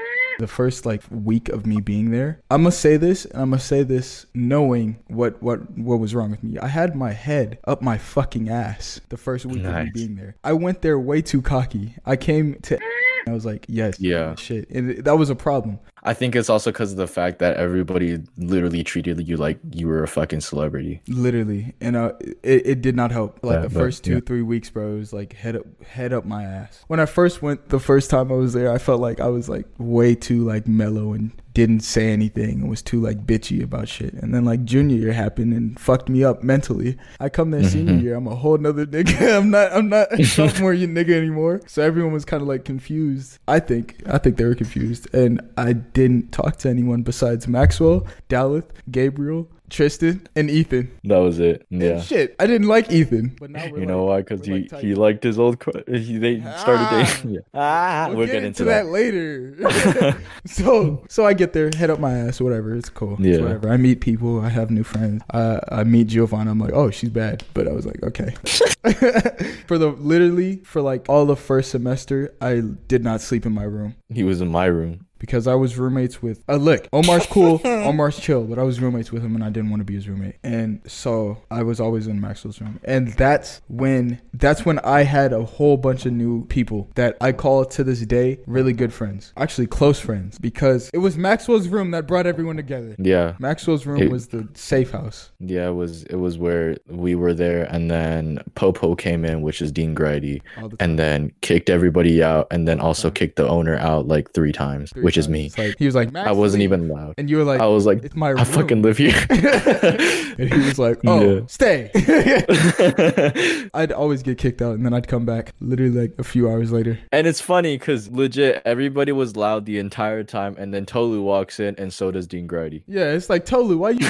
the 0.42 0.48
first 0.48 0.85
like 0.85 1.02
week 1.09 1.48
of 1.48 1.64
me 1.66 1.81
being 1.81 2.11
there, 2.11 2.42
I 2.50 2.57
must 2.57 2.81
say 2.81 2.96
this 2.96 3.24
and 3.24 3.42
I 3.42 3.44
must 3.44 3.66
say 3.66 3.85
this 3.85 4.26
knowing 4.35 4.98
what 5.07 5.40
what 5.40 5.78
what 5.78 6.00
was 6.00 6.14
wrong 6.16 6.33
with 6.33 6.42
me. 6.42 6.59
I 6.59 6.66
had 6.66 6.96
my 6.96 7.12
head 7.12 7.59
up 7.64 7.81
my 7.81 7.96
fucking 7.96 8.48
ass 8.48 9.00
the 9.09 9.16
first 9.16 9.46
week 9.46 9.64
of 9.64 9.72
me 9.72 9.90
being 9.94 10.16
there. 10.16 10.37
I 10.42 10.52
went 10.55 10.83
there 10.83 10.98
way 10.98 11.22
too 11.22 11.42
cocky. 11.42 11.94
I 12.05 12.16
came 12.16 12.57
to 12.62 12.78
I 13.27 13.33
was 13.33 13.45
like, 13.45 13.67
yes, 13.69 14.01
Yeah. 14.01 14.35
shit, 14.35 14.69
and 14.71 15.05
that 15.05 15.17
was 15.17 15.31
a 15.31 15.35
problem. 15.37 15.79
I 16.05 16.15
think 16.15 16.35
it's 16.35 16.51
also 16.51 16.73
because 16.73 16.91
of 16.91 16.97
the 16.99 17.07
fact 17.07 17.39
that 17.39 17.57
everybody 17.57 18.19
literally 18.37 18.83
treated 18.83 19.27
you 19.29 19.37
like 19.37 19.59
you 19.73 19.87
were 19.87 20.03
a 20.03 20.09
fucking 20.09 20.41
celebrity. 20.41 21.01
Literally, 21.07 21.75
and 21.81 21.95
uh, 21.97 22.13
it, 22.43 22.67
it 22.67 22.81
did 22.83 22.97
not 22.97 23.13
help. 23.13 23.39
Like 23.43 23.55
Yeah, 23.57 23.61
the 23.63 23.69
but- 23.69 23.79
first 23.79 24.03
two 24.05 24.15
yeah. 24.15 24.21
three 24.27 24.43
weeks, 24.43 24.69
bro, 24.71 24.95
it 24.95 24.99
was 24.99 25.13
like 25.13 25.35
head 25.35 25.55
up 25.57 25.67
head 25.85 26.13
up 26.13 26.25
my 26.25 26.43
ass. 26.43 26.85
When 26.89 26.99
I 26.99 27.07
first 27.07 27.41
went, 27.43 27.69
the 27.69 27.79
first 27.79 28.11
time 28.11 28.33
I 28.33 28.35
was 28.35 28.53
there, 28.53 28.73
I 28.73 28.79
felt 28.79 29.01
like 29.01 29.21
I 29.21 29.29
was 29.29 29.49
like 29.49 29.67
way 29.79 30.15
too 30.17 30.45
like 30.45 30.67
mellow 30.67 31.13
and 31.13 31.31
didn't 31.55 31.81
say 31.81 32.11
anything 32.12 32.61
and 32.62 32.71
was 32.71 32.81
too 32.83 33.01
like 33.01 33.27
bitchy 33.27 33.62
about 33.62 33.88
shit. 33.88 34.15
And 34.15 34.35
then 34.35 34.45
like 34.45 34.65
junior 34.65 34.97
year 34.97 35.12
happened 35.12 35.53
and 35.53 35.79
fucked 35.79 36.09
me 36.09 36.25
up 36.25 36.43
mentally. 36.43 36.97
I 37.21 37.29
come 37.29 37.51
there 37.51 37.62
senior 37.65 37.95
Mhm. 37.95 38.03
year, 38.03 38.15
I'm 38.15 38.27
a 38.27 38.35
whole 38.35 38.57
nother 38.59 38.87
nigga. 38.87 39.37
I'm 39.38 39.51
not 39.51 39.73
I'm 39.73 39.88
not 39.88 40.12
a 40.19 40.25
sophomore 40.37 40.73
year 40.73 40.88
nigga 40.88 41.11
anymore. 41.11 41.61
So 41.67 41.83
everyone 41.83 42.12
was 42.12 42.25
kind 42.25 42.41
of 42.43 42.49
like 42.49 42.65
confused. 42.65 43.38
I 43.47 43.59
think 43.61 43.97
I 44.07 44.19
think 44.19 44.37
they 44.38 44.45
were 44.45 44.55
confused, 44.55 45.12
and 45.15 45.41
I 45.57 45.73
didn't 45.75 46.33
talk 46.33 46.57
to 46.59 46.69
anyone 46.71 47.03
besides 47.03 47.47
Maxwell, 47.47 48.07
Dallas, 48.29 48.65
Gabriel. 48.91 49.49
Tristan 49.73 50.29
and 50.37 50.51
Ethan. 50.51 50.91
That 51.05 51.17
was 51.17 51.41
it. 51.41 51.67
And 51.71 51.81
Yeah. 51.83 52.01
shit, 52.01 52.37
I 52.39 52.47
didn't 52.47 52.69
like 52.69 52.93
Ethan. 52.93 53.37
But 53.41 53.51
now 53.51 53.67
we're 53.73 53.81
You 53.81 53.87
know 53.87 54.05
like- 54.05 54.29
why? 54.29 54.37
Because 54.37 54.47
he, 54.47 54.69
like, 54.71 54.81
he 54.83 54.95
liked 54.95 55.25
his 55.25 55.39
old. 55.39 55.59
Cr- 55.59 55.71
he, 55.89 56.19
they 56.19 56.41
started 56.41 56.87
Ah. 56.87 57.05
dating. 57.17 57.31
Yeah. 57.35 57.41
Ah, 57.55 58.05
We'll, 58.09 58.19
we'll, 58.19 58.27
get, 58.27 58.33
get, 58.35 58.45
into, 58.45 58.63
into 58.63 58.65
that, 58.65 58.85
that. 58.85 58.91
later. 58.91 60.17
so 60.47 61.03
so 61.09 61.25
I 61.25 61.33
get 61.33 61.53
there, 61.55 61.71
head 61.75 61.89
up 61.91 61.99
my 61.99 62.13
ass, 62.13 62.41
whatever. 62.41 62.77
It's 62.77 62.91
cool. 62.91 63.15
It's 63.15 63.23
Yeah. 63.23 63.41
whatever. 63.41 63.71
I 63.71 63.77
meet 63.79 64.01
people. 64.03 64.41
I 64.41 64.51
have 64.51 64.71
new 64.71 64.85
friends. 64.85 65.23
Uh, 65.31 65.61
I 65.71 65.85
meet 65.85 66.09
Giovanna. 66.09 66.51
I'm 66.51 66.59
like, 66.59 66.73
oh, 66.75 66.91
she's 66.91 67.11
bad. 67.11 67.43
But 67.55 67.67
I 67.67 67.73
was 67.73 67.87
like, 67.87 68.03
okay. 68.03 68.35
for 69.67 69.79
the 69.79 69.95
literally 69.99 70.61
for 70.65 70.83
like 70.83 71.07
all 71.09 71.25
the 71.27 71.37
first 71.37 71.71
semester, 71.71 72.35
I 72.41 72.61
did 72.89 73.03
not 73.03 73.21
sleep 73.23 73.47
in 73.47 73.53
my 73.53 73.65
room. 73.65 73.95
He 74.11 74.23
was 74.23 74.41
in 74.41 74.49
my 74.49 74.67
room. 74.67 75.07
Because 75.23 75.47
I 75.47 75.55
was 75.55 75.79
roommates 75.79 76.21
with. 76.21 76.43
Uh, 76.49 76.57
look, 76.57 76.89
Omar's 76.93 77.27
cool, 77.27 77.61
Omar's 77.65 78.19
chill, 78.19 78.43
but 78.43 78.59
I 78.59 78.65
was 78.65 78.81
roommates 78.81 79.13
with 79.13 79.23
him 79.23 79.37
and 79.37 79.45
I 79.45 79.51
didn't 79.51 79.71
want 79.71 79.81
to 79.81 79.85
be 79.85 79.95
his 79.95 80.09
roommate, 80.09 80.35
and 80.43 80.81
so 80.87 81.39
I 81.49 81.63
was 81.63 81.81
always 81.81 82.09
in 82.09 82.21
Maxwell's 82.21 82.61
room, 82.61 82.81
and 82.83 83.13
that's 83.13 83.63
when 83.69 84.21
that's 84.35 84.67
when 84.67 84.81
I 84.81 85.05
had 85.05 85.33
a 85.33 85.45
whole 85.45 85.77
bunch 85.77 86.07
of 86.07 86.13
new 86.13 86.45
people 86.47 86.91
that 86.97 87.17
I 87.21 87.31
call 87.31 87.65
to 87.65 87.85
this 87.85 88.01
day 88.01 88.41
really 88.49 88.73
good 88.73 88.93
friends, 88.93 89.33
actually 89.37 89.69
close 89.69 90.01
friends, 90.01 90.39
because 90.39 90.91
it 90.93 90.99
was 90.99 91.17
Maxwell's 91.17 91.69
room 91.69 91.93
that 91.93 92.09
brought 92.09 92.27
everyone 92.27 92.57
together. 92.57 92.97
Yeah. 92.99 93.35
Maxwell's 93.39 93.87
room 93.87 94.03
It- 94.03 94.11
was 94.11 94.27
the 94.29 94.49
safe 94.55 94.91
house. 94.91 95.31
Yeah, 95.39 95.69
it 95.69 95.75
was 95.75 96.03
it 96.05 96.17
was 96.17 96.37
where 96.37 96.77
we 96.89 97.15
were 97.15 97.33
there 97.33 97.65
and 97.71 97.89
then 97.91 98.41
Popo 98.57 98.97
came 98.97 99.25
in, 99.25 99.43
which 99.43 99.63
is 99.63 99.71
Dean 99.71 99.95
Grady, 99.95 100.43
the 100.57 100.77
and 100.81 100.99
then 100.99 101.31
kicked 101.43 101.71
everybody 101.71 102.23
out 102.25 102.49
and 102.51 102.67
then 102.67 102.81
also 102.81 103.09
kicked 103.11 103.37
the 103.37 103.49
owner 103.49 103.77
out 103.77 104.09
like 104.09 104.33
three 104.33 104.51
times, 104.53 104.91
Three 104.91 105.05
which 105.12 105.18
is 105.18 105.29
me. 105.29 105.51
Like- 105.59 105.77
he 105.79 105.85
was 105.85 105.94
like, 105.94 106.16
I 106.16 106.33
wasn't 106.33 106.61
leave." 106.61 106.72
even 106.72 106.88
loud. 106.88 107.14
and 107.18 107.29
you 107.29 107.37
were 107.37 107.44
like, 107.44 107.61
I 107.61 107.66
was 107.66 107.85
like, 107.85 108.03
it's 108.03 108.14
my 108.16 108.31
room. 108.31 108.38
I 108.38 108.44
fucking 108.44 108.81
live 108.81 108.96
here. 108.96 109.12
and 109.31 110.51
he 110.51 110.59
was 110.61 110.79
like, 110.79 111.01
oh, 111.07 111.35
Yeah. 111.35 111.40
stay. 111.48 111.90
I'd 113.75 113.92
always 113.92 114.22
get 114.22 114.38
kicked 114.38 114.62
out, 114.62 114.75
and 114.77 114.87
then 114.87 114.94
I'd 114.94 115.07
come 115.09 115.27
back 115.27 115.53
literally 115.61 116.01
like 116.01 116.14
a 116.18 116.25
few 116.25 116.48
hours 116.48 116.72
later. 116.72 116.98
and 117.12 117.27
it's 117.27 117.40
funny 117.42 117.77
because 117.77 118.11
legit 118.11 118.62
everybody 118.64 119.12
was 119.12 119.37
loud 119.37 119.66
the 119.66 119.79
entire 119.79 120.25
time 120.25 120.55
and 120.59 120.72
then 120.72 120.87
Tolu 120.87 121.20
walks 121.22 121.61
in 121.61 121.75
and 121.79 121.92
so 121.92 122.11
does 122.11 122.27
Dean 122.27 122.46
Grady. 122.46 122.83
Yeah, 122.87 123.12
it's 123.12 123.29
like 123.29 123.44
Tolu, 123.44 123.77
why 123.77 123.90
you 123.90 124.07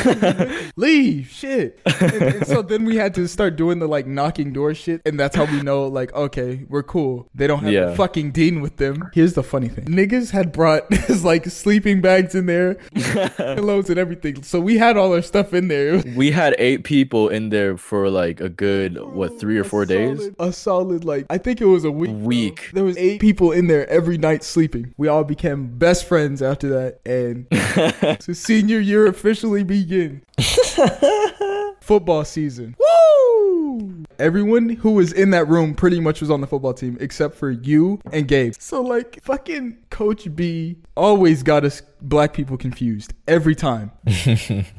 leave? 0.76 1.28
Shit. 1.28 1.80
And, 2.00 2.12
and 2.22 2.46
so 2.46 2.62
then 2.62 2.84
we 2.84 2.96
had 2.96 3.12
to 3.14 3.26
start 3.26 3.56
doing 3.56 3.78
the 3.80 3.88
like 3.88 4.06
knocking 4.06 4.52
door 4.52 4.72
shit, 4.74 5.02
and 5.04 5.18
that's 5.18 5.34
how 5.34 5.46
we 5.46 5.62
know 5.62 5.88
like 5.88 6.12
okay, 6.14 6.64
we're 6.68 6.82
cool. 6.84 7.28
They 7.34 7.46
don't 7.48 7.60
have 7.64 7.72
Yeah. 7.72 7.90
a 7.90 7.96
fucking 7.96 8.30
dean 8.32 8.60
with 8.60 8.76
them. 8.76 9.10
Here's 9.12 9.34
the 9.34 9.42
funny 9.42 9.68
thing: 9.68 9.86
niggas 9.86 10.30
had 10.30 10.52
brought 10.52 10.91
his 11.06 11.24
like 11.24 11.46
sleeping 11.46 12.00
bags 12.00 12.34
in 12.34 12.46
there, 12.46 12.74
pillows 13.36 13.90
and 13.90 13.98
everything. 13.98 14.42
So 14.42 14.60
we 14.60 14.78
had 14.78 14.96
all 14.96 15.12
our 15.14 15.22
stuff 15.22 15.52
in 15.54 15.68
there. 15.68 16.02
We 16.22 16.30
had 16.30 16.54
eight 16.58 16.84
people 16.84 17.28
in 17.30 17.48
there 17.48 17.76
for 17.76 18.10
like 18.10 18.40
a 18.40 18.48
good 18.48 19.00
what 19.02 19.32
oh, 19.32 19.38
three 19.38 19.56
or 19.58 19.62
a 19.62 19.64
four 19.64 19.84
days. 19.86 20.18
solid- 20.18 20.34
A 20.38 20.52
solid 20.52 21.04
like 21.04 21.26
I 21.30 21.38
think 21.38 21.60
it 21.60 21.64
was 21.66 21.84
a 21.84 21.90
week. 21.90 22.10
Week. 22.12 22.70
There 22.72 22.84
was 22.84 22.96
eight 22.98 23.20
people 23.20 23.50
in 23.52 23.66
there 23.66 23.88
every 23.88 24.18
night 24.18 24.44
sleeping. 24.44 24.94
We 24.98 25.08
all 25.08 25.24
became 25.24 25.66
best 25.78 26.04
friends 26.06 26.42
after 26.42 26.68
that, 26.68 27.00
and 27.06 27.46
so 28.22 28.32
senior 28.32 28.78
year 28.78 29.06
officially 29.06 29.64
begin. 29.64 30.22
football 31.80 32.24
season. 32.24 32.76
Woo! 32.78 33.01
Everyone 34.18 34.68
who 34.68 34.92
was 34.92 35.12
in 35.12 35.30
that 35.30 35.48
room 35.48 35.74
pretty 35.74 36.00
much 36.00 36.20
was 36.20 36.30
on 36.30 36.40
the 36.40 36.46
football 36.46 36.74
team 36.74 36.96
except 37.00 37.34
for 37.36 37.50
you 37.50 38.00
and 38.12 38.26
Gabe. 38.28 38.54
So 38.58 38.80
like 38.82 39.20
fucking 39.22 39.78
Coach 39.90 40.34
B 40.34 40.76
always 40.96 41.42
got 41.42 41.64
us 41.64 41.82
black 42.00 42.32
people 42.32 42.56
confused 42.56 43.14
every 43.28 43.54
time. 43.54 43.90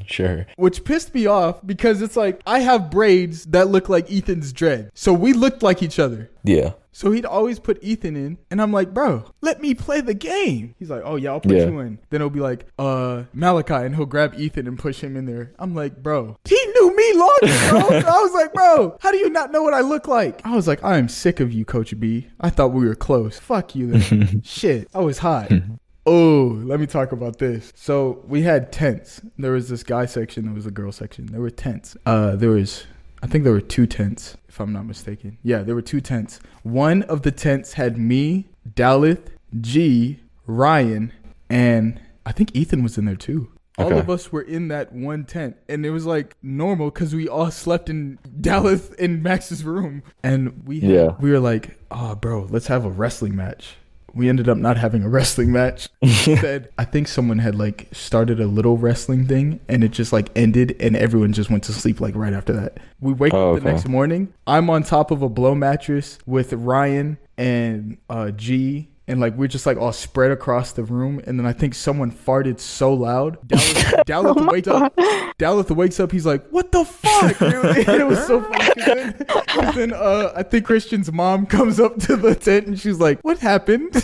Sure. 0.05 0.45
Which 0.57 0.83
pissed 0.83 1.13
me 1.13 1.25
off 1.25 1.65
because 1.65 2.01
it's 2.01 2.15
like 2.15 2.41
I 2.45 2.59
have 2.59 2.91
braids 2.91 3.45
that 3.45 3.67
look 3.69 3.89
like 3.89 4.11
Ethan's 4.11 4.53
dread. 4.53 4.91
So 4.93 5.13
we 5.13 5.33
looked 5.33 5.63
like 5.63 5.81
each 5.81 5.99
other. 5.99 6.29
Yeah. 6.43 6.73
So 6.95 7.11
he'd 7.11 7.25
always 7.25 7.57
put 7.57 7.83
Ethan 7.83 8.15
in, 8.15 8.37
and 8.51 8.61
I'm 8.61 8.71
like, 8.71 8.93
bro, 8.93 9.23
let 9.41 9.59
me 9.59 9.73
play 9.73 10.01
the 10.01 10.13
game. 10.13 10.75
He's 10.77 10.91
like, 10.91 11.01
oh 11.03 11.15
yeah, 11.15 11.31
I'll 11.31 11.39
put 11.39 11.53
Yeah. 11.53 11.65
you 11.65 11.79
in. 11.79 11.97
Then 12.11 12.21
he'll 12.21 12.29
be 12.29 12.39
like, 12.39 12.67
uh, 12.77 13.23
Malachi, 13.33 13.73
and 13.73 13.95
he'll 13.95 14.05
grab 14.05 14.35
Ethan 14.37 14.67
and 14.67 14.77
push 14.77 15.01
him 15.01 15.17
in 15.17 15.25
there. 15.25 15.53
I'm 15.57 15.73
like, 15.73 16.03
bro, 16.03 16.37
he 16.45 16.62
knew 16.83 16.95
me 16.95 17.13
long 17.13 17.37
ago. 17.41 18.03
I 18.07 18.21
was 18.21 18.33
like, 18.33 18.53
bro, 18.53 18.97
how 18.99 19.11
do 19.11 19.17
you 19.17 19.29
not 19.29 19.51
know 19.51 19.63
what 19.63 19.73
I 19.73 19.81
look 19.81 20.07
like? 20.07 20.45
I 20.45 20.55
was 20.55 20.67
like, 20.67 20.83
I 20.83 20.97
am 20.97 21.07
sick 21.07 21.39
of 21.39 21.51
you, 21.51 21.65
Coach 21.65 21.97
B. 21.99 22.27
I 22.39 22.49
thought 22.49 22.73
we 22.73 22.87
were 22.87 22.95
close. 22.95 23.39
Fuck 23.39 23.75
you 23.75 23.91
then. 23.91 24.41
Shit, 24.43 24.89
I 24.93 24.99
was 24.99 25.19
hot. 25.19 25.51
Oh, 26.05 26.59
let 26.65 26.81
me 26.81 26.85
talk 26.85 27.13
about 27.13 27.39
this. 27.39 27.71
So 27.77 28.21
we 28.27 28.41
had 28.41 28.73
tents. 28.73 29.21
There 29.37 29.53
was 29.53 29.69
this 29.69 29.83
guy 29.83 30.05
section, 30.05 30.43
there 30.43 30.53
was 30.53 30.65
a 30.65 30.71
girl 30.71 30.91
section. 30.91 31.27
There 31.27 31.39
were 31.39 31.49
tents. 31.49 31.95
Uh, 32.05 32.35
there 32.35 32.49
was, 32.49 32.85
I 33.21 33.27
think 33.27 33.45
there 33.45 33.53
were 33.53 33.61
two 33.61 33.87
tents, 33.87 34.35
if 34.49 34.59
I'm 34.59 34.73
not 34.73 34.85
mistaken. 34.85 35.37
Yeah, 35.43 35.63
there 35.63 35.75
were 35.75 35.81
two 35.81 36.01
tents. 36.01 36.41
One 36.63 37.03
of 37.03 37.21
the 37.21 37.31
tents 37.31 37.71
had 37.75 37.97
me, 37.97 38.49
Dalith, 38.69 39.27
G, 39.61 40.19
Ryan, 40.45 41.13
and 41.49 42.01
I 42.25 42.33
think 42.33 42.53
Ethan 42.53 42.83
was 42.83 42.97
in 42.97 43.05
there 43.05 43.15
too. 43.15 43.49
All 43.77 43.87
Okay. 43.87 43.99
of 43.99 44.09
us 44.09 44.31
were 44.31 44.41
in 44.41 44.67
that 44.67 44.93
one 44.93 45.23
tent, 45.25 45.55
and 45.67 45.83
it 45.85 45.89
was 45.89 46.05
like 46.05 46.35
normal 46.43 46.91
because 46.91 47.15
we 47.15 47.27
all 47.27 47.49
slept 47.49 47.89
in 47.89 48.19
Dalith 48.39 48.93
in 48.95 49.23
Max's 49.23 49.63
room, 49.63 50.03
and 50.23 50.61
we 50.65 50.79
had, 50.79 50.91
Yeah. 50.91 51.15
we 51.19 51.31
were 51.31 51.39
like, 51.39 51.77
oh, 51.89 52.13
bro, 52.15 52.47
let's 52.51 52.67
have 52.67 52.85
a 52.85 52.89
wrestling 52.91 53.35
match. 53.35 53.75
We 54.15 54.29
ended 54.29 54.47
up 54.47 54.59
not 54.59 54.77
having 54.77 55.01
a 55.03 55.09
wrestling 55.09 55.51
match. 55.51 55.89
Instead, 56.03 56.69
I 56.77 56.85
think 56.85 57.07
someone 57.07 57.39
had 57.39 57.55
like 57.55 57.87
started 57.91 58.39
a 58.39 58.45
little 58.45 58.77
wrestling 58.77 59.25
thing, 59.25 59.59
and 59.67 59.83
it 59.83 59.89
just 59.89 60.13
like 60.13 60.29
ended, 60.35 60.75
and 60.79 60.95
everyone 60.95 61.33
just 61.33 61.49
went 61.49 61.63
to 61.63 61.73
sleep 61.73 61.99
like 61.99 62.15
right 62.15 62.33
after 62.33 62.53
that. 62.53 62.77
We 63.01 63.13
wake 63.13 63.33
Oh, 63.33 63.55
up 63.55 63.63
the 63.63 63.71
next 63.71 63.87
morning. 63.87 64.31
I'm 64.45 64.69
on 64.69 64.83
top 64.83 65.09
of 65.09 65.23
a 65.23 65.29
blow 65.29 65.55
mattress 65.55 66.19
with 66.27 66.53
Ryan 66.53 67.17
and 67.39 67.97
uh, 68.07 68.29
G. 68.29 68.89
And 69.05 69.19
like 69.19 69.35
we're 69.35 69.49
just 69.49 69.65
like 69.65 69.77
all 69.77 69.91
spread 69.91 70.31
across 70.31 70.71
the 70.71 70.83
room, 70.83 71.21
and 71.27 71.37
then 71.37 71.45
I 71.45 71.51
think 71.51 71.75
someone 71.75 72.09
farted 72.09 72.57
so 72.61 72.93
loud. 72.93 73.37
Dalith, 73.49 74.05
Dalith 74.07 74.49
wakes 74.49 74.67
up. 74.69 74.95
Dalith 75.37 75.71
wakes 75.75 75.99
up. 75.99 76.09
He's 76.13 76.25
like, 76.25 76.47
"What 76.51 76.71
the 76.71 76.85
fuck?" 76.85 77.37
Dude? 77.37 77.77
it 77.89 78.07
was 78.07 78.25
so 78.25 78.41
funny. 78.41 78.55
'cause 78.63 78.85
then, 78.85 79.25
'cause 79.47 79.75
then, 79.75 79.91
uh, 79.93 80.31
I 80.37 80.43
think 80.43 80.65
Christian's 80.65 81.11
mom 81.11 81.45
comes 81.47 81.81
up 81.81 81.99
to 82.03 82.15
the 82.15 82.33
tent 82.33 82.67
and 82.67 82.79
she's 82.79 82.99
like, 82.99 83.19
"What 83.23 83.39
happened?" 83.39 83.91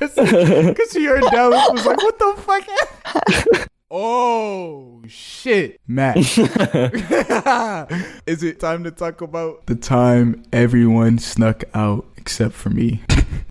Because 0.00 0.92
she 0.92 1.04
heard 1.06 1.22
Dalith 1.24 1.72
was 1.72 1.84
like, 1.84 1.98
"What 1.98 2.18
the 2.18 2.34
fuck?" 2.38 3.68
oh 3.90 5.02
shit, 5.08 5.80
Matt. 5.88 6.16
Is 8.26 8.42
it 8.44 8.60
time 8.60 8.84
to 8.84 8.90
talk 8.92 9.20
about 9.20 9.66
the 9.66 9.74
time 9.74 10.44
everyone 10.52 11.18
snuck 11.18 11.64
out 11.74 12.06
except 12.16 12.54
for 12.54 12.70
me? 12.70 13.02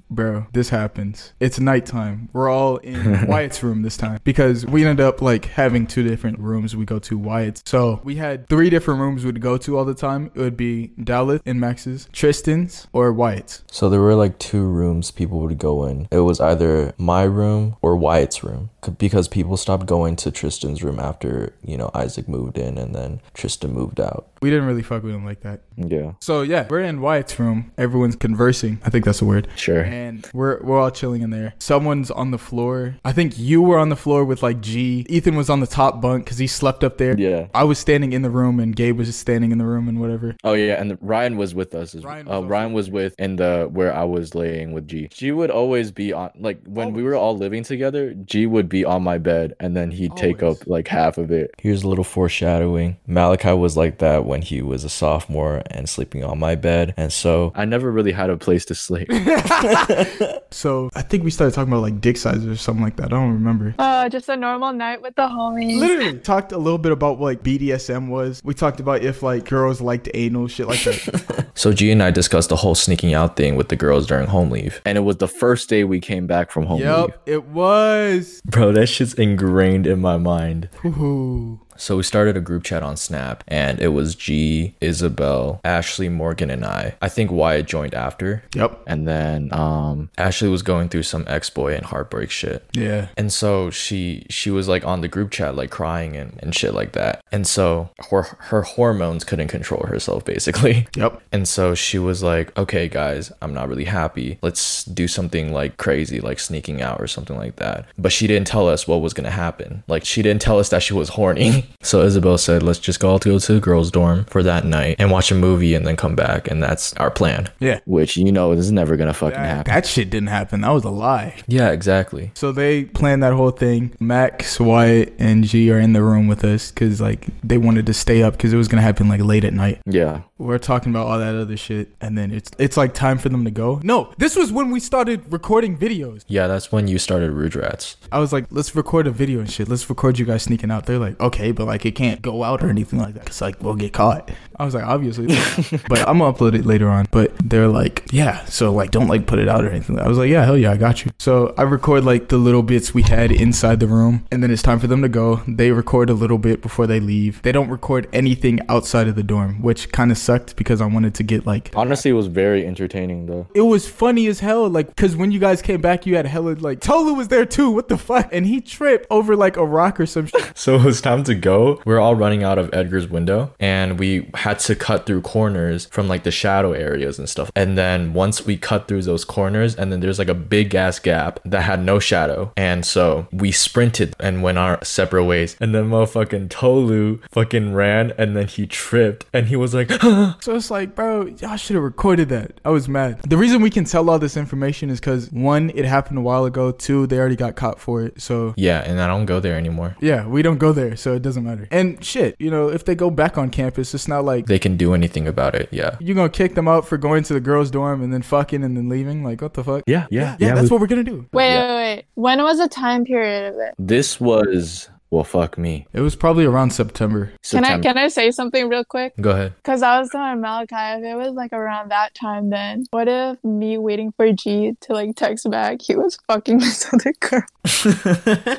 Bro, 0.10 0.48
this 0.54 0.70
happens. 0.70 1.34
It's 1.40 1.60
nighttime. 1.60 2.30
We're 2.34 2.50
all 2.50 2.78
in 2.78 3.28
Wyatt's 3.28 3.62
room 3.62 3.84
this 3.84 3.98
time 3.98 4.20
because 4.24 4.66
we 4.66 4.86
ended 4.86 5.06
up 5.06 5.22
like 5.22 5.46
having 5.46 5.86
two 5.86 6.04
different 6.04 6.40
rooms 6.40 6.76
we 6.76 6.86
go 6.86 7.00
to 7.00 7.18
Wyatt's. 7.18 7.64
So 7.66 8.02
we 8.04 8.16
had 8.16 8.48
three 8.50 8.70
different 8.70 9.00
rooms 9.00 9.24
we'd 9.24 9.40
go 9.40 9.58
to 9.58 9.78
all 9.78 9.86
the 9.86 9.94
time. 9.94 10.32
It 10.34 10.40
would 10.40 10.58
be 10.58 10.92
Dalith 11.00 11.42
and 11.46 11.60
Max's, 11.60 12.10
Tristan's, 12.12 12.88
or 12.92 13.14
Wyatt's. 13.14 13.64
So 13.72 13.90
there 13.90 14.02
were 14.02 14.16
like 14.16 14.40
two 14.40 14.64
rooms 14.64 15.12
people 15.12 15.40
would 15.42 15.58
go 15.58 15.86
in. 15.86 16.08
It 16.12 16.20
was 16.20 16.40
either 16.40 16.94
my 16.98 17.24
room 17.24 17.76
or 17.82 17.96
Wyatt's 17.96 18.44
room 18.44 18.72
because 18.98 19.28
people 19.28 19.58
stopped 19.58 19.86
going 19.86 20.16
to 20.18 20.32
Tristan's 20.32 20.82
room 20.84 21.00
after, 21.00 21.54
you 21.64 21.78
know, 21.78 21.92
Isaac 21.94 22.28
moved 22.28 22.58
in 22.58 22.78
and 22.78 22.96
then 22.96 23.22
Tristan 23.34 23.74
moved 23.74 24.00
out. 24.00 24.28
We 24.42 24.50
didn't 24.50 24.66
really 24.66 24.84
fuck 24.84 25.04
with 25.04 25.14
him 25.14 25.26
like 25.26 25.42
that. 25.42 25.62
Yeah. 25.76 26.14
So 26.20 26.42
yeah, 26.42 26.66
we're 26.70 26.80
in 26.80 27.02
Wyatt's 27.02 27.38
room. 27.40 27.72
Everyone's 27.78 28.16
conversing. 28.16 28.80
I 28.84 28.90
think 28.90 29.06
that's 29.06 29.22
a 29.22 29.26
word. 29.26 29.50
Sure. 29.56 29.82
And 29.82 29.99
we're 30.34 30.62
we're 30.62 30.80
all 30.80 30.92
chilling 30.92 31.22
in 31.22 31.30
there. 31.30 31.54
Someone's 31.60 32.12
on 32.12 32.32
the 32.32 32.38
floor. 32.38 32.96
I 33.06 33.12
think 33.12 33.38
you 33.38 33.62
were 33.62 33.78
on 33.78 33.90
the 33.90 33.96
floor 33.96 34.26
with 34.26 34.44
like 34.44 34.62
G. 34.62 35.06
Ethan 35.10 35.36
was 35.36 35.50
on 35.50 35.60
the 35.60 35.68
top 35.68 36.02
bunk 36.02 36.26
because 36.26 36.38
he 36.38 36.48
slept 36.48 36.84
up 36.84 36.98
there. 36.98 37.18
Yeah. 37.18 37.48
I 37.54 37.64
was 37.64 37.80
standing 37.80 38.14
in 38.14 38.22
the 38.22 38.30
room 38.30 38.60
and 38.60 38.76
Gabe 38.76 38.98
was 38.98 39.08
just 39.08 39.20
standing 39.20 39.52
in 39.52 39.58
the 39.58 39.66
room 39.66 39.88
and 39.88 40.00
whatever. 40.00 40.36
Oh 40.44 40.54
yeah, 40.54 40.80
and 40.80 40.98
Ryan 41.02 41.38
was 41.38 41.56
with 41.56 41.74
us. 41.76 41.96
As, 41.96 42.04
Ryan 42.04 42.28
Ryan 42.28 42.28
was 42.28 42.40
was, 42.40 42.48
uh, 42.48 42.48
Ryan 42.50 42.74
was 42.74 42.90
with 42.90 43.16
in 43.20 43.36
the 43.36 43.70
where 43.72 43.94
I 43.94 44.04
was 44.04 44.36
laying 44.36 44.72
with 44.72 44.88
G. 44.88 45.08
G 45.12 45.32
would 45.32 45.52
always 45.52 45.92
be 45.92 46.14
on 46.14 46.32
like 46.40 46.60
when 46.66 46.94
we 46.94 47.04
were 47.04 47.16
all 47.16 47.38
living 47.38 47.64
together. 47.64 48.14
G 48.14 48.46
would 48.46 48.70
be 48.70 48.86
on 48.86 49.04
my 49.04 49.18
bed, 49.18 49.56
and 49.60 49.76
then 49.76 49.92
he'd 49.92 50.16
take 50.16 50.44
up 50.44 50.68
like 50.68 50.88
half 50.88 51.18
of 51.18 51.32
it. 51.32 51.52
Here's 51.58 51.84
a 51.84 51.88
little 51.88 52.04
foreshadowing. 52.04 52.98
Malachi 53.08 53.54
was 53.54 53.78
like 53.78 54.00
that 54.00 54.26
when 54.26 54.42
he 54.42 54.62
was 54.62 54.84
a 54.84 54.90
sophomore 54.90 55.62
and 55.72 55.88
sleeping 55.90 56.24
on 56.24 56.40
my 56.40 56.56
bed. 56.56 56.94
And 56.98 57.12
so 57.12 57.52
I 57.56 57.66
never 57.66 57.92
really 57.92 58.12
had 58.12 58.30
a 58.30 58.38
place 58.38 58.66
to 58.66 58.76
sleep. 58.76 59.10
So 60.52 60.90
I 60.96 61.04
think 61.04 61.24
we 61.24 61.30
started 61.30 61.54
talking 61.54 61.72
about 61.72 61.84
like 61.84 62.02
dick 62.02 62.18
sizes 62.18 62.48
or 62.48 62.56
something 62.56 62.84
like 62.84 62.96
that. 62.96 63.06
I 63.06 63.10
don't 63.10 63.34
remember. 63.34 63.76
Uh, 63.78 64.10
just 64.10 64.28
a 64.30 64.36
normal 64.36 64.74
night 64.74 65.00
with 65.02 65.16
the 65.16 65.28
homies. 65.28 65.80
Literally 65.80 66.18
talked 66.20 66.52
a 66.52 66.58
little 66.58 66.80
bit 66.80 66.92
about 66.92 67.20
what 67.20 67.26
like 67.30 67.44
BDSM 67.44 68.08
was. 68.10 68.42
We 68.44 68.56
talked 68.56 68.80
about 68.80 69.04
if 69.04 69.22
like 69.22 69.46
girls 69.46 69.80
liked 69.80 70.10
anal 70.14 70.48
shit 70.48 70.68
like 70.68 70.84
that. 70.84 71.50
so 71.54 71.72
G 71.72 71.92
and 71.92 72.02
I 72.02 72.10
discussed 72.10 72.50
the 72.50 72.56
whole 72.56 72.74
sneaking 72.76 73.14
out 73.14 73.36
thing 73.36 73.56
with 73.58 73.70
the 73.70 73.76
girls 73.76 74.08
during 74.08 74.28
home 74.28 74.50
leave. 74.50 74.82
and 74.86 74.98
it 74.98 75.02
was 75.02 75.18
the 75.18 75.28
first 75.28 75.70
day 75.70 75.84
we 75.84 76.00
came 76.00 76.26
back 76.26 76.50
from 76.50 76.66
home 76.66 76.80
leave. 76.80 76.88
yep, 76.88 77.22
it 77.28 77.46
was. 77.46 78.42
Bro, 78.46 78.72
that 78.74 78.88
shit's 78.88 79.14
ingrained 79.14 79.86
in 79.86 80.00
my 80.02 80.18
mind. 80.18 80.70
Ooh. 80.84 81.60
So 81.80 81.96
we 81.96 82.04
started 82.04 82.36
a 82.36 82.42
group 82.42 82.64
chat 82.64 82.84
on 82.84 82.98
Snap, 82.98 83.42
and 83.48 83.80
it 83.80 83.90
was 83.90 84.14
G, 84.14 84.76
Isabel, 84.82 85.62
Ashley, 85.64 86.10
Morgan, 86.10 86.50
and 86.50 86.66
I. 86.66 86.96
I 87.02 87.08
think 87.08 87.32
Wyatt 87.32 87.68
joined 87.68 87.94
after. 87.94 88.44
Yep. 88.54 88.84
And 88.86 89.08
then 89.08 89.54
um 89.54 90.10
Ashley 90.18 90.50
was 90.50 90.62
going 90.62 90.90
through 90.90 91.04
some 91.04 91.24
ex 91.28 91.50
boy 91.50 91.74
and 91.74 91.86
heartbreak 91.86 92.32
shit. 92.32 92.66
Yeah. 92.74 93.08
And 93.18 93.32
so 93.32 93.70
she 93.70 94.26
she 94.30 94.52
was 94.52 94.68
like 94.68 94.86
on 94.86 95.02
the 95.02 95.08
group 95.08 95.32
chat 95.32 95.56
like 95.56 95.70
crying 95.70 96.18
and, 96.18 96.38
and 96.42 96.54
shit 96.54 96.74
like 96.74 96.92
that. 96.92 97.24
And 97.32 97.48
so 97.48 97.90
her 98.12 98.24
her 98.24 98.64
hormones 98.64 99.24
couldn't 99.24 99.48
control 99.48 99.86
herself 99.88 100.26
basically. 100.26 100.88
Yep. 101.00 101.22
And 101.32 101.48
so 101.48 101.76
she 101.76 101.98
was 101.98 102.24
like, 102.24 102.58
"Okay 102.58 102.90
guys, 102.90 103.32
I'm 103.42 103.54
not 103.54 103.70
really 103.70 103.86
happy. 103.86 104.38
Let's 104.42 104.84
do 104.84 105.08
something 105.08 105.54
like 105.54 105.78
crazy 105.78 106.20
like 106.20 106.40
sneaking 106.42 106.82
out 106.82 107.00
or 107.00 107.08
something 107.08 107.38
like 107.38 107.56
that." 107.56 107.86
But 107.98 108.12
she 108.12 108.28
didn't 108.28 108.48
tell 108.48 108.68
us 108.68 108.86
what 108.86 109.02
was 109.02 109.14
going 109.14 109.24
to 109.24 109.32
happen. 109.32 109.84
Like 109.88 110.04
she 110.04 110.22
didn't 110.22 110.42
tell 110.42 110.60
us 110.60 110.70
that 110.70 110.84
she 110.84 110.94
was 110.94 111.10
horny. 111.10 111.68
so 111.82 112.02
Isabel 112.04 112.38
said, 112.38 112.64
"Let's 112.64 112.80
just 112.80 113.00
go 113.00 113.10
all 113.10 113.20
go 113.20 113.40
to 113.40 113.54
the 113.54 113.60
girls 113.60 113.92
dorm 113.92 114.26
for 114.26 114.44
that 114.44 114.66
night 114.66 114.96
and 115.00 115.12
watch 115.12 115.32
a 115.32 115.36
movie 115.36 115.76
and 115.76 115.86
then 115.86 115.96
come 115.96 116.16
back." 116.16 116.50
And 116.50 116.62
that's 116.64 116.94
our 116.94 117.12
plan. 117.12 117.50
Yeah. 117.60 117.80
which 117.86 118.18
you 118.18 118.32
know 118.32 118.52
is 118.52 118.72
never 118.72 118.96
gonna 118.98 119.14
fucking 119.14 119.40
That, 119.40 119.48
happen. 119.56 119.74
that 119.74 119.86
shit 119.86 120.10
didn't 120.10 120.30
happen. 120.30 120.62
That 120.62 120.70
was 120.72 120.84
a 120.84 120.90
lie. 120.90 121.36
Yeah, 121.48 121.70
exactly. 121.72 122.32
So 122.36 122.52
they 122.52 122.86
planned 122.86 123.24
that 123.24 123.34
whole 123.34 123.52
thing. 123.52 123.92
Max, 124.00 124.60
Wyatt, 124.60 125.14
and 125.20 125.44
G 125.44 125.72
are 125.72 125.80
in 125.80 125.94
the 125.94 126.04
room 126.04 126.28
with 126.28 126.44
us 126.44 126.72
because 126.72 127.00
like 127.02 127.28
they 127.44 127.58
wanted 127.58 127.86
to 127.88 127.94
stay 127.94 128.24
up 128.24 128.34
because 128.34 128.54
it 128.54 128.58
was 128.58 128.68
gonna 128.68 128.82
happen 128.84 129.08
like 129.10 129.22
late 129.22 129.44
at 129.44 129.54
night. 129.54 129.82
yeah. 129.86 130.22
We're 130.38 130.58
talking 130.58 130.94
about 130.94 131.08
all 131.08 131.20
that 131.20 131.36
other 131.36 131.58
shit, 131.58 131.90
and 132.00 132.18
then 132.18 132.32
it's 132.32 132.50
it's 132.58 132.78
like 132.78 132.94
time 132.94 133.18
for 133.18 133.28
them 133.28 133.44
to 133.44 133.52
go. 133.52 133.82
No, 133.84 134.14
this 134.18 134.38
was 134.38 134.54
when 134.54 134.72
we 134.72 134.80
started 134.80 135.30
recording 135.34 135.78
videos. 135.78 136.24
Yeah, 136.30 136.48
that's 136.48 136.72
when 136.72 136.88
you 136.88 136.98
started 136.98 137.32
Rude 137.34 137.58
Rats. 137.58 137.98
I 138.10 138.20
was 138.20 138.32
like, 138.32 138.46
let's 138.50 138.74
record 138.74 139.06
a 139.06 139.12
video 139.12 139.40
and 139.42 139.52
shit. 139.52 139.68
Let's 139.68 139.90
record 139.90 140.18
you 140.18 140.26
guys 140.26 140.44
sneaking 140.44 140.72
out. 140.72 140.86
They're 140.86 140.98
like, 140.98 141.20
okay, 141.20 141.52
but 141.60 141.68
like 141.68 141.86
it 141.86 141.92
can't 141.92 142.22
go 142.22 142.46
out 142.46 142.64
or 142.64 142.70
anything 142.70 143.00
like 143.00 143.16
that. 143.16 143.26
Cause 143.26 143.42
like 143.42 143.62
we'll 143.62 143.76
get 143.76 143.92
caught. 143.92 144.32
I 144.60 144.66
was 144.66 144.74
like, 144.74 144.84
obviously, 144.84 145.28
but 145.88 146.00
I'm 146.08 146.20
gonna 146.20 146.34
upload 146.34 146.54
it 146.54 146.66
later 146.66 146.90
on. 146.90 147.08
But 147.12 147.32
they're 147.44 147.68
like, 147.68 148.04
yeah, 148.12 148.44
so 148.46 148.72
like 148.74 148.92
don't 148.92 149.08
like 149.08 149.26
put 149.26 149.40
it 149.40 149.48
out 149.48 149.64
or 149.64 149.70
anything. 149.70 150.00
I 150.00 150.08
was 150.08 150.18
like, 150.18 150.30
yeah, 150.30 150.44
hell 150.46 150.58
yeah, 150.58 150.72
I 150.72 150.78
got 150.78 151.06
you. 151.06 151.12
So 151.20 151.54
I 151.58 151.64
record 151.64 152.04
like 152.04 152.30
the 152.30 152.38
little 152.38 152.64
bits 152.64 152.94
we 152.94 153.04
had 153.04 153.32
inside 153.32 153.80
the 153.80 153.88
room, 153.88 154.26
and 154.32 154.44
then 154.44 154.52
it's 154.52 154.62
time 154.62 154.80
for 154.80 154.88
them 154.88 155.02
to 155.02 155.10
go. 155.10 155.42
They 155.48 155.72
record 155.72 156.10
a 156.10 156.14
little 156.14 156.38
bit 156.38 156.62
before 156.62 156.88
they 156.88 157.00
leave. 157.00 157.42
They 157.42 157.52
don't 157.52 157.70
record 157.70 158.08
anything 158.14 158.60
outside 158.70 159.08
of 159.08 159.16
the 159.16 159.24
dorm, 159.24 159.62
which 159.62 159.92
kind 159.92 160.12
of 160.12 160.18
sucked 160.18 160.56
because 160.56 160.82
I 160.82 160.86
wanted 160.86 161.14
to 161.16 161.24
get 161.24 161.46
like 161.46 161.72
Honestly, 161.76 162.12
it 162.12 162.16
was 162.16 162.28
very 162.28 162.66
entertaining 162.66 163.26
though. 163.28 163.48
it 163.54 163.62
was 163.62 163.88
funny 163.88 164.28
as 164.28 164.40
hell. 164.42 164.68
Like, 164.70 164.96
cause 164.96 165.16
when 165.16 165.32
you 165.32 165.40
guys 165.40 165.62
came 165.62 165.82
back, 165.82 166.06
you 166.06 166.16
had 166.16 166.26
hella 166.26 166.52
like 166.60 166.82
Tolu 166.82 167.14
was 167.14 167.28
there 167.30 167.46
too. 167.46 167.72
What 167.72 167.88
the 167.88 167.98
fuck? 167.98 168.30
And 168.34 168.46
he 168.46 168.60
tripped 168.62 169.08
over 169.10 169.36
like 169.36 169.56
a 169.58 169.66
rock 169.66 170.00
or 170.00 170.06
some 170.06 170.26
shit. 170.28 170.52
So 170.58 170.76
it 170.76 170.84
was 170.84 171.00
time 171.02 171.24
to 171.26 171.36
go. 171.36 171.82
We 171.86 171.94
are 171.94 172.00
all 172.00 172.16
running 172.16 172.44
out 172.44 172.58
of 172.58 172.70
Edgar's 172.74 173.08
window 173.08 173.54
and 173.60 173.98
we 174.00 174.30
had 174.34 174.49
to 174.56 174.76
cut 174.76 175.06
through 175.06 175.22
corners 175.22 175.86
from 175.86 176.08
like 176.08 176.24
the 176.24 176.32
shadow 176.32 176.72
areas 176.72 177.20
and 177.20 177.30
stuff. 177.30 177.52
And 177.56 177.78
then 177.78 178.14
once 178.14 178.46
we 178.46 178.58
cut 178.58 178.88
through 178.88 179.04
those 179.04 179.26
corners 179.26 179.76
and 179.76 179.92
then 179.92 180.00
there's 180.00 180.20
like 180.20 180.28
a 180.30 180.34
big 180.34 180.74
ass 180.76 181.00
gap 181.00 181.40
that 181.46 181.62
had 181.62 181.84
no 181.84 182.00
shadow. 182.00 182.52
And 182.58 182.86
so 182.86 183.28
we 183.32 183.52
sprinted 183.52 184.16
and 184.20 184.42
went 184.42 184.58
our 184.58 184.84
separate 184.84 185.26
ways. 185.26 185.56
And 185.60 185.74
then 185.76 185.90
motherfucking 185.90 186.50
Tolu 186.50 187.20
fucking 187.32 187.74
ran 187.74 188.14
and 188.18 188.36
then 188.36 188.48
he 188.48 188.66
tripped 188.66 189.26
and 189.34 189.48
he 189.48 189.56
was 189.56 189.74
like, 189.74 189.92
So 190.02 190.56
it's 190.56 190.72
like, 190.72 190.96
bro, 190.96 191.26
y'all 191.26 191.58
should 191.58 191.76
have 191.76 191.84
recorded 191.84 192.30
that. 192.30 192.60
I 192.66 192.70
was 192.70 192.88
mad. 192.88 193.22
The 193.24 193.38
reason 193.38 193.62
we 193.62 193.70
can 193.70 193.84
tell 193.86 194.10
all 194.10 194.20
this 194.20 194.38
information 194.38 194.90
is 194.90 195.00
because 195.00 195.32
one, 195.32 195.72
it 195.76 195.86
happened 195.86 196.18
a 196.18 196.22
while 196.22 196.46
ago. 196.46 196.72
Two, 196.72 197.08
they 197.08 197.18
already 197.20 197.36
got 197.36 197.56
caught 197.56 197.80
for 197.80 198.04
it. 198.04 198.22
So 198.22 198.54
yeah, 198.58 198.80
and 198.82 199.00
I 199.02 199.08
don't 199.08 199.26
go 199.26 199.40
there 199.40 199.56
anymore. 199.56 199.96
yeah, 200.00 200.26
we 200.26 200.42
don't 200.42 200.58
go 200.58 200.72
there, 200.72 200.96
so 200.96 201.14
it 201.14 201.22
doesn't 201.22 201.44
matter. 201.44 201.68
And 201.72 202.04
shit, 202.04 202.36
you 202.40 202.50
know, 202.52 202.70
if 202.70 202.86
they 202.86 202.96
go 202.96 203.10
back 203.10 203.38
on 203.38 203.50
campus, 203.50 203.94
it's 203.94 204.08
not 204.08 204.24
like 204.26 204.39
They 204.46 204.60
can 204.60 204.78
do 204.78 204.94
anything 204.94 205.28
about 205.28 205.56
it. 205.56 205.70
Yeah. 205.72 205.96
you're 206.00 206.16
gonna 206.16 206.30
kick 206.30 206.56
them 206.56 206.68
out 206.68 206.88
for 206.88 206.98
going 206.98 207.24
to 207.24 207.34
the 207.34 207.40
girls' 207.40 207.72
dorm 207.72 208.02
and 208.04 208.12
then 208.14 208.22
fucking 208.22 208.64
and 208.64 208.76
then 208.78 208.90
leaving. 208.90 209.24
Like, 209.24 209.42
what 209.42 209.54
the 209.54 209.64
fuck? 209.64 209.84
Yeah, 209.88 210.08
yeah, 210.10 210.36
yeah, 210.40 210.56
that's 210.56 210.70
we- 210.70 210.76
what 210.76 210.82
we're 210.82 210.88
gonna 210.88 211.04
do. 211.04 211.26
Wait, 211.34 211.54
Yeah. 211.54 211.76
wait, 211.76 211.96
wait. 211.96 212.06
When 212.16 212.42
was 212.42 212.58
the 212.60 212.68
time 212.68 213.06
period 213.06 213.54
of 213.54 213.60
it? 213.60 213.74
This 213.80 214.20
was 214.22 214.90
well, 215.12 215.24
fuck 215.24 215.58
me. 215.58 215.88
It 215.92 216.02
was 216.02 216.16
probably 216.16 216.46
around 216.46 216.70
September. 216.72 217.32
Can 217.50 217.66
I 217.66 217.80
can 217.80 217.98
I 217.98 218.10
say 218.10 218.30
something 218.30 218.70
real 218.70 218.84
quick? 218.86 219.14
Go 219.20 219.32
ahead. 219.32 219.54
Cause 219.64 219.82
I 219.82 220.00
was 220.00 220.10
telling 220.12 220.40
Malachi 220.40 220.76
if 221.00 221.04
it 221.04 221.16
was 221.16 221.34
like 221.34 221.52
around 221.52 221.90
that 221.90 222.14
time, 222.14 222.52
then 222.52 222.84
what 222.92 223.08
if 223.08 223.44
me 223.44 223.80
waiting 223.80 224.12
for 224.16 224.32
G 224.32 224.76
to 224.82 224.94
like 224.94 225.16
text 225.16 225.50
back, 225.50 225.82
he 225.82 225.96
was 225.96 226.18
fucking 226.28 226.60
this 226.64 226.88
other 226.94 227.14
girl? 227.20 227.44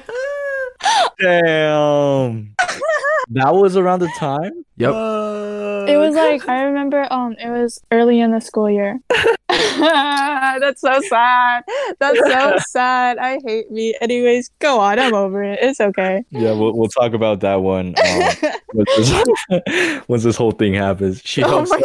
Damn. 1.21 2.55
that 3.31 3.55
was 3.55 3.77
around 3.77 4.01
the 4.01 4.11
time. 4.19 4.65
Yep. 4.77 4.91
It 5.89 5.97
was 5.97 6.15
like 6.15 6.49
I 6.49 6.63
remember 6.63 7.07
um 7.11 7.35
it 7.39 7.51
was 7.51 7.81
early 7.91 8.21
in 8.21 8.31
the 8.31 8.41
school 8.41 8.71
year. 8.71 8.99
That's 9.49 10.81
so 10.81 11.01
sad. 11.09 11.65
That's 11.99 12.19
so 12.19 12.59
sad. 12.69 13.19
I 13.19 13.39
hate 13.45 13.71
me. 13.71 13.95
Anyways, 14.01 14.51
go 14.59 14.79
on. 14.81 14.99
I'm 14.99 15.15
over 15.15 15.43
it. 15.43 15.59
It's 15.63 15.81
okay. 15.81 16.25
Yeah, 16.31 16.53
we'll, 16.53 16.77
we'll 16.77 16.89
talk 16.89 17.13
about 17.13 17.41
that 17.41 17.57
one 17.57 17.95
um, 18.05 18.53
once, 18.75 18.97
this, 18.97 20.03
once 20.09 20.23
this 20.23 20.37
whole 20.37 20.53
thing 20.53 20.75
happens. 20.75 21.23
She 21.25 21.43
Oh 21.43 21.49
helps 21.49 21.71
my 21.71 21.81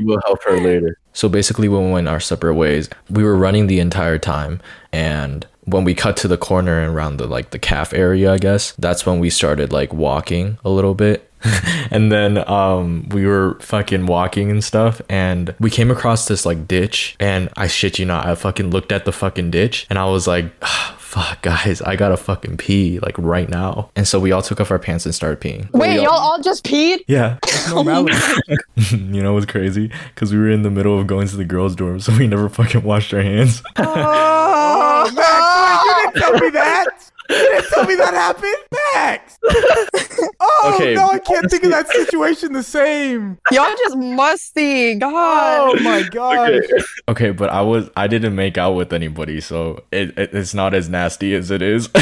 we'll 0.00 0.20
help 0.26 0.42
her 0.44 0.60
later. 0.60 0.98
So 1.12 1.28
basically, 1.28 1.68
when 1.68 1.86
we 1.86 1.92
went 1.92 2.08
our 2.08 2.20
separate 2.20 2.54
ways, 2.54 2.88
we 3.08 3.22
were 3.24 3.36
running 3.36 3.66
the 3.66 3.80
entire 3.80 4.18
time, 4.18 4.60
and 4.92 5.46
when 5.70 5.84
we 5.84 5.94
cut 5.94 6.16
to 6.18 6.28
the 6.28 6.36
corner 6.38 6.80
and 6.80 6.94
around 6.94 7.16
the 7.18 7.26
like 7.26 7.50
the 7.50 7.58
calf 7.58 7.92
area, 7.92 8.32
I 8.32 8.38
guess 8.38 8.72
that's 8.78 9.06
when 9.06 9.18
we 9.20 9.30
started 9.30 9.72
like 9.72 9.92
walking 9.92 10.58
a 10.64 10.70
little 10.70 10.94
bit. 10.94 11.26
and 11.90 12.12
then 12.12 12.36
um 12.50 13.08
we 13.08 13.24
were 13.26 13.56
fucking 13.60 14.04
walking 14.04 14.50
and 14.50 14.62
stuff 14.62 15.00
and 15.08 15.54
we 15.58 15.70
came 15.70 15.90
across 15.90 16.28
this 16.28 16.44
like 16.44 16.68
ditch 16.68 17.16
and 17.18 17.48
I 17.56 17.66
shit 17.66 17.98
you 17.98 18.04
not 18.04 18.26
I 18.26 18.34
fucking 18.34 18.70
looked 18.70 18.92
at 18.92 19.06
the 19.06 19.12
fucking 19.12 19.50
ditch 19.50 19.86
and 19.88 19.98
I 19.98 20.04
was 20.04 20.26
like 20.26 20.52
"Ah, 20.60 20.94
fuck 20.98 21.40
guys 21.40 21.80
I 21.80 21.96
gotta 21.96 22.18
fucking 22.18 22.58
pee 22.58 22.98
like 22.98 23.16
right 23.16 23.48
now 23.48 23.88
and 23.96 24.06
so 24.06 24.20
we 24.20 24.32
all 24.32 24.42
took 24.42 24.60
off 24.60 24.70
our 24.70 24.78
pants 24.78 25.06
and 25.06 25.14
started 25.14 25.40
peeing 25.40 25.70
Wait, 25.72 26.02
y'all 26.02 26.10
all 26.10 26.42
just 26.42 26.62
peed? 26.62 27.04
yeah 27.08 27.38
Normality. 27.70 28.18
you 28.90 29.22
know 29.22 29.34
what's 29.34 29.46
crazy? 29.46 29.90
Because 30.14 30.32
we 30.32 30.38
were 30.38 30.50
in 30.50 30.62
the 30.62 30.70
middle 30.70 30.98
of 30.98 31.06
going 31.06 31.28
to 31.28 31.36
the 31.36 31.44
girls' 31.44 31.76
dorm, 31.76 32.00
so 32.00 32.16
we 32.16 32.26
never 32.26 32.48
fucking 32.48 32.82
washed 32.82 33.12
our 33.14 33.22
hands. 33.22 33.62
Oh, 33.76 33.82
Max, 33.84 33.94
you 33.94 34.49
didn't 36.12 36.22
tell 36.22 36.32
me 36.38 36.50
that. 36.50 37.10
You 37.30 37.36
didn't 37.36 37.68
tell 37.70 37.84
me 37.86 37.94
that 37.94 38.14
happened, 38.14 38.56
Max. 38.94 39.38
Oh 40.42 40.72
Okay, 40.76 40.94
no, 40.94 41.08
I 41.10 41.18
can't 41.18 41.50
think 41.50 41.64
of 41.64 41.70
that 41.70 41.88
situation 41.88 42.52
the 42.52 42.62
same. 42.62 43.38
Y'all 43.52 43.74
just 43.84 43.96
musty. 43.96 44.94
God. 44.96 45.78
Oh 45.78 45.82
my 45.82 46.02
god. 46.10 46.60
okay, 47.08 47.30
but 47.30 47.50
I 47.50 47.60
was 47.62 47.88
I 47.96 48.06
didn't 48.06 48.34
make 48.34 48.58
out 48.58 48.72
with 48.74 48.92
anybody, 48.92 49.40
so 49.40 49.82
it, 49.92 50.16
it 50.18 50.34
it's 50.34 50.54
not 50.54 50.74
as 50.74 50.88
nasty 50.88 51.34
as 51.34 51.50
it 51.50 51.62
is. 51.62 51.88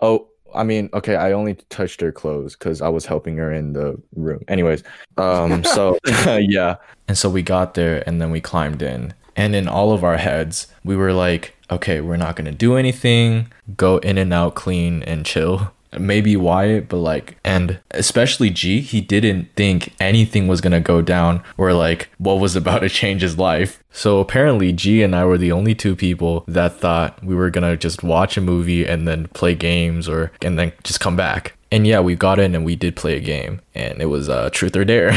Oh, 0.00 0.28
I 0.54 0.64
mean, 0.64 0.90
okay, 0.92 1.16
I 1.16 1.32
only 1.32 1.54
touched 1.70 2.00
her 2.02 2.12
clothes 2.12 2.54
because 2.56 2.82
I 2.82 2.88
was 2.88 3.06
helping 3.06 3.36
her 3.38 3.50
in 3.52 3.72
the 3.72 4.00
room. 4.14 4.42
Anyways, 4.48 4.82
um, 5.16 5.64
so 5.64 5.98
yeah, 6.38 6.76
and 7.08 7.16
so 7.16 7.30
we 7.30 7.42
got 7.42 7.74
there, 7.74 8.02
and 8.06 8.20
then 8.20 8.30
we 8.30 8.40
climbed 8.40 8.82
in, 8.82 9.14
and 9.36 9.54
in 9.54 9.66
all 9.66 9.92
of 9.92 10.04
our 10.04 10.16
heads, 10.18 10.66
we 10.84 10.94
were 10.96 11.12
like, 11.12 11.53
okay, 11.70 12.00
we're 12.00 12.16
not 12.16 12.36
gonna 12.36 12.52
do 12.52 12.76
anything. 12.76 13.52
Go 13.76 13.98
in 13.98 14.18
and 14.18 14.32
out, 14.32 14.54
clean 14.54 15.02
and 15.02 15.24
chill. 15.24 15.72
Maybe 15.98 16.36
Wyatt, 16.36 16.88
but 16.88 16.96
like, 16.96 17.38
and 17.44 17.78
especially 17.92 18.50
G, 18.50 18.80
he 18.80 19.00
didn't 19.00 19.48
think 19.54 19.94
anything 20.00 20.48
was 20.48 20.60
gonna 20.60 20.80
go 20.80 21.00
down 21.00 21.42
or 21.56 21.72
like 21.72 22.08
what 22.18 22.40
was 22.40 22.56
about 22.56 22.80
to 22.80 22.88
change 22.88 23.22
his 23.22 23.38
life. 23.38 23.82
So 23.92 24.18
apparently, 24.18 24.72
G 24.72 25.02
and 25.02 25.14
I 25.14 25.24
were 25.24 25.38
the 25.38 25.52
only 25.52 25.74
two 25.74 25.94
people 25.94 26.44
that 26.48 26.80
thought 26.80 27.22
we 27.22 27.36
were 27.36 27.50
gonna 27.50 27.76
just 27.76 28.02
watch 28.02 28.36
a 28.36 28.40
movie 28.40 28.84
and 28.84 29.06
then 29.06 29.28
play 29.28 29.54
games 29.54 30.08
or 30.08 30.32
and 30.42 30.58
then 30.58 30.72
just 30.82 30.98
come 30.98 31.14
back. 31.14 31.54
And 31.70 31.86
yeah, 31.86 32.00
we 32.00 32.14
got 32.14 32.38
in 32.38 32.54
and 32.54 32.64
we 32.64 32.76
did 32.76 32.96
play 32.96 33.16
a 33.16 33.20
game, 33.20 33.60
and 33.74 34.00
it 34.00 34.06
was 34.06 34.28
uh, 34.28 34.50
Truth 34.50 34.76
or 34.76 34.84
Dare. 34.84 35.12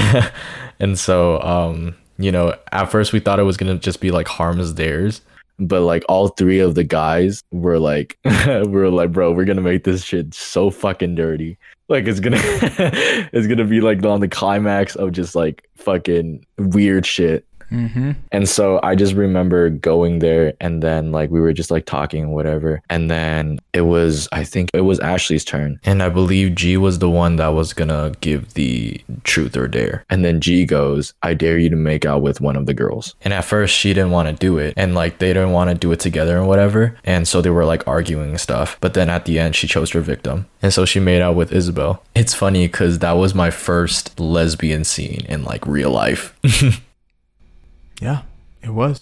and 0.79 0.97
so, 0.97 1.39
um, 1.41 1.95
you 2.17 2.31
know, 2.31 2.55
at 2.71 2.85
first 2.85 3.13
we 3.13 3.19
thought 3.19 3.39
it 3.39 3.43
was 3.43 3.57
gonna 3.57 3.77
just 3.77 3.99
be 3.99 4.11
like 4.11 4.27
Harm's 4.27 4.73
Dares, 4.73 5.21
but 5.59 5.81
like 5.81 6.03
all 6.07 6.29
three 6.29 6.59
of 6.59 6.75
the 6.75 6.83
guys 6.83 7.43
were 7.51 7.79
like, 7.79 8.17
were 8.25 8.89
like, 8.89 9.11
bro, 9.11 9.31
we're 9.31 9.45
gonna 9.45 9.61
make 9.61 9.83
this 9.83 10.03
shit 10.03 10.33
so 10.33 10.69
fucking 10.69 11.15
dirty. 11.15 11.57
Like 11.89 12.05
it's 12.05 12.19
gonna, 12.19 12.39
it's 12.41 13.47
gonna 13.47 13.65
be 13.65 13.81
like 13.81 14.03
on 14.03 14.19
the 14.19 14.27
climax 14.27 14.95
of 14.95 15.11
just 15.11 15.35
like 15.35 15.69
fucking 15.75 16.45
weird 16.57 17.05
shit. 17.05 17.45
Mm-hmm. 17.71 18.11
And 18.31 18.47
so 18.47 18.79
I 18.83 18.95
just 18.95 19.13
remember 19.13 19.69
going 19.69 20.19
there 20.19 20.53
and 20.59 20.81
then 20.81 21.11
like 21.11 21.29
we 21.29 21.39
were 21.39 21.53
just 21.53 21.71
like 21.71 21.85
talking 21.85 22.23
and 22.23 22.33
whatever. 22.33 22.81
And 22.89 23.09
then 23.09 23.59
it 23.73 23.81
was 23.81 24.27
I 24.31 24.43
think 24.43 24.69
it 24.73 24.81
was 24.81 24.99
Ashley's 24.99 25.45
turn. 25.45 25.79
And 25.83 26.01
I 26.01 26.09
believe 26.09 26.55
G 26.55 26.77
was 26.77 26.99
the 26.99 27.09
one 27.09 27.37
that 27.37 27.49
was 27.49 27.73
gonna 27.73 28.13
give 28.21 28.53
the 28.53 29.01
truth 29.23 29.55
or 29.57 29.67
dare. 29.67 30.05
And 30.09 30.23
then 30.23 30.41
G 30.41 30.65
goes, 30.65 31.13
I 31.23 31.33
dare 31.33 31.57
you 31.57 31.69
to 31.69 31.75
make 31.75 32.05
out 32.05 32.21
with 32.21 32.41
one 32.41 32.55
of 32.55 32.65
the 32.65 32.73
girls. 32.73 33.15
And 33.21 33.33
at 33.33 33.45
first 33.45 33.75
she 33.75 33.93
didn't 33.93 34.11
want 34.11 34.29
to 34.29 34.33
do 34.33 34.57
it 34.57 34.73
and 34.77 34.95
like 34.95 35.19
they 35.19 35.33
didn't 35.33 35.51
want 35.51 35.69
to 35.69 35.75
do 35.75 35.91
it 35.91 35.99
together 35.99 36.37
and 36.37 36.47
whatever. 36.47 36.97
And 37.03 37.27
so 37.27 37.41
they 37.41 37.49
were 37.49 37.65
like 37.65 37.87
arguing 37.87 38.37
stuff. 38.37 38.77
But 38.81 38.93
then 38.93 39.09
at 39.09 39.25
the 39.25 39.39
end 39.39 39.55
she 39.55 39.67
chose 39.67 39.91
her 39.91 40.01
victim. 40.01 40.47
And 40.61 40.73
so 40.73 40.85
she 40.85 40.99
made 40.99 41.21
out 41.21 41.35
with 41.35 41.51
Isabel. 41.51 42.03
It's 42.15 42.33
funny 42.33 42.67
because 42.67 42.99
that 42.99 43.13
was 43.13 43.35
my 43.35 43.51
first 43.51 44.19
lesbian 44.19 44.83
scene 44.83 45.25
in 45.27 45.43
like 45.43 45.65
real 45.67 45.91
life. 45.91 46.35
Yeah, 48.01 48.21
it 48.61 48.69
was. 48.69 49.01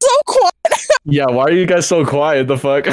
So 0.00 0.08
quiet. 0.26 0.52
Yeah, 1.08 1.26
why 1.26 1.44
are 1.44 1.52
you 1.52 1.66
guys 1.66 1.86
so 1.86 2.04
quiet? 2.04 2.48
The 2.48 2.58
fuck? 2.58 2.86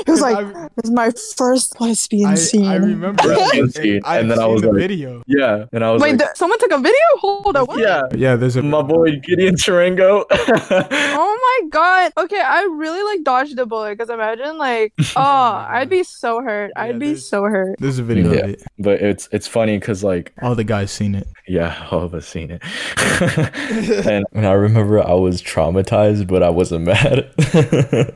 It 0.00 0.08
was 0.08 0.20
like 0.20 0.36
I- 0.38 0.68
this 0.76 0.84
is 0.84 0.90
my 0.92 1.10
first 1.36 1.80
lesbian 1.80 2.30
I, 2.30 2.34
scene. 2.36 2.64
I 2.66 2.76
remember. 2.76 3.24
Lesbian 3.26 3.64
and 3.64 3.74
scene, 3.74 4.00
I 4.04 4.18
and 4.20 4.30
then 4.30 4.38
I 4.38 4.46
was 4.46 4.62
the 4.62 4.68
like- 4.68 4.76
video. 4.78 5.22
yeah. 5.26 5.64
And 5.72 5.82
I 5.84 5.90
was 5.90 6.00
Wait, 6.02 6.10
like, 6.12 6.18
th- 6.20 6.30
someone 6.36 6.58
took 6.60 6.70
a 6.70 6.78
video? 6.78 7.02
Hold 7.18 7.56
on. 7.56 7.66
What? 7.66 7.80
yeah. 7.80 8.02
Yeah, 8.14 8.36
there's 8.36 8.54
a 8.54 8.62
My 8.62 8.82
boy 8.82 9.18
Gideon 9.26 9.56
Tarango. 9.56 10.24
Oh 10.30 11.32
my 11.62 11.68
god. 11.70 12.12
Okay, 12.16 12.40
I 12.40 12.62
really 12.70 13.02
like 13.02 13.24
dodged 13.24 13.56
the 13.56 13.66
bullet 13.66 13.96
because 13.98 14.10
imagine 14.10 14.58
like, 14.58 14.92
oh, 15.16 15.66
I'd 15.68 15.88
be 15.90 16.02
so 16.04 16.40
hurt. 16.40 16.72
Yeah, 16.76 16.82
I'd 16.82 16.98
be 16.98 17.06
there's- 17.08 17.24
so 17.26 17.42
hurt. 17.44 17.76
There's 17.78 17.98
a 17.98 18.02
video 18.02 18.32
Yeah. 18.32 18.40
of 18.44 18.50
it. 18.50 18.62
but 18.78 19.00
it's 19.00 19.28
it's 19.32 19.46
funny 19.46 19.78
because 19.78 20.02
like 20.04 20.32
All 20.42 20.54
the 20.54 20.64
guys 20.64 20.90
seen 20.90 21.14
it. 21.14 21.26
yeah, 21.48 21.88
all 21.90 22.02
of 22.02 22.14
us 22.14 22.26
seen 22.26 22.50
it. 22.50 22.62
and 24.06 24.24
And 24.32 24.46
I 24.46 24.52
remember 24.52 25.00
I 25.06 25.14
was 25.14 25.42
traumatized, 25.42 26.26
but 26.28 26.42
I 26.42 26.50
wasn't 26.50 26.84
mad. 26.86 27.32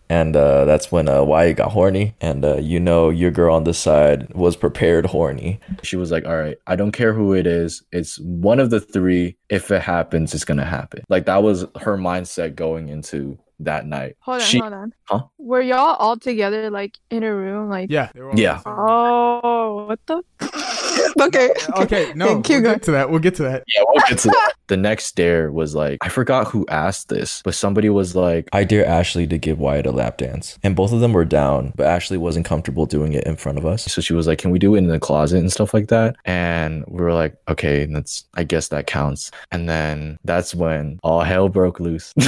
and 0.09 0.37
uh, 0.37 0.65
that's 0.65 0.91
when 0.93 1.09
uh, 1.09 1.23
Wyatt 1.23 1.57
got 1.57 1.73
horny. 1.73 2.15
And 2.21 2.45
uh, 2.45 2.57
you 2.57 2.81
know, 2.81 3.11
your 3.11 3.31
girl 3.31 3.55
on 3.55 3.65
the 3.65 3.75
side 3.75 4.33
was 4.35 4.57
prepared 4.57 5.07
horny. 5.07 5.61
she 5.83 5.97
was 5.97 6.11
like, 6.11 6.25
"All 6.25 6.37
right, 6.37 6.57
I 6.67 6.77
don't 6.77 6.93
care 6.93 7.13
who 7.13 7.33
it 7.35 7.47
is. 7.47 7.83
It's 7.93 8.19
one 8.21 8.61
of 8.61 8.71
the 8.71 8.81
three. 8.81 9.37
If 9.49 9.71
it 9.71 9.83
happens, 9.83 10.35
it's 10.35 10.45
gonna 10.45 10.65
happen." 10.65 11.03
Like 11.09 11.27
that 11.27 11.43
was 11.43 11.63
her 11.81 11.97
mindset 11.97 12.55
going 12.55 12.89
into 12.89 13.24
that 13.61 13.87
night. 13.87 14.17
Hold 14.21 14.41
on, 14.41 14.47
She- 14.47 14.59
hold 14.59 14.73
on. 14.73 14.93
Huh? 15.05 15.21
Were 15.39 15.61
y'all 15.61 15.97
all 15.97 16.17
together 16.17 16.71
like 16.71 16.99
in 17.11 17.23
a 17.23 17.35
room? 17.35 17.69
Like, 17.69 17.91
Yeah. 17.91 18.11
they 18.15 18.21
were 18.21 18.31
all 18.31 18.39
Yeah. 18.39 18.61
oh, 18.67 19.87
what 19.87 20.01
the? 20.07 20.23
okay. 21.21 21.51
Okay, 21.79 22.13
no, 22.15 22.41
Keep 22.43 22.49
we'll 22.49 22.61
going. 22.63 22.75
get 22.75 22.83
to 22.85 22.91
that. 22.93 23.11
We'll 23.11 23.21
get 23.21 23.35
to 23.37 23.43
that. 23.45 23.65
Yeah, 23.75 23.85
we'll 23.89 24.03
get 24.09 24.19
to 24.19 24.29
that. 24.29 24.53
The 24.67 24.77
next 24.79 25.15
dare 25.17 25.53
was 25.53 25.75
like, 25.75 25.99
I 26.01 26.09
forgot 26.09 26.49
who 26.49 26.65
asked 26.69 27.09
this, 27.11 27.43
but 27.45 27.55
somebody 27.55 27.91
was 27.91 28.17
like, 28.17 28.49
I 28.53 28.65
dare 28.65 28.87
Ashley 28.87 29.27
to 29.27 29.37
give 29.37 29.59
Wyatt 29.59 29.87
a 29.87 29.93
lap 29.93 30.17
dance. 30.19 30.59
And 30.63 30.75
both 30.75 30.93
of 30.93 31.01
them 31.01 31.13
were 31.13 31.25
down, 31.27 31.73
but 31.77 31.87
Ashley 31.87 32.17
wasn't 32.17 32.47
comfortable 32.47 32.87
doing 32.87 33.13
it 33.13 33.25
in 33.25 33.37
front 33.37 33.59
of 33.59 33.67
us. 33.67 33.85
so 33.85 34.01
she 34.01 34.15
was 34.15 34.27
like, 34.27 34.39
"Can 34.39 34.51
we 34.51 34.59
do 34.59 34.75
it 34.75 34.79
in 34.79 34.87
the 34.89 34.99
closet 34.99 35.39
and 35.39 35.53
stuff 35.53 35.75
like 35.75 35.89
that?" 35.89 36.17
And 36.25 36.85
we 36.89 37.03
were 37.03 37.13
like, 37.13 37.37
"Okay, 37.49 37.85
that's 37.85 38.25
I 38.35 38.45
guess 38.45 38.69
that 38.69 38.87
counts." 38.87 39.31
And 39.53 39.69
then 39.69 40.19
that's 40.25 40.55
when 40.55 40.99
all 41.03 41.21
hell 41.23 41.49
broke 41.49 41.79
loose. 41.81 42.13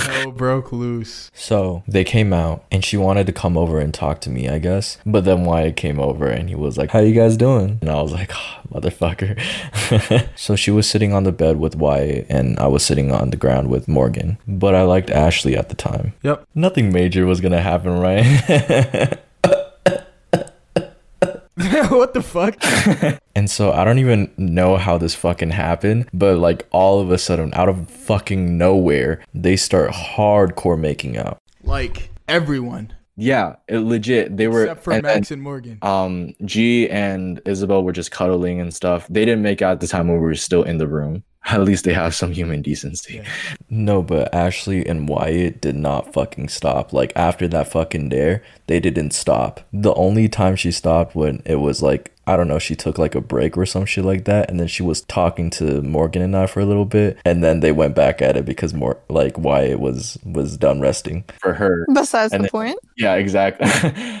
Hell 0.00 0.30
broke 0.32 0.72
loose. 0.72 1.30
So 1.34 1.82
they 1.88 2.04
came 2.04 2.32
out 2.32 2.64
and 2.70 2.84
she 2.84 2.96
wanted 2.96 3.26
to 3.26 3.32
come 3.32 3.56
over 3.56 3.80
and 3.80 3.92
talk 3.92 4.20
to 4.22 4.30
me, 4.30 4.48
I 4.48 4.58
guess. 4.58 4.98
But 5.04 5.24
then 5.24 5.44
Wyatt 5.44 5.76
came 5.76 5.98
over 6.00 6.26
and 6.28 6.48
he 6.48 6.54
was 6.54 6.76
like, 6.78 6.90
How 6.90 7.00
you 7.00 7.14
guys 7.14 7.36
doing? 7.36 7.78
And 7.80 7.90
I 7.90 8.00
was 8.00 8.12
like, 8.12 8.29
oh, 8.32 8.60
motherfucker. 8.72 9.40
so 10.36 10.56
she 10.56 10.70
was 10.70 10.88
sitting 10.88 11.12
on 11.12 11.24
the 11.24 11.32
bed 11.32 11.58
with 11.58 11.76
Wyatt 11.76 12.26
and 12.28 12.58
I 12.58 12.66
was 12.66 12.84
sitting 12.84 13.12
on 13.12 13.30
the 13.30 13.36
ground 13.36 13.68
with 13.70 13.88
Morgan. 13.88 14.38
But 14.46 14.74
I 14.74 14.82
liked 14.82 15.10
Ashley 15.10 15.56
at 15.56 15.68
the 15.68 15.74
time. 15.74 16.14
Yep. 16.22 16.46
Nothing 16.54 16.92
major 16.92 17.26
was 17.26 17.40
gonna 17.40 17.60
happen, 17.60 17.98
right? 17.98 18.24
what 21.90 22.14
the 22.14 22.22
fuck? 22.22 22.56
And 23.36 23.48
so 23.48 23.72
I 23.72 23.84
don't 23.84 24.00
even 24.00 24.30
know 24.36 24.76
how 24.76 24.98
this 24.98 25.14
fucking 25.14 25.50
happened, 25.50 26.08
but 26.12 26.36
like 26.38 26.66
all 26.72 27.00
of 27.00 27.12
a 27.12 27.16
sudden, 27.16 27.54
out 27.54 27.68
of 27.68 27.88
fucking 27.88 28.58
nowhere, 28.58 29.22
they 29.32 29.56
start 29.56 29.92
hardcore 29.92 30.78
making 30.78 31.16
out. 31.16 31.38
Like 31.62 32.10
everyone 32.28 32.92
yeah, 33.20 33.56
it 33.68 33.78
legit. 33.78 34.36
They 34.36 34.48
were 34.48 34.64
except 34.64 34.84
for 34.84 34.92
and 34.92 35.02
Max 35.02 35.30
and 35.30 35.42
Morgan. 35.42 35.78
um 35.82 36.34
G 36.44 36.88
and 36.88 37.40
Isabel 37.46 37.82
were 37.84 37.92
just 37.92 38.10
cuddling 38.10 38.60
and 38.60 38.72
stuff. 38.74 39.06
They 39.08 39.24
didn't 39.24 39.42
make 39.42 39.62
out 39.62 39.72
at 39.72 39.80
the 39.80 39.86
time 39.86 40.08
when 40.08 40.16
we 40.18 40.24
were 40.24 40.34
still 40.34 40.62
in 40.62 40.78
the 40.78 40.88
room. 40.88 41.22
At 41.46 41.62
least 41.62 41.84
they 41.84 41.94
have 41.94 42.14
some 42.14 42.32
human 42.32 42.60
decency. 42.60 43.14
Yeah. 43.16 43.24
No, 43.70 44.02
but 44.02 44.32
Ashley 44.34 44.86
and 44.86 45.08
Wyatt 45.08 45.60
did 45.62 45.74
not 45.74 46.12
fucking 46.12 46.48
stop. 46.48 46.92
Like 46.92 47.12
after 47.16 47.48
that 47.48 47.68
fucking 47.68 48.10
dare, 48.10 48.42
they 48.66 48.78
didn't 48.78 49.12
stop. 49.12 49.60
The 49.72 49.94
only 49.94 50.28
time 50.28 50.54
she 50.56 50.70
stopped 50.70 51.14
when 51.14 51.42
it 51.46 51.56
was 51.56 51.82
like 51.82 52.12
I 52.32 52.36
don't 52.36 52.48
know, 52.48 52.58
she 52.58 52.76
took 52.76 52.96
like 52.98 53.14
a 53.14 53.20
break 53.20 53.56
or 53.58 53.66
some 53.66 53.84
shit 53.86 54.04
like 54.04 54.24
that, 54.26 54.48
and 54.50 54.60
then 54.60 54.68
she 54.68 54.82
was 54.82 55.00
talking 55.02 55.50
to 55.50 55.82
Morgan 55.82 56.22
and 56.22 56.36
I 56.36 56.46
for 56.46 56.60
a 56.60 56.64
little 56.64 56.84
bit, 56.84 57.18
and 57.24 57.42
then 57.42 57.60
they 57.60 57.72
went 57.72 57.94
back 57.96 58.22
at 58.22 58.36
it 58.36 58.44
because 58.44 58.72
more 58.72 58.98
like 59.08 59.36
Wyatt 59.38 59.80
was 59.80 60.16
was 60.24 60.56
done 60.56 60.80
resting. 60.80 61.24
For 61.40 61.54
her. 61.54 61.86
Besides 61.92 62.32
And 62.32 62.44
the 62.44 62.46
then- 62.46 62.50
point. 62.50 62.78
Yeah, 62.96 63.14
exactly. 63.16 63.68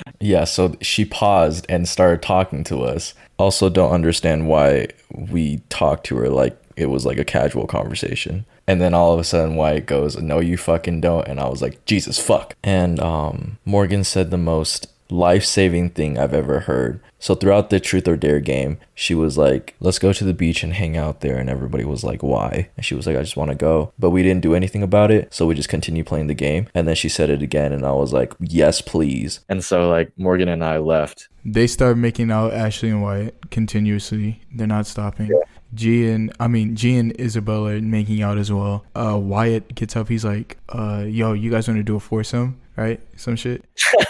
Yeah, 0.22 0.44
so 0.44 0.74
she 0.82 1.06
paused 1.06 1.64
and 1.70 1.88
started 1.88 2.20
talking 2.20 2.62
to 2.64 2.82
us. 2.82 3.14
Also, 3.38 3.70
don't 3.70 3.90
understand 3.92 4.48
why 4.48 4.88
we 5.14 5.62
talked 5.70 6.04
to 6.06 6.16
her 6.16 6.28
like 6.28 6.60
it 6.76 6.86
was 6.90 7.06
like 7.06 7.18
a 7.18 7.24
casual 7.24 7.66
conversation. 7.66 8.44
And 8.66 8.82
then 8.82 8.92
all 8.92 9.14
of 9.14 9.18
a 9.18 9.24
sudden, 9.24 9.56
Wyatt 9.56 9.86
goes, 9.86 10.18
"No, 10.18 10.38
you 10.38 10.56
fucking 10.58 11.00
don't." 11.00 11.26
And 11.26 11.40
I 11.40 11.48
was 11.48 11.62
like, 11.62 11.82
"Jesus 11.86 12.18
fuck!" 12.18 12.54
And 12.62 13.00
um, 13.00 13.56
Morgan 13.64 14.04
said 14.04 14.30
the 14.30 14.36
most 14.36 14.88
life-saving 15.10 15.90
thing 15.90 16.18
I've 16.18 16.34
ever 16.34 16.60
heard. 16.60 17.00
So 17.18 17.34
throughout 17.34 17.68
the 17.68 17.80
truth 17.80 18.08
or 18.08 18.16
dare 18.16 18.40
game, 18.40 18.78
she 18.94 19.14
was 19.14 19.36
like, 19.36 19.74
"Let's 19.78 19.98
go 19.98 20.12
to 20.12 20.24
the 20.24 20.32
beach 20.32 20.62
and 20.62 20.72
hang 20.72 20.96
out 20.96 21.20
there." 21.20 21.36
And 21.36 21.50
everybody 21.50 21.84
was 21.84 22.02
like, 22.02 22.22
"Why?" 22.22 22.70
And 22.76 22.84
she 22.84 22.94
was 22.94 23.06
like, 23.06 23.16
"I 23.16 23.22
just 23.22 23.36
want 23.36 23.50
to 23.50 23.54
go." 23.54 23.92
But 23.98 24.10
we 24.10 24.22
didn't 24.22 24.42
do 24.42 24.54
anything 24.54 24.82
about 24.82 25.10
it, 25.10 25.32
so 25.32 25.46
we 25.46 25.54
just 25.54 25.68
continued 25.68 26.06
playing 26.06 26.28
the 26.28 26.34
game. 26.34 26.68
And 26.74 26.88
then 26.88 26.94
she 26.94 27.10
said 27.10 27.28
it 27.28 27.42
again, 27.42 27.72
and 27.72 27.84
I 27.84 27.92
was 27.92 28.12
like, 28.12 28.34
"Yes, 28.40 28.80
please." 28.80 29.40
and 29.48 29.62
so 29.62 29.88
like 29.88 30.12
Morgan 30.16 30.48
and 30.48 30.64
I 30.64 30.78
left. 30.78 31.28
They 31.44 31.66
start 31.66 31.96
making 31.98 32.30
out 32.30 32.52
Ashley 32.52 32.90
and 32.90 33.02
Wyatt 33.02 33.50
continuously. 33.50 34.40
They're 34.54 34.66
not 34.66 34.86
stopping. 34.86 35.30
G 35.74 36.08
and 36.08 36.32
I 36.40 36.48
mean 36.48 36.74
G 36.74 36.96
and 36.96 37.12
Isabel 37.12 37.66
are 37.68 37.80
making 37.80 38.22
out 38.22 38.38
as 38.38 38.50
well. 38.52 38.84
Uh, 38.94 39.18
Wyatt 39.20 39.74
gets 39.74 39.94
up. 39.96 40.08
He's 40.08 40.24
like, 40.24 40.58
uh, 40.70 41.04
"Yo, 41.06 41.32
you 41.32 41.50
guys 41.50 41.68
want 41.68 41.78
to 41.78 41.84
do 41.84 41.96
a 41.96 42.00
foursome, 42.00 42.58
right? 42.80 43.00
Some 43.16 43.36
shit." 43.36 43.64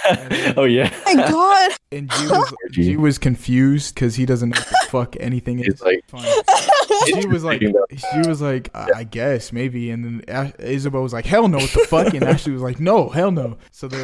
oh 0.56 0.64
yeah. 0.64 0.94
my 1.04 1.14
god. 1.14 1.72
And 1.92 2.10
G 2.10 2.26
was 2.28 2.54
G 2.70 2.96
was 2.96 3.18
confused 3.18 3.94
because 3.94 4.14
he 4.14 4.24
doesn't 4.24 4.50
know 4.50 4.58
what 4.60 4.68
the 4.68 4.86
fuck 4.90 5.16
anything 5.20 5.58
is. 5.60 5.66
He's 5.66 5.82
like- 5.82 6.04
She 7.06 7.26
was 7.26 7.44
like, 7.44 7.60
she 7.60 8.28
was 8.28 8.40
like, 8.40 8.70
I 8.74 8.88
I 8.96 9.04
guess 9.04 9.52
maybe, 9.52 9.90
and 9.90 10.04
then 10.04 10.22
Ash- 10.28 10.52
Isabel 10.58 11.02
was 11.02 11.12
like, 11.12 11.26
hell 11.26 11.48
no, 11.48 11.58
what 11.58 11.70
the 11.70 11.86
fuck? 11.88 12.14
And 12.14 12.22
Ashley 12.24 12.52
was 12.52 12.62
like, 12.62 12.80
no, 12.80 13.08
hell 13.08 13.30
no. 13.30 13.58
So 13.72 13.88
they 13.88 14.02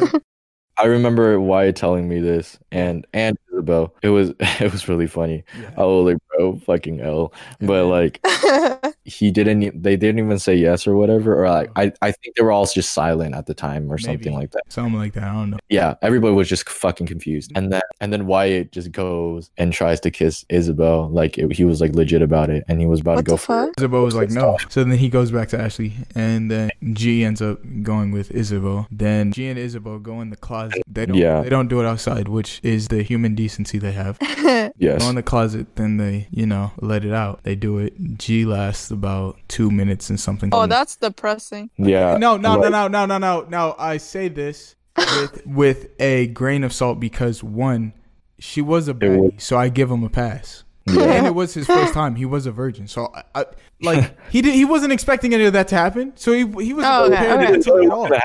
I 0.79 0.85
remember 0.85 1.39
Wyatt 1.39 1.75
telling 1.75 2.07
me 2.07 2.19
this 2.19 2.59
and 2.71 3.05
and 3.13 3.37
Isabel. 3.51 3.95
It 4.03 4.09
was 4.09 4.33
it 4.39 4.71
was 4.71 4.87
really 4.87 5.07
funny. 5.07 5.43
Yeah. 5.59 5.71
I 5.77 5.85
was 5.85 6.13
like, 6.13 6.17
bro, 6.37 6.57
fucking 6.59 7.01
L. 7.01 7.33
But 7.59 7.85
mm-hmm. 7.85 8.83
like 8.83 8.95
he 9.03 9.31
didn't 9.31 9.81
they 9.81 9.95
didn't 9.95 10.19
even 10.19 10.39
say 10.39 10.55
yes 10.55 10.87
or 10.87 10.95
whatever. 10.95 11.43
Or 11.43 11.49
like 11.49 11.69
oh. 11.69 11.81
I, 11.81 11.91
I 12.01 12.11
think 12.11 12.35
they 12.35 12.43
were 12.43 12.51
all 12.51 12.65
just 12.65 12.93
silent 12.93 13.35
at 13.35 13.45
the 13.45 13.53
time 13.53 13.91
or 13.91 13.97
something 13.97 14.33
Maybe. 14.33 14.41
like 14.41 14.51
that. 14.51 14.63
something 14.69 14.93
like 14.93 15.13
that. 15.13 15.23
I 15.23 15.33
don't 15.33 15.51
know. 15.51 15.59
Yeah, 15.69 15.95
everybody 16.01 16.33
was 16.33 16.49
just 16.49 16.69
fucking 16.69 17.07
confused. 17.07 17.51
Mm-hmm. 17.51 17.57
And 17.57 17.73
then 17.73 17.81
and 18.01 18.13
then 18.13 18.27
Wyatt 18.27 18.71
just 18.71 18.91
goes 18.91 19.51
and 19.57 19.73
tries 19.73 19.99
to 20.01 20.11
kiss 20.11 20.45
Isabel. 20.49 21.09
Like 21.09 21.37
it, 21.37 21.51
he 21.53 21.65
was 21.65 21.81
like 21.81 21.93
legit 21.93 22.21
about 22.21 22.49
it 22.49 22.63
and 22.67 22.79
he 22.79 22.85
was 22.85 23.01
about 23.01 23.17
what 23.17 23.25
to 23.25 23.31
go 23.31 23.37
for 23.37 23.65
it. 23.65 23.73
Isabel 23.77 24.03
was 24.03 24.15
like, 24.15 24.29
no. 24.29 24.57
So 24.69 24.83
then 24.83 24.97
he 24.97 25.09
goes 25.09 25.31
back 25.31 25.49
to 25.49 25.59
Ashley, 25.59 25.93
and 26.15 26.51
then 26.51 26.69
G 26.93 27.23
ends 27.23 27.41
up 27.41 27.59
going 27.81 28.11
with 28.11 28.31
Isabel. 28.31 28.87
Then 28.91 29.31
G 29.31 29.47
and 29.47 29.57
Isabel 29.57 29.99
go 29.99 30.21
in 30.21 30.29
the 30.29 30.37
closet. 30.37 30.83
They 30.87 31.05
don't. 31.05 31.17
Yeah. 31.17 31.41
They 31.41 31.49
don't 31.49 31.67
do 31.67 31.79
it 31.79 31.85
outside, 31.85 32.27
which 32.27 32.59
is 32.63 32.87
the 32.87 33.03
human 33.03 33.35
decency 33.35 33.77
they 33.77 33.93
have. 33.93 34.17
Yes. 34.79 35.01
Go 35.01 35.09
in 35.09 35.15
the 35.15 35.23
closet, 35.23 35.75
then 35.75 35.97
they, 35.97 36.27
you 36.31 36.45
know, 36.45 36.71
let 36.79 37.03
it 37.03 37.11
out. 37.13 37.43
They 37.43 37.55
do 37.55 37.79
it. 37.79 37.93
G 38.17 38.45
lasts 38.45 38.91
about 38.91 39.37
two 39.47 39.71
minutes 39.71 40.09
and 40.09 40.19
something. 40.19 40.49
oh, 40.53 40.67
that's 40.67 40.95
depressing. 40.95 41.69
Yeah. 41.77 42.17
no, 42.17 42.37
no, 42.37 42.55
no, 42.55 42.59
like- 42.61 42.71
no, 42.71 42.87
no, 42.87 43.05
no, 43.05 43.17
no, 43.17 43.41
no. 43.49 43.75
I 43.79 43.97
say 43.97 44.27
this 44.27 44.75
with 44.95 45.41
with 45.47 45.87
a 45.99 46.27
grain 46.27 46.63
of 46.63 46.71
salt 46.73 46.99
because 46.99 47.43
one, 47.43 47.93
she 48.39 48.61
was 48.61 48.87
a 48.87 48.93
was- 48.93 49.31
so 49.39 49.57
I 49.57 49.69
give 49.69 49.89
him 49.89 50.03
a 50.03 50.09
pass. 50.09 50.63
and 50.87 51.27
it 51.27 51.35
was 51.35 51.53
his 51.53 51.67
first 51.67 51.93
time. 51.93 52.15
He 52.15 52.23
was 52.25 52.45
a 52.45 52.51
virgin, 52.51 52.87
so 52.87 53.11
I, 53.13 53.41
I 53.41 53.45
like 53.81 54.15
he 54.31 54.41
did. 54.41 54.53
He 54.53 54.63
wasn't 54.63 54.93
expecting 54.93 55.33
any 55.33 55.43
of 55.43 55.51
that 55.53 55.67
to 55.69 55.75
happen, 55.75 56.13
so 56.15 56.31
he 56.31 56.39
he 56.63 56.73
was 56.73 56.85
Oh, 56.87 57.05
okay, 57.07 57.17
prepared 57.17 57.39
okay. 57.41 57.51
to 57.53 57.61
take 57.61 57.73
it 57.83 57.89
all. 57.91 58.07
Gonna. 58.07 58.21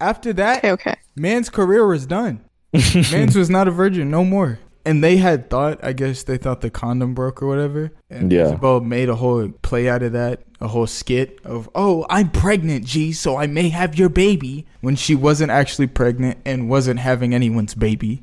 After 0.00 0.32
that, 0.34 0.58
Okay, 0.58 0.70
okay. 0.72 0.94
man's 1.14 1.50
career 1.50 1.86
was 1.86 2.06
done. 2.06 2.44
Man's 3.12 3.36
was 3.36 3.50
not 3.50 3.68
a 3.68 3.70
virgin 3.70 4.10
no 4.10 4.24
more. 4.24 4.58
And 4.84 5.02
they 5.02 5.16
had 5.16 5.50
thought, 5.50 5.78
I 5.82 5.92
guess 5.92 6.22
they 6.22 6.36
thought 6.36 6.60
the 6.60 6.70
condom 6.70 7.14
broke 7.14 7.42
or 7.42 7.46
whatever. 7.46 7.92
And 8.10 8.30
Yeah. 8.32 8.46
Isabel 8.46 8.80
made 8.80 9.08
a 9.08 9.14
whole 9.16 9.48
play 9.62 9.88
out 9.88 10.02
of 10.02 10.12
that, 10.12 10.42
a 10.60 10.68
whole 10.68 10.86
skit 10.86 11.38
of, 11.44 11.68
oh, 11.74 12.06
I'm 12.10 12.30
pregnant, 12.30 12.84
G, 12.84 13.12
so 13.12 13.36
I 13.36 13.46
may 13.46 13.68
have 13.70 13.98
your 13.98 14.08
baby, 14.08 14.66
when 14.80 14.96
she 14.96 15.14
wasn't 15.14 15.50
actually 15.50 15.86
pregnant 15.86 16.38
and 16.44 16.68
wasn't 16.68 17.00
having 17.00 17.34
anyone's 17.34 17.74
baby. 17.74 18.22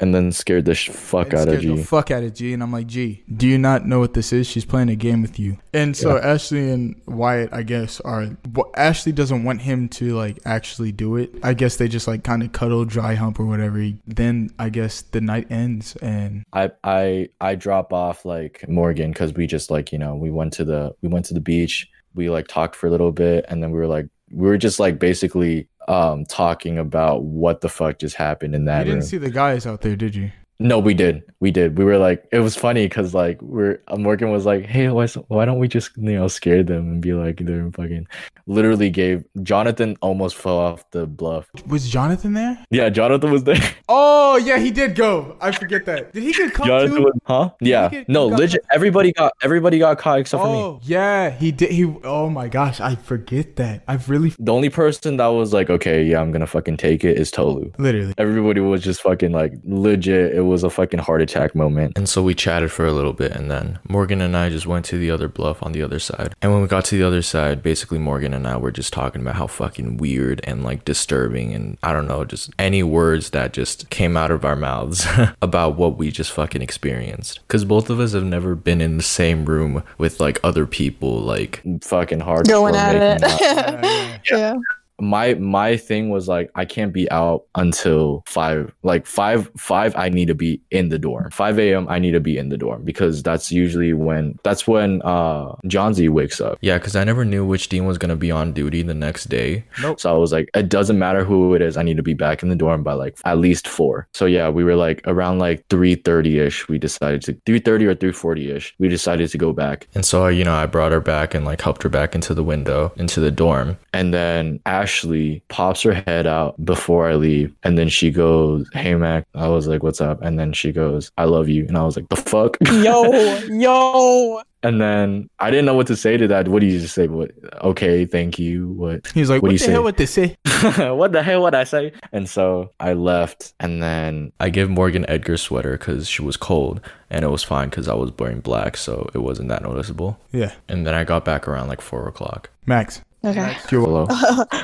And 0.00 0.14
then 0.14 0.30
scared 0.30 0.64
the 0.64 0.76
sh- 0.76 0.90
fuck 0.90 1.34
out 1.34 1.48
of 1.48 1.54
scared 1.54 1.62
the 1.62 1.76
G. 1.76 1.82
fuck 1.82 2.10
out 2.12 2.22
of 2.22 2.32
G. 2.32 2.52
And 2.52 2.62
I'm 2.62 2.70
like, 2.72 2.86
G, 2.86 3.24
do 3.36 3.48
you 3.48 3.58
not 3.58 3.84
know 3.84 3.98
what 3.98 4.14
this 4.14 4.32
is? 4.32 4.46
She's 4.46 4.64
playing 4.64 4.90
a 4.90 4.94
game 4.94 5.22
with 5.22 5.40
you. 5.40 5.58
And 5.74 5.96
so 5.96 6.14
Yeah. 6.16 6.34
Ashley 6.34 6.70
and 6.70 7.00
Wyatt, 7.06 7.52
I 7.52 7.64
guess, 7.64 8.00
are. 8.02 8.28
Well, 8.52 8.70
Ashley 8.76 9.10
doesn't 9.10 9.42
want 9.42 9.62
him 9.62 9.88
to 9.90 10.14
like 10.14 10.38
actually 10.44 10.92
do 10.92 11.16
it. 11.16 11.34
I 11.42 11.52
guess 11.54 11.76
they 11.76 11.88
just 11.88 12.06
like 12.06 12.22
kind 12.22 12.44
of 12.44 12.52
cuddle, 12.52 12.84
dry 12.84 13.14
hump 13.16 13.40
or 13.40 13.46
whatever. 13.46 13.84
Then 14.06 14.50
I 14.58 14.68
guess 14.68 15.02
the 15.02 15.20
night 15.20 15.48
ends 15.50 15.96
and 15.96 16.44
I 16.52 16.70
I 16.84 17.28
I 17.40 17.56
drop 17.56 17.92
off 17.92 18.24
like 18.24 18.68
Morgan 18.68 19.10
because 19.10 19.32
we 19.34 19.46
just 19.48 19.68
like 19.70 19.90
you 19.90 19.98
know 19.98 20.14
we 20.14 20.30
went 20.30 20.52
to 20.54 20.64
the 20.64 20.94
we 21.02 21.08
went 21.08 21.24
to 21.26 21.34
the 21.34 21.40
beach. 21.40 21.88
We 22.14 22.30
like 22.30 22.46
talked 22.48 22.74
for 22.76 22.86
a 22.86 22.90
little 22.90 23.12
bit, 23.12 23.44
and 23.48 23.62
then 23.62 23.70
we 23.72 23.78
were 23.78 23.86
like 23.86 24.06
we 24.30 24.46
were 24.46 24.58
just 24.58 24.78
like 24.80 24.98
basically 24.98 25.68
um 25.88 26.24
talking 26.26 26.78
about 26.78 27.24
what 27.24 27.60
the 27.60 27.68
fuck 27.68 27.98
just 27.98 28.16
happened 28.16 28.54
in 28.54 28.66
that. 28.66 28.80
you 28.80 28.84
didn't 28.84 29.00
room. 29.00 29.08
see 29.08 29.18
the 29.18 29.30
guys 29.30 29.66
out 29.66 29.80
there, 29.80 29.96
did 29.96 30.14
you? 30.14 30.30
No, 30.60 30.78
we 30.80 30.92
did. 30.92 31.22
We 31.40 31.52
did. 31.52 31.78
We 31.78 31.84
were 31.84 31.98
like, 31.98 32.26
it 32.32 32.40
was 32.40 32.56
funny 32.56 32.86
because 32.86 33.14
like 33.14 33.40
we're 33.40 33.80
uh, 33.86 33.96
Morgan 33.96 34.30
was 34.32 34.44
like, 34.44 34.66
hey, 34.66 34.88
why, 34.88 35.06
why 35.28 35.44
don't 35.44 35.60
we 35.60 35.68
just 35.68 35.96
you 35.96 36.14
know 36.18 36.26
scare 36.26 36.64
them 36.64 36.88
and 36.88 37.00
be 37.00 37.12
like 37.12 37.36
they're 37.38 37.70
fucking 37.70 38.08
literally 38.46 38.90
gave 38.90 39.24
Jonathan 39.42 39.96
almost 40.00 40.34
fell 40.34 40.58
off 40.58 40.90
the 40.90 41.06
bluff. 41.06 41.46
Was 41.68 41.88
Jonathan 41.88 42.32
there? 42.32 42.58
Yeah, 42.70 42.88
Jonathan 42.88 43.30
was 43.30 43.44
there. 43.44 43.56
Oh 43.90 44.36
yeah, 44.36 44.58
he 44.58 44.70
did 44.70 44.94
go. 44.94 45.36
I 45.40 45.50
forget 45.50 45.86
that. 45.86 46.12
Did 46.12 46.22
he 46.22 46.32
get 46.34 46.52
caught 46.52 46.66
Jonathan 46.66 46.96
too? 46.98 47.02
was, 47.04 47.12
huh? 47.24 47.50
Yeah. 47.60 47.88
get- 47.88 48.08
no, 48.08 48.26
legit. 48.26 48.60
Everybody 48.70 49.12
got 49.12 49.32
everybody 49.42 49.78
got 49.78 49.96
caught 49.98 50.18
except 50.18 50.42
for 50.42 50.48
me. 50.52 50.58
Oh 50.58 50.80
yeah, 50.82 51.30
he 51.30 51.50
did. 51.52 51.70
He. 51.70 51.84
Oh 52.04 52.28
my 52.28 52.48
gosh, 52.48 52.80
I 52.80 52.96
forget 52.96 53.56
that. 53.56 53.84
I've 53.88 54.10
really 54.10 54.34
The 54.38 54.52
only 54.52 54.68
person 54.68 55.16
that 55.16 55.28
was 55.28 55.54
like, 55.54 55.70
okay, 55.70 56.02
yeah, 56.04 56.20
I'm 56.20 56.30
gonna 56.32 56.46
fucking 56.46 56.76
take 56.76 57.02
it 57.02 57.16
is 57.16 57.30
Tolu. 57.30 57.72
literally. 57.78 58.12
Everybody 58.18 58.60
was 58.60 58.82
just 58.82 59.00
fucking 59.00 59.32
like 59.32 59.54
legit. 59.64 60.34
It 60.34 60.42
was 60.48 60.64
a 60.64 60.70
fucking 60.70 61.00
heart 61.00 61.22
attack 61.22 61.54
moment. 61.54 61.96
And 61.96 62.08
so 62.08 62.22
we 62.22 62.34
chatted 62.34 62.72
for 62.72 62.86
a 62.86 62.92
little 62.92 63.12
bit, 63.12 63.32
and 63.32 63.50
then 63.50 63.78
Morgan 63.88 64.20
and 64.20 64.36
I 64.36 64.48
just 64.48 64.66
went 64.66 64.84
to 64.86 64.98
the 64.98 65.10
other 65.10 65.28
bluff 65.28 65.62
on 65.62 65.72
the 65.72 65.82
other 65.82 65.98
side. 65.98 66.34
And 66.42 66.52
when 66.52 66.62
we 66.62 66.68
got 66.68 66.84
to 66.86 66.98
the 66.98 67.06
other 67.06 67.22
side, 67.22 67.62
basically 67.62 67.98
Morgan 67.98 68.34
and 68.34 68.46
I 68.46 68.56
were 68.56 68.70
just 68.70 68.92
talking 68.92 69.20
about 69.22 69.36
how 69.36 69.46
fucking 69.46 69.98
weird 69.98 70.40
and 70.44 70.64
like 70.64 70.84
disturbing, 70.84 71.54
and 71.54 71.78
I 71.82 71.92
don't 71.92 72.08
know, 72.08 72.24
just 72.24 72.50
any 72.58 72.82
words 72.82 73.30
that 73.30 73.52
just 73.52 73.90
came 73.90 74.16
out 74.16 74.30
of 74.30 74.44
our 74.44 74.56
mouths 74.56 75.06
about 75.42 75.76
what 75.76 75.96
we 75.96 76.10
just 76.10 76.32
fucking 76.32 76.62
experienced. 76.62 77.40
Because 77.46 77.64
both 77.64 77.90
of 77.90 78.00
us 78.00 78.12
have 78.12 78.24
never 78.24 78.54
been 78.54 78.80
in 78.80 78.96
the 78.96 79.02
same 79.02 79.44
room 79.44 79.82
with 79.98 80.20
like 80.20 80.40
other 80.42 80.66
people, 80.66 81.20
like 81.20 81.62
Fucking 81.82 82.20
hard. 82.20 82.48
Going 82.48 82.74
at 82.74 82.94
it. 82.94 83.20
that. 83.20 84.20
yeah. 84.30 84.56
My 85.00 85.34
my 85.34 85.76
thing 85.76 86.10
was 86.10 86.28
like 86.28 86.50
I 86.54 86.64
can't 86.64 86.92
be 86.92 87.10
out 87.10 87.44
until 87.54 88.22
five 88.26 88.72
like 88.82 89.06
five 89.06 89.50
five 89.56 89.94
I 89.96 90.08
need 90.08 90.26
to 90.28 90.34
be 90.34 90.60
in 90.70 90.88
the 90.88 90.98
dorm. 90.98 91.30
Five 91.30 91.58
AM 91.58 91.88
I 91.88 91.98
need 91.98 92.12
to 92.12 92.20
be 92.20 92.36
in 92.36 92.48
the 92.48 92.56
dorm 92.56 92.84
because 92.84 93.22
that's 93.22 93.52
usually 93.52 93.92
when 93.92 94.38
that's 94.42 94.66
when 94.66 95.02
uh 95.02 95.54
John 95.66 95.94
Z 95.94 96.08
wakes 96.08 96.40
up. 96.40 96.58
yeah, 96.60 96.78
because 96.78 96.96
I 96.96 97.04
never 97.04 97.24
knew 97.24 97.44
which 97.44 97.68
dean 97.68 97.86
was 97.86 97.98
gonna 97.98 98.16
be 98.16 98.30
on 98.30 98.52
duty 98.52 98.82
the 98.82 98.94
next 98.94 99.26
day. 99.26 99.64
Nope. 99.82 100.00
So 100.00 100.14
I 100.14 100.18
was 100.18 100.32
like, 100.32 100.50
it 100.54 100.68
doesn't 100.68 100.98
matter 100.98 101.24
who 101.24 101.54
it 101.54 101.62
is, 101.62 101.76
I 101.76 101.82
need 101.82 101.96
to 101.96 102.02
be 102.02 102.14
back 102.14 102.42
in 102.42 102.48
the 102.48 102.56
dorm 102.56 102.82
by 102.82 102.94
like 102.94 103.18
at 103.24 103.38
least 103.38 103.68
four. 103.68 104.08
So 104.14 104.26
yeah, 104.26 104.48
we 104.48 104.64
were 104.64 104.76
like 104.76 105.00
around 105.06 105.38
like 105.38 105.64
three 105.68 105.94
thirty 105.94 106.38
ish. 106.38 106.68
We 106.68 106.78
decided 106.78 107.22
to 107.22 107.40
three 107.46 107.60
thirty 107.60 107.86
or 107.86 107.94
three 107.94 108.12
forty 108.12 108.50
ish. 108.50 108.74
We 108.78 108.88
decided 108.88 109.30
to 109.30 109.38
go 109.38 109.52
back. 109.52 109.86
And 109.94 110.04
so, 110.04 110.26
you 110.28 110.44
know, 110.44 110.54
I 110.54 110.66
brought 110.66 110.92
her 110.92 111.00
back 111.00 111.34
and 111.34 111.44
like 111.44 111.60
helped 111.60 111.82
her 111.82 111.88
back 111.88 112.14
into 112.14 112.34
the 112.34 112.42
window, 112.42 112.92
into 112.96 113.20
the 113.20 113.30
dorm. 113.30 113.78
And 113.92 114.12
then 114.12 114.60
Ashley 114.88 115.42
pops 115.48 115.82
her 115.82 115.92
head 115.92 116.26
out 116.26 116.62
before 116.64 117.10
I 117.10 117.14
leave. 117.14 117.54
And 117.62 117.76
then 117.76 117.90
she 117.90 118.10
goes, 118.10 118.66
Hey 118.72 118.94
Mac. 118.94 119.26
I 119.34 119.48
was 119.48 119.66
like, 119.66 119.82
What's 119.82 120.00
up? 120.00 120.22
And 120.22 120.38
then 120.38 120.54
she 120.54 120.72
goes, 120.72 121.12
I 121.18 121.24
love 121.24 121.46
you. 121.50 121.66
And 121.66 121.76
I 121.76 121.82
was 121.82 121.94
like, 121.96 122.08
The 122.08 122.16
fuck? 122.16 122.56
Yo, 122.62 123.02
yo. 123.50 124.40
and 124.62 124.80
then 124.80 125.28
I 125.40 125.50
didn't 125.50 125.66
know 125.66 125.74
what 125.74 125.86
to 125.88 125.96
say 125.96 126.16
to 126.16 126.26
that. 126.28 126.48
What 126.48 126.60
do 126.60 126.66
you 126.66 126.80
just 126.80 126.94
say? 126.94 127.06
What 127.06 127.32
okay, 127.60 128.06
thank 128.06 128.38
you. 128.38 128.68
What 128.68 129.06
He's 129.12 129.28
like, 129.28 129.42
What 129.42 129.48
what, 129.50 129.50
do 129.50 129.54
you 129.56 129.58
the 129.58 129.72
hell 129.72 129.80
say? 129.80 129.84
would 129.84 129.96
they 129.98 130.06
say? 130.06 130.36
what 130.94 131.12
the 131.12 131.22
hell 131.22 131.42
would 131.42 131.54
I 131.54 131.64
say? 131.64 131.92
And 132.12 132.26
so 132.26 132.72
I 132.80 132.94
left 132.94 133.52
and 133.60 133.82
then 133.82 134.32
I 134.40 134.48
gave 134.48 134.70
Morgan 134.70 135.04
Edgar's 135.06 135.42
sweater 135.42 135.72
because 135.76 136.08
she 136.08 136.22
was 136.22 136.38
cold, 136.38 136.80
and 137.10 137.24
it 137.26 137.28
was 137.28 137.44
fine 137.44 137.68
because 137.68 137.88
I 137.88 137.94
was 137.94 138.10
wearing 138.18 138.40
black, 138.40 138.78
so 138.78 139.10
it 139.14 139.18
wasn't 139.18 139.50
that 139.50 139.62
noticeable. 139.62 140.18
Yeah, 140.32 140.52
And 140.66 140.86
then 140.86 140.94
I 140.94 141.04
got 141.04 141.26
back 141.26 141.46
around 141.46 141.68
like 141.68 141.82
four 141.82 142.08
o'clock. 142.08 142.48
Max. 142.64 143.02
Okay. 143.24 143.56
You're 143.70 143.82
hello. 143.82 144.06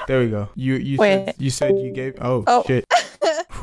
There 0.06 0.20
we 0.20 0.28
go. 0.30 0.48
You 0.54 0.74
you 0.74 0.96
Wait. 0.98 1.24
said, 1.26 1.34
you 1.38 1.50
said 1.50 1.78
you 1.78 1.90
gave. 1.92 2.14
Oh, 2.20 2.44
Oh. 2.46 2.62
shit. 2.66 2.84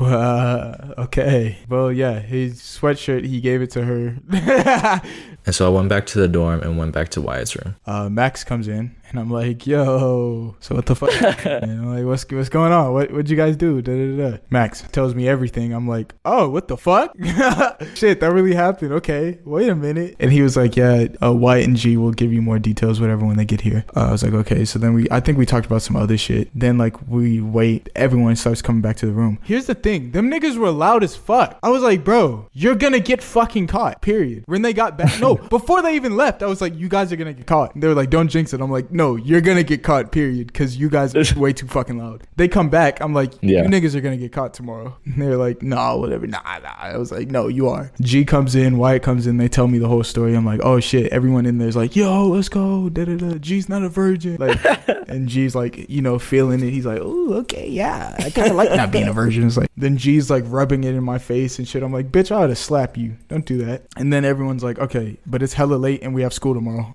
Uh, 0.00 0.94
okay. 0.98 1.58
Well, 1.68 1.92
yeah, 1.92 2.18
his 2.18 2.54
sweatshirt 2.60 3.24
he 3.24 3.40
gave 3.40 3.62
it 3.62 3.70
to 3.72 3.84
her. 3.84 4.16
And 5.44 5.54
so 5.54 5.66
I 5.66 5.68
went 5.76 5.88
back 5.88 6.06
to 6.06 6.18
the 6.18 6.26
dorm 6.28 6.60
and 6.62 6.78
went 6.78 6.92
back 6.92 7.08
to 7.10 7.20
Wyatt's 7.20 7.54
room. 7.56 7.76
uh, 7.86 8.08
Max 8.08 8.42
comes 8.44 8.68
in 8.68 8.94
and 9.12 9.20
I'm 9.20 9.30
like, 9.30 9.66
"Yo, 9.66 10.56
so 10.60 10.74
what 10.74 10.86
the 10.86 10.96
fuck?" 10.96 11.12
and 11.46 11.64
I'm 11.70 11.94
like, 11.94 12.04
"What's 12.04 12.24
what's 12.30 12.48
going 12.48 12.72
on? 12.72 12.92
What 12.92 13.10
what'd 13.10 13.30
you 13.30 13.36
guys 13.36 13.56
do?" 13.56 13.80
Da, 13.82 13.92
da, 13.94 14.30
da. 14.30 14.38
Max 14.50 14.82
tells 14.90 15.14
me 15.14 15.28
everything. 15.28 15.72
I'm 15.72 15.86
like, 15.86 16.14
"Oh, 16.24 16.48
what 16.48 16.68
the 16.68 16.76
fuck? 16.76 17.12
Shit, 17.94 18.20
that 18.20 18.32
really 18.32 18.54
happened. 18.54 18.92
Okay, 18.94 19.38
wait 19.44 19.68
a 19.68 19.74
minute." 19.74 20.16
And 20.18 20.32
he 20.32 20.42
was 20.42 20.56
like, 20.56 20.76
"Yeah, 20.76 21.08
uh, 21.22 21.32
Wyatt 21.32 21.66
and 21.66 21.76
G 21.76 21.96
will 21.96 22.12
give 22.12 22.32
you 22.32 22.42
more 22.42 22.58
details, 22.58 23.00
whatever, 23.00 23.26
when 23.26 23.36
they 23.36 23.44
get 23.44 23.60
here." 23.60 23.84
Uh, 23.94 24.08
I 24.08 24.12
was 24.12 24.22
like, 24.22 24.32
"Okay." 24.32 24.64
So 24.64 24.78
then 24.78 24.94
we, 24.94 25.06
I 25.10 25.20
think 25.20 25.38
we 25.38 25.46
talked 25.46 25.66
about 25.66 25.82
some 25.82 25.96
other 25.96 26.16
shit. 26.16 26.48
Then 26.54 26.78
like 26.78 26.96
we 27.08 27.40
wait, 27.40 27.88
everyone 27.94 28.36
starts 28.36 28.62
coming 28.62 28.82
back 28.82 28.96
to 28.96 29.06
the 29.06 29.12
room. 29.12 29.38
Here's 29.44 29.66
the 29.66 29.74
thing: 29.74 30.12
them 30.12 30.30
niggas 30.30 30.56
were 30.56 30.70
loud 30.70 31.04
as 31.04 31.14
fuck. 31.14 31.58
I 31.62 31.68
was 31.68 31.82
like, 31.82 32.04
"Bro, 32.04 32.48
you're 32.52 32.74
gonna 32.74 33.00
get 33.00 33.22
fucking 33.22 33.66
caught." 33.66 34.00
Period. 34.00 34.44
When 34.46 34.62
they 34.62 34.72
got 34.72 34.96
back, 34.96 35.20
no, 35.20 35.34
before 35.58 35.82
they 35.82 35.94
even 35.96 36.16
left, 36.16 36.42
I 36.42 36.46
was 36.46 36.60
like, 36.60 36.74
"You 36.76 36.88
guys 36.88 37.12
are 37.12 37.16
gonna 37.16 37.32
get 37.34 37.46
caught." 37.46 37.74
And 37.74 37.82
They 37.82 37.88
were 37.88 37.94
like, 37.94 38.10
"Don't 38.10 38.28
jinx 38.28 38.52
it." 38.54 38.60
I'm 38.60 38.70
like, 38.70 38.90
"No, 38.90 39.01
you're 39.16 39.40
gonna 39.40 39.62
get 39.62 39.82
caught." 39.82 40.12
Period. 40.12 40.46
Because 40.48 40.76
you 40.76 40.88
guys 40.88 41.14
are 41.14 41.24
way 41.40 41.52
too 41.52 41.66
fucking 41.66 41.98
loud. 41.98 42.22
They 42.36 42.48
come 42.48 42.68
back. 42.70 43.00
I'm 43.00 43.12
like, 43.14 43.32
Yeah. 43.40 43.62
"You 43.62 43.68
niggas 43.68 43.94
are 43.94 44.00
gonna 44.00 44.16
get 44.16 44.32
caught 44.32 44.54
tomorrow." 44.54 44.96
And 45.04 45.20
they're 45.20 45.36
like, 45.36 45.62
"Nah, 45.62 45.96
whatever." 45.96 46.26
Nah, 46.26 46.40
nah. 46.62 46.74
I 46.78 46.96
was 46.96 47.10
like, 47.12 47.28
"No, 47.30 47.48
you 47.48 47.68
are." 47.68 47.90
G 48.00 48.24
comes 48.24 48.54
in. 48.54 48.78
Wyatt 48.78 49.02
comes 49.02 49.26
in. 49.26 49.36
They 49.36 49.48
tell 49.48 49.68
me 49.68 49.78
the 49.78 49.88
whole 49.88 50.04
story. 50.04 50.34
I'm 50.34 50.46
like, 50.46 50.60
"Oh 50.62 50.80
shit!" 50.80 51.12
Everyone 51.12 51.46
in 51.46 51.58
there's 51.58 51.76
like, 51.76 51.94
"Yo, 51.96 52.28
let's 52.28 52.48
go." 52.48 52.88
Da 52.88 53.04
da 53.04 53.16
da. 53.16 53.34
G's 53.38 53.68
not 53.68 53.82
a 53.82 53.88
virgin. 53.88 54.36
Like, 54.38 54.58
and 55.08 55.28
G's 55.28 55.54
like, 55.54 55.88
you 55.90 56.00
know, 56.02 56.18
feeling 56.18 56.60
it. 56.62 56.70
He's 56.70 56.86
like, 56.86 57.00
"Oh, 57.02 57.34
okay, 57.42 57.68
yeah, 57.68 58.14
I 58.18 58.30
kind 58.30 58.50
of 58.50 58.56
like 58.56 58.70
not 58.70 58.90
being 58.90 59.08
a 59.08 59.12
virgin." 59.12 59.46
It's 59.46 59.56
like, 59.56 59.70
then 59.76 59.96
G's 59.96 60.30
like 60.30 60.44
rubbing 60.46 60.84
it 60.84 60.94
in 60.94 61.04
my 61.04 61.18
face 61.18 61.58
and 61.58 61.66
shit. 61.68 61.82
I'm 61.82 61.92
like, 61.92 62.10
"Bitch, 62.12 62.30
I 62.30 62.44
ought 62.44 62.46
to 62.48 62.56
slap 62.56 62.96
you. 62.96 63.16
Don't 63.28 63.44
do 63.46 63.58
that." 63.64 63.84
And 63.96 64.12
then 64.12 64.24
everyone's 64.24 64.62
like, 64.64 64.78
"Okay, 64.78 65.16
but 65.26 65.42
it's 65.42 65.52
hella 65.54 65.74
late 65.76 66.02
and 66.02 66.14
we 66.14 66.22
have 66.22 66.32
school 66.32 66.54
tomorrow." 66.54 66.94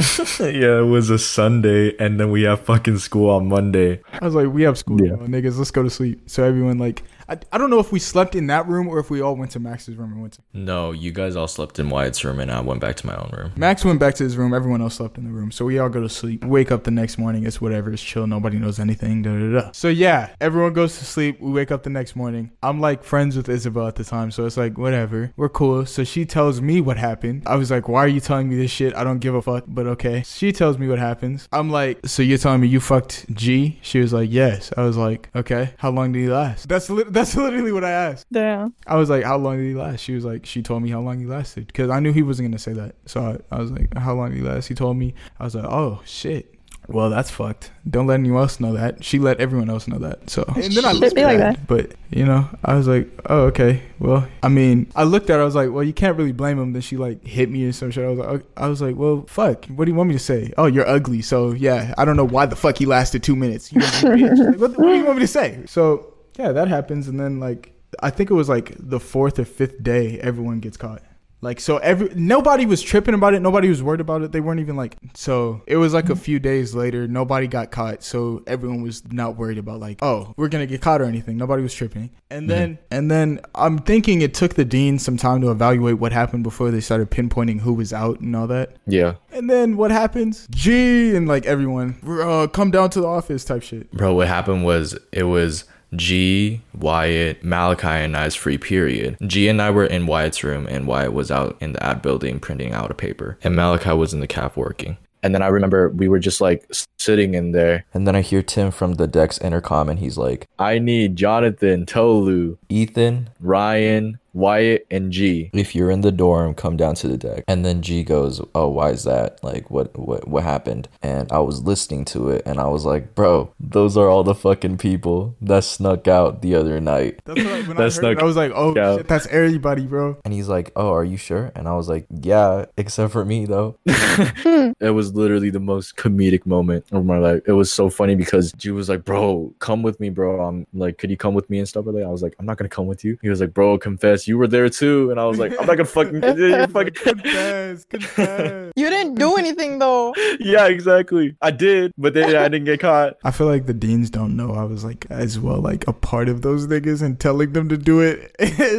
yeah, 0.40 0.78
it 0.80 0.86
was 0.88 1.10
a 1.10 1.18
Sunday, 1.18 1.94
and 1.98 2.18
then 2.18 2.30
we 2.30 2.42
have 2.42 2.60
fucking 2.60 2.98
school 2.98 3.30
on 3.30 3.48
Monday. 3.48 4.00
I 4.12 4.24
was 4.24 4.34
like, 4.34 4.48
we 4.48 4.62
have 4.62 4.78
school 4.78 5.00
Yeah. 5.02 5.12
niggas. 5.16 5.58
Let's 5.58 5.70
go 5.70 5.82
to 5.82 5.90
sleep. 5.90 6.20
So 6.26 6.42
everyone 6.44 6.78
like, 6.78 7.02
I, 7.30 7.38
I 7.52 7.58
don't 7.58 7.70
know 7.70 7.78
if 7.78 7.92
we 7.92 8.00
slept 8.00 8.34
in 8.34 8.48
that 8.48 8.66
room 8.66 8.88
or 8.88 8.98
if 8.98 9.08
we 9.08 9.20
all 9.20 9.36
went 9.36 9.52
to 9.52 9.60
Max's 9.60 9.94
room 9.94 10.12
and 10.12 10.20
went 10.20 10.32
to. 10.34 10.42
No, 10.52 10.90
you 10.90 11.12
guys 11.12 11.36
all 11.36 11.46
slept 11.46 11.78
in 11.78 11.88
Wyatt's 11.88 12.24
room, 12.24 12.40
and 12.40 12.50
I 12.50 12.60
went 12.60 12.80
back 12.80 12.96
to 12.96 13.06
my 13.06 13.14
own 13.14 13.30
room. 13.32 13.52
Max 13.56 13.84
went 13.84 14.00
back 14.00 14.16
to 14.16 14.24
his 14.24 14.36
room. 14.36 14.52
Everyone 14.52 14.82
else 14.82 14.96
slept 14.96 15.16
in 15.16 15.24
the 15.24 15.30
room. 15.30 15.52
So 15.52 15.64
we 15.64 15.78
all 15.78 15.88
go 15.88 16.00
to 16.00 16.08
sleep. 16.08 16.44
Wake 16.44 16.72
up 16.72 16.82
the 16.82 16.90
next 16.90 17.18
morning. 17.18 17.46
It's 17.46 17.60
whatever. 17.60 17.92
It's 17.92 18.02
chill. 18.02 18.26
Nobody 18.26 18.58
knows 18.58 18.80
anything. 18.80 19.22
Da, 19.22 19.30
da, 19.30 19.60
da. 19.60 19.70
So 19.72 19.88
yeah, 19.88 20.30
everyone 20.40 20.72
goes 20.72 20.98
to 20.98 21.04
sleep. 21.04 21.40
We 21.40 21.52
wake 21.52 21.70
up 21.70 21.84
the 21.84 21.90
next 21.90 22.16
morning. 22.16 22.50
I'm 22.64 22.80
like 22.80 23.04
friends 23.04 23.36
with 23.36 23.48
Isabel 23.48 23.86
at 23.86 23.94
the 23.94 24.04
time. 24.04 24.32
So 24.32 24.44
it's 24.44 24.56
like, 24.56 24.76
whatever. 24.76 25.32
We're 25.36 25.48
cool. 25.48 25.86
So 25.86 26.02
she 26.02 26.24
tells 26.24 26.60
me 26.60 26.80
what 26.80 26.96
happened. 26.96 27.44
I 27.46 27.54
was 27.54 27.70
like, 27.70 27.88
why 27.88 28.00
are 28.00 28.08
you 28.08 28.20
telling 28.20 28.48
me 28.48 28.56
this 28.56 28.72
shit? 28.72 28.92
I 28.96 29.04
don't 29.04 29.20
give 29.20 29.36
a 29.36 29.42
fuck, 29.42 29.64
but 29.68 29.86
okay. 29.86 30.24
She 30.26 30.50
tells 30.50 30.78
me 30.78 30.88
what 30.88 30.98
happens. 30.98 31.48
I'm 31.52 31.70
like, 31.70 32.00
so 32.06 32.22
you're 32.22 32.38
telling 32.38 32.60
me 32.60 32.66
you 32.66 32.80
fucked 32.80 33.32
G? 33.32 33.78
She 33.82 34.00
was 34.00 34.12
like, 34.12 34.32
yes. 34.32 34.72
I 34.76 34.82
was 34.82 34.96
like, 34.96 35.30
okay. 35.36 35.74
How 35.78 35.90
long 35.90 36.10
did 36.10 36.22
he 36.22 36.28
last? 36.28 36.68
That's 36.68 36.90
li- 36.90 37.04
that's 37.06 37.19
literally 37.36 37.72
what 37.72 37.84
I 37.84 37.90
asked. 37.90 38.26
Damn. 38.32 38.74
I 38.86 38.96
was 38.96 39.10
like, 39.10 39.24
how 39.24 39.36
long 39.36 39.58
did 39.58 39.66
he 39.66 39.74
last? 39.74 40.00
She 40.00 40.14
was 40.14 40.24
like, 40.24 40.46
she 40.46 40.62
told 40.62 40.82
me 40.82 40.90
how 40.90 41.00
long 41.00 41.18
he 41.18 41.26
lasted 41.26 41.66
because 41.66 41.90
I 41.90 42.00
knew 42.00 42.12
he 42.12 42.22
wasn't 42.22 42.48
gonna 42.48 42.58
say 42.58 42.72
that. 42.72 42.96
So 43.06 43.38
I, 43.50 43.56
I 43.56 43.58
was 43.60 43.70
like, 43.70 43.96
how 43.96 44.14
long 44.14 44.30
did 44.30 44.38
he 44.38 44.42
last? 44.42 44.68
He 44.68 44.74
told 44.74 44.96
me. 44.96 45.14
I 45.38 45.44
was 45.44 45.54
like, 45.54 45.64
oh 45.64 46.00
shit. 46.04 46.54
Well, 46.90 47.08
that's 47.08 47.30
fucked. 47.30 47.70
Don't 47.88 48.08
let 48.08 48.18
anyone 48.18 48.42
else 48.42 48.58
know 48.58 48.72
that. 48.72 49.04
She 49.04 49.20
let 49.20 49.40
everyone 49.40 49.70
else 49.70 49.86
know 49.86 49.98
that. 49.98 50.28
So 50.28 50.44
and 50.56 50.72
then 50.72 50.84
I 50.84 50.92
Should 50.92 51.00
looked 51.00 51.14
be 51.14 51.22
at 51.22 51.26
like 51.26 51.38
that. 51.38 51.66
But 51.66 51.92
you 52.10 52.24
know, 52.24 52.48
I 52.64 52.74
was 52.74 52.88
like, 52.88 53.08
oh 53.26 53.42
okay. 53.42 53.82
Well, 54.00 54.26
I 54.42 54.48
mean, 54.48 54.90
I 54.96 55.04
looked 55.04 55.30
at 55.30 55.36
her. 55.36 55.42
I 55.42 55.44
was 55.44 55.54
like, 55.54 55.70
well, 55.70 55.84
you 55.84 55.92
can't 55.92 56.16
really 56.16 56.32
blame 56.32 56.58
him. 56.58 56.72
Then 56.72 56.82
she 56.82 56.96
like 56.96 57.24
hit 57.24 57.48
me 57.48 57.64
or 57.66 57.72
some 57.72 57.92
shit. 57.92 58.04
I 58.04 58.08
was 58.08 58.18
like, 58.18 58.28
okay. 58.28 58.46
I 58.56 58.68
was 58.68 58.82
like, 58.82 58.96
well, 58.96 59.24
fuck. 59.28 59.66
What 59.66 59.84
do 59.84 59.90
you 59.92 59.96
want 59.96 60.08
me 60.08 60.14
to 60.14 60.20
say? 60.20 60.52
Oh, 60.58 60.66
you're 60.66 60.88
ugly. 60.88 61.22
So 61.22 61.52
yeah, 61.52 61.94
I 61.96 62.04
don't 62.04 62.16
know 62.16 62.26
why 62.26 62.46
the 62.46 62.56
fuck 62.56 62.78
he 62.78 62.86
lasted 62.86 63.22
two 63.22 63.36
minutes. 63.36 63.72
You 63.72 63.80
ugly 63.82 64.22
bitch. 64.22 64.38
Like, 64.38 64.60
what, 64.60 64.78
what 64.78 64.86
do 64.86 64.94
you 64.96 65.04
want 65.04 65.18
me 65.18 65.22
to 65.24 65.28
say? 65.28 65.62
So 65.66 66.14
yeah, 66.38 66.52
that 66.52 66.68
happens, 66.68 67.08
and 67.08 67.18
then 67.18 67.40
like 67.40 67.72
I 68.00 68.10
think 68.10 68.30
it 68.30 68.34
was 68.34 68.48
like 68.48 68.74
the 68.78 69.00
fourth 69.00 69.38
or 69.38 69.44
fifth 69.44 69.82
day, 69.82 70.18
everyone 70.20 70.60
gets 70.60 70.76
caught. 70.76 71.02
Like 71.42 71.58
so, 71.58 71.78
every 71.78 72.10
nobody 72.14 72.66
was 72.66 72.82
tripping 72.82 73.14
about 73.14 73.32
it. 73.32 73.40
Nobody 73.40 73.70
was 73.70 73.82
worried 73.82 74.02
about 74.02 74.20
it. 74.20 74.30
They 74.30 74.40
weren't 74.40 74.60
even 74.60 74.76
like. 74.76 74.96
So 75.14 75.62
it 75.66 75.78
was 75.78 75.94
like 75.94 76.10
a 76.10 76.16
few 76.16 76.38
days 76.38 76.74
later, 76.74 77.08
nobody 77.08 77.46
got 77.46 77.70
caught. 77.70 78.02
So 78.02 78.42
everyone 78.46 78.82
was 78.82 79.10
not 79.10 79.36
worried 79.36 79.56
about 79.56 79.80
like, 79.80 80.02
oh, 80.02 80.34
we're 80.36 80.48
gonna 80.48 80.66
get 80.66 80.82
caught 80.82 81.00
or 81.00 81.04
anything. 81.04 81.38
Nobody 81.38 81.62
was 81.62 81.72
tripping. 81.72 82.10
And 82.28 82.50
then 82.50 82.78
and 82.90 83.10
then 83.10 83.40
I'm 83.54 83.78
thinking 83.78 84.20
it 84.20 84.34
took 84.34 84.54
the 84.54 84.66
dean 84.66 84.98
some 84.98 85.16
time 85.16 85.40
to 85.40 85.50
evaluate 85.50 85.98
what 85.98 86.12
happened 86.12 86.42
before 86.42 86.70
they 86.70 86.80
started 86.80 87.10
pinpointing 87.10 87.60
who 87.60 87.72
was 87.72 87.94
out 87.94 88.20
and 88.20 88.36
all 88.36 88.46
that. 88.48 88.76
Yeah. 88.86 89.14
And 89.32 89.48
then 89.48 89.78
what 89.78 89.90
happens? 89.90 90.46
G 90.50 91.16
and 91.16 91.26
like 91.26 91.46
everyone, 91.46 91.98
uh, 92.06 92.48
come 92.48 92.70
down 92.70 92.90
to 92.90 93.00
the 93.00 93.06
office 93.06 93.46
type 93.46 93.62
shit. 93.62 93.90
Bro, 93.92 94.14
what 94.14 94.28
happened 94.28 94.66
was 94.66 94.98
it 95.10 95.22
was 95.22 95.64
G, 95.94 96.60
Wyatt, 96.74 97.42
Malachi, 97.44 97.86
and 97.86 98.16
I's 98.16 98.34
free 98.34 98.58
period. 98.58 99.16
G 99.26 99.48
and 99.48 99.60
I 99.60 99.70
were 99.70 99.86
in 99.86 100.06
Wyatt's 100.06 100.44
room, 100.44 100.66
and 100.66 100.86
Wyatt 100.86 101.12
was 101.12 101.30
out 101.30 101.56
in 101.60 101.72
the 101.72 101.82
ad 101.82 102.02
building 102.02 102.40
printing 102.40 102.72
out 102.72 102.90
a 102.90 102.94
paper, 102.94 103.38
and 103.42 103.56
Malachi 103.56 103.92
was 103.92 104.14
in 104.14 104.20
the 104.20 104.26
caf 104.26 104.56
working. 104.56 104.96
And 105.22 105.34
then 105.34 105.42
I 105.42 105.48
remember 105.48 105.90
we 105.90 106.08
were 106.08 106.18
just 106.18 106.40
like 106.40 106.66
sitting 106.98 107.34
in 107.34 107.52
there. 107.52 107.84
And 107.92 108.06
then 108.06 108.16
I 108.16 108.22
hear 108.22 108.42
Tim 108.42 108.70
from 108.70 108.94
the 108.94 109.06
Dex 109.06 109.38
intercom, 109.38 109.88
and 109.88 109.98
he's 109.98 110.16
like, 110.16 110.48
I 110.58 110.78
need 110.78 111.16
Jonathan, 111.16 111.84
Tolu, 111.86 112.56
Ethan, 112.68 113.30
Ryan, 113.40 114.18
Wyatt, 114.32 114.86
and 114.90 115.12
G. 115.12 115.50
if 115.52 115.74
you're 115.74 115.90
in 115.90 116.00
the 116.00 116.12
dorm, 116.12 116.54
come 116.54 116.76
down 116.76 116.94
to 116.96 117.08
the 117.08 117.16
deck. 117.16 117.44
And 117.48 117.64
then 117.64 117.82
G 117.82 118.02
goes, 118.04 118.40
"Oh, 118.54 118.68
why 118.68 118.90
is 118.90 119.04
that? 119.04 119.42
Like, 119.42 119.70
what, 119.70 119.96
what, 119.98 120.28
what 120.28 120.42
happened?" 120.42 120.88
And 121.02 121.30
I 121.32 121.38
was 121.40 121.62
listening 121.62 122.04
to 122.06 122.30
it, 122.30 122.42
and 122.46 122.58
I 122.58 122.66
was 122.68 122.84
like, 122.84 123.14
"Bro, 123.14 123.52
those 123.58 123.96
are 123.96 124.08
all 124.08 124.24
the 124.24 124.34
fucking 124.34 124.78
people 124.78 125.34
that 125.40 125.64
snuck 125.64 126.08
out 126.08 126.42
the 126.42 126.54
other 126.54 126.80
night." 126.80 127.20
That's 127.24 127.42
what 127.42 127.52
I, 127.52 127.60
when 127.62 127.76
I 127.76 127.80
That's 127.82 127.96
heard 127.96 128.18
it, 128.18 128.22
I 128.22 128.24
was 128.24 128.36
like, 128.36 128.52
oh 128.54 128.74
yeah. 128.74 128.96
shit, 128.96 129.08
that's 129.08 129.26
everybody, 129.26 129.86
bro. 129.86 130.16
And 130.24 130.34
he's 130.34 130.48
like, 130.48 130.72
"Oh, 130.76 130.92
are 130.92 131.04
you 131.04 131.16
sure?" 131.16 131.52
And 131.54 131.66
I 131.68 131.74
was 131.74 131.88
like, 131.88 132.06
"Yeah, 132.10 132.66
except 132.76 133.12
for 133.12 133.24
me 133.24 133.46
though." 133.46 133.76
It 134.80 134.94
was 134.94 135.14
literally 135.14 135.50
the 135.50 135.60
most 135.60 135.96
comedic 135.96 136.46
moment 136.46 136.86
of 136.92 137.04
my 137.04 137.18
life. 137.18 137.42
It 137.46 137.52
was 137.52 137.70
so 137.72 137.90
funny 137.90 138.14
because 138.14 138.52
G 138.52 138.70
was 138.70 138.88
like, 138.88 139.04
"Bro, 139.04 139.54
come 139.58 139.82
with 139.82 140.00
me, 140.00 140.08
bro. 140.10 140.40
I'm 140.40 140.66
like, 140.72 140.98
could 140.98 141.10
you 141.10 141.16
come 141.16 141.34
with 141.34 141.48
me 141.50 141.58
and 141.58 141.68
stuff 141.68 141.86
like 141.86 141.96
that?" 141.96 142.04
I 142.04 142.08
was 142.08 142.22
like, 142.22 142.34
"I'm 142.38 142.46
not 142.46 142.56
gonna 142.56 142.68
come 142.68 142.86
with 142.86 143.04
you." 143.04 143.18
He 143.22 143.28
was 143.28 143.40
like, 143.40 143.52
"Bro, 143.52 143.78
confess, 143.78 144.26
you 144.30 144.38
were 144.38 144.48
there 144.48 144.70
too." 144.70 145.10
And 145.10 145.18
I 145.18 145.26
was 145.26 145.38
like, 145.38 145.52
"I'm 145.58 145.66
not 145.66 145.76
gonna 145.76 145.84
fucking, 145.84 146.22
you're 146.22 146.66
fucking." 146.78 146.94
confess, 147.02 147.84
confess. 147.84 148.72
You 148.76 148.90
didn't 148.90 149.16
do 149.16 149.36
anything 149.36 149.78
though. 149.78 150.14
yeah, 150.40 150.66
exactly. 150.66 151.36
I 151.42 151.50
did, 151.50 151.92
but 151.98 152.14
then 152.14 152.36
I 152.36 152.48
didn't 152.48 152.64
get 152.64 152.80
caught. 152.80 153.16
I 153.24 153.30
feel 153.30 153.46
like 153.46 153.66
the 153.66 153.74
deans 153.74 154.10
don't 154.10 154.36
know 154.36 154.52
I 154.52 154.64
was 154.64 154.84
like 154.84 155.06
as 155.10 155.38
well 155.38 155.60
like 155.60 155.86
a 155.88 155.92
part 155.92 156.28
of 156.28 156.42
those 156.42 156.66
niggas 156.66 157.02
and 157.02 157.18
telling 157.18 157.52
them 157.52 157.68
to 157.68 157.76
do 157.76 158.00
it. 158.00 158.34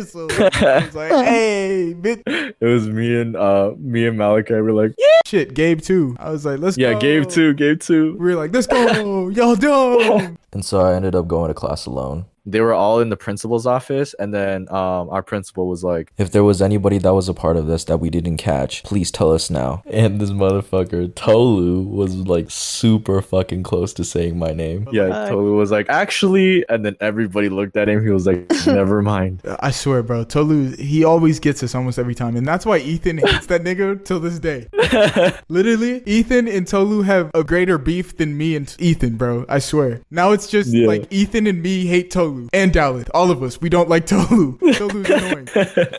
so 0.10 0.28
I 0.30 0.86
was 0.86 0.96
like, 0.96 1.12
hey, 1.12 1.96
bitch. 1.98 2.24
It 2.60 2.66
was 2.66 2.88
me 2.88 3.20
and 3.20 3.36
uh 3.36 3.72
me 3.78 4.08
and 4.08 4.18
Malachi 4.18 4.54
We 4.56 4.62
were 4.62 4.74
like, 4.74 4.94
yeah. 4.98 5.08
Shit, 5.26 5.54
Gabe 5.54 5.82
too. 5.82 6.16
I 6.20 6.30
was 6.30 6.46
like, 6.46 6.60
let's 6.60 6.78
yeah, 6.78 6.94
go. 6.94 7.00
Gabe 7.00 7.30
too, 7.30 7.54
Gabe 7.54 7.80
too. 7.80 8.16
We 8.20 8.32
were 8.32 8.36
like, 8.36 8.54
let's 8.54 8.68
go, 8.68 9.30
y'all 9.30 9.56
dumb. 9.56 10.38
And 10.54 10.66
so 10.66 10.82
I 10.82 10.96
ended 10.96 11.16
up 11.16 11.28
going 11.28 11.48
to 11.48 11.54
class 11.54 11.86
alone. 11.86 12.26
They 12.46 12.60
were 12.62 12.74
all 12.74 13.00
in 13.00 13.10
the 13.10 13.18
principal's 13.18 13.68
office, 13.68 14.14
and 14.20 14.34
then 14.34 14.68
um 14.72 15.10
our 15.10 15.22
principal 15.24 15.68
was 15.68 15.84
like, 15.84 16.12
If 16.18 16.32
there 16.32 16.44
was 16.44 16.62
anybody 16.62 16.98
that 17.00 17.14
was 17.14 17.30
a 17.30 17.34
part 17.34 17.56
of 17.58 17.68
this 17.68 17.84
that 17.86 17.98
we 18.00 18.10
didn't 18.10 18.38
catch, 18.38 18.84
please 18.84 19.12
tell 19.12 19.32
us 19.32 19.50
now. 19.50 19.84
And 19.86 20.20
this 20.20 20.32
motherfucker, 20.32 21.14
Tolu, 21.16 21.82
was 21.84 22.16
like 22.16 22.50
super 22.50 23.22
fucking 23.22 23.64
close 23.64 23.94
to 23.94 24.04
saying 24.04 24.40
my 24.40 24.52
name. 24.54 24.88
yeah, 24.92 25.10
Fuck. 25.10 25.30
Tolu 25.30 25.56
was 25.56 25.72
like, 25.72 25.86
actually, 25.90 26.66
and 26.70 26.84
then 26.86 26.96
everybody 27.00 27.50
looked 27.50 27.78
at 27.78 27.88
him. 27.88 28.04
He 28.04 28.10
was 28.10 28.26
like, 28.26 28.50
never 28.66 29.02
mind. 29.02 29.42
I 29.60 29.72
swear, 29.72 30.02
bro. 30.02 30.24
Tolu, 30.24 30.76
he 30.78 31.04
always 31.04 31.40
gets 31.40 31.62
us 31.64 31.76
almost 31.76 32.00
every 32.00 32.16
time, 32.16 32.36
and 32.36 32.48
that's 32.48 32.66
why 32.66 32.78
Ethan 32.80 33.20
hates 33.20 33.46
that 33.48 33.64
nigga 33.64 34.04
till 34.04 34.20
this 34.20 34.40
day. 34.40 34.68
Literally, 35.50 36.02
Ethan 36.06 36.48
and 36.48 36.68
Tolu 36.68 37.02
have 37.04 37.30
a 37.34 37.44
greater 37.44 37.78
beef 37.78 38.18
than 38.18 38.38
me 38.38 38.56
and 38.56 38.74
Ethan, 38.80 39.18
bro. 39.18 39.46
I 39.50 39.60
swear. 39.60 40.02
Now 40.10 40.32
it's 40.32 40.48
just 40.48 40.70
Yeah. 40.74 40.88
like 40.88 41.06
Ethan 41.12 41.46
and 41.48 41.62
me 41.62 41.86
hate 41.86 42.10
Tolu 42.12 42.31
and 42.54 42.72
Dalith. 42.74 43.10
All 43.14 43.32
of 43.32 43.42
us, 43.44 43.60
we 43.62 43.70
don't 43.70 43.90
like 43.90 44.06
Tolu. 44.06 44.58
Tolu's 44.74 45.10
annoying. 45.10 45.48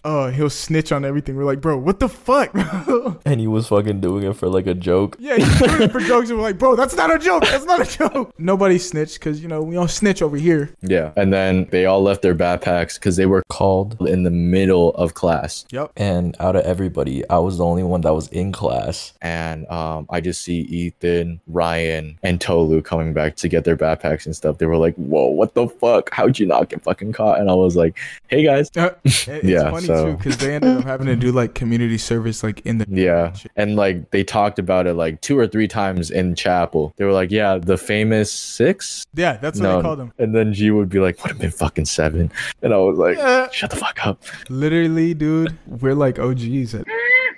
Oh, 0.05 0.28
he'll 0.30 0.51
snitch 0.51 0.93
on 0.93 1.05
everything. 1.05 1.37
We're 1.37 1.45
like, 1.45 1.61
bro, 1.61 1.76
what 1.78 2.01
the 2.01 2.09
fuck, 2.09 2.53
bro? 2.53 3.20
And 3.24 3.41
he 3.41 3.47
was 3.47 3.68
fucking 3.68 4.01
doing 4.01 4.24
it 4.24 4.37
for 4.37 4.49
like 4.49 4.66
a 4.66 4.74
joke. 4.74 5.16
Yeah, 5.18 5.37
he's 5.37 5.59
doing 5.59 5.83
it 5.83 5.93
for 5.93 6.01
jokes. 6.01 6.28
And 6.28 6.39
we're 6.39 6.45
like, 6.45 6.59
bro, 6.59 6.76
that's 6.76 6.97
not 6.97 7.14
a 7.14 7.18
joke. 7.18 7.45
That's 7.45 7.64
not 7.64 7.80
a 7.80 7.85
joke. 7.99 8.35
Nobody 8.39 8.78
snitched 8.78 9.18
because 9.20 9.41
you 9.41 9.49
know 9.49 9.62
we 9.62 9.74
don't 9.74 9.91
snitch 9.91 10.20
over 10.22 10.37
here. 10.37 10.70
Yeah, 10.83 11.12
and 11.16 11.33
then 11.33 11.66
they 11.70 11.87
all 11.87 12.03
left 12.03 12.22
their 12.22 12.35
backpacks 12.35 12.95
because 12.95 13.16
they 13.16 13.26
were 13.26 13.43
Called. 13.49 13.97
in 14.09 14.22
the 14.24 14.30
middle 14.30 14.91
of 14.95 15.14
class. 15.14 15.64
Yep. 15.70 15.93
And 15.97 16.37
out 16.41 16.57
of 16.57 16.64
everybody, 16.64 17.26
I 17.30 17.39
was 17.39 17.59
the 17.59 17.64
only 17.64 17.83
one 17.85 18.01
that 18.03 18.14
was 18.14 18.28
in 18.28 18.53
class. 18.53 19.12
and 19.22 19.66
um, 19.70 20.07
I 20.11 20.20
just 20.20 20.43
see 20.43 20.61
Ethan, 20.62 21.41
Ryan, 21.47 22.18
and 22.22 22.41
Tolu 22.41 22.83
coming 22.83 23.12
back 23.14 23.37
to 23.37 23.49
get 23.49 23.64
their 23.64 23.76
backpacks 23.76 24.26
and 24.26 24.35
stuff. 24.37 24.59
They 24.59 24.66
were 24.66 24.76
like, 24.76 24.95
"Whoa, 24.97 25.26
what 25.26 25.55
the 25.55 25.68
fuck? 25.68 26.11
How'd 26.23 26.39
you 26.39 26.47
not 26.47 26.68
get 26.68 26.83
fucking 26.85 27.12
caught?" 27.12 27.41
And 27.41 27.51
I 27.51 27.55
was 27.55 27.75
like, 27.77 27.99
"Hey 28.29 28.45
guys, 28.45 28.70
Uh, 28.77 28.91
it's 29.05 29.27
Yeah, 29.45 29.70
funny 29.70 29.87
so- 29.87 30.12
too 30.12 30.16
because 30.16 30.37
they 30.39 30.55
ended 30.55 30.77
up 30.79 30.85
having 30.85 31.09
to 31.09 31.16
do 31.16 31.33
like 31.33 31.55
community 31.55 31.99
service 31.99 32.43
like 32.43 32.61
in 32.64 32.79
the 32.79 32.87
yeah." 32.89 33.35
And 33.57 33.75
like 33.77 34.11
they 34.12 34.23
talked 34.25 34.59
about 34.61 34.87
it 34.87 34.95
like 34.95 35.20
two 35.20 35.37
or 35.39 35.47
three 35.49 35.66
times 35.68 36.11
in 36.11 36.35
chapel. 36.37 36.95
They 36.97 37.05
were 37.05 37.12
like, 37.12 37.31
"Yeah, 37.33 37.59
the 37.59 37.77
famous 37.77 38.31
six. 38.33 39.05
yeah 39.14 39.37
that's 39.39 39.61
what 39.61 39.77
they 39.77 39.83
called 39.83 39.99
them. 39.99 40.12
And 40.18 40.35
then 40.35 40.53
G 40.53 40.70
would 40.70 40.89
be 40.89 41.01
like, 41.01 41.23
"Would 41.23 41.33
have 41.33 41.41
been 41.41 41.51
fucking 41.51 41.87
seven. 41.87 42.31
And 42.62 42.73
I 42.73 42.77
was 42.79 42.99
like, 42.99 43.16
Yeah. 43.18 43.51
"Shut 43.51 43.70
the 43.70 43.77
fuck 43.77 44.07
up." 44.07 44.23
Literally, 44.49 45.14
dude, 45.14 45.59
we're 45.66 45.95
like 45.95 46.18
OGs. 46.18 46.75
At, 46.77 46.85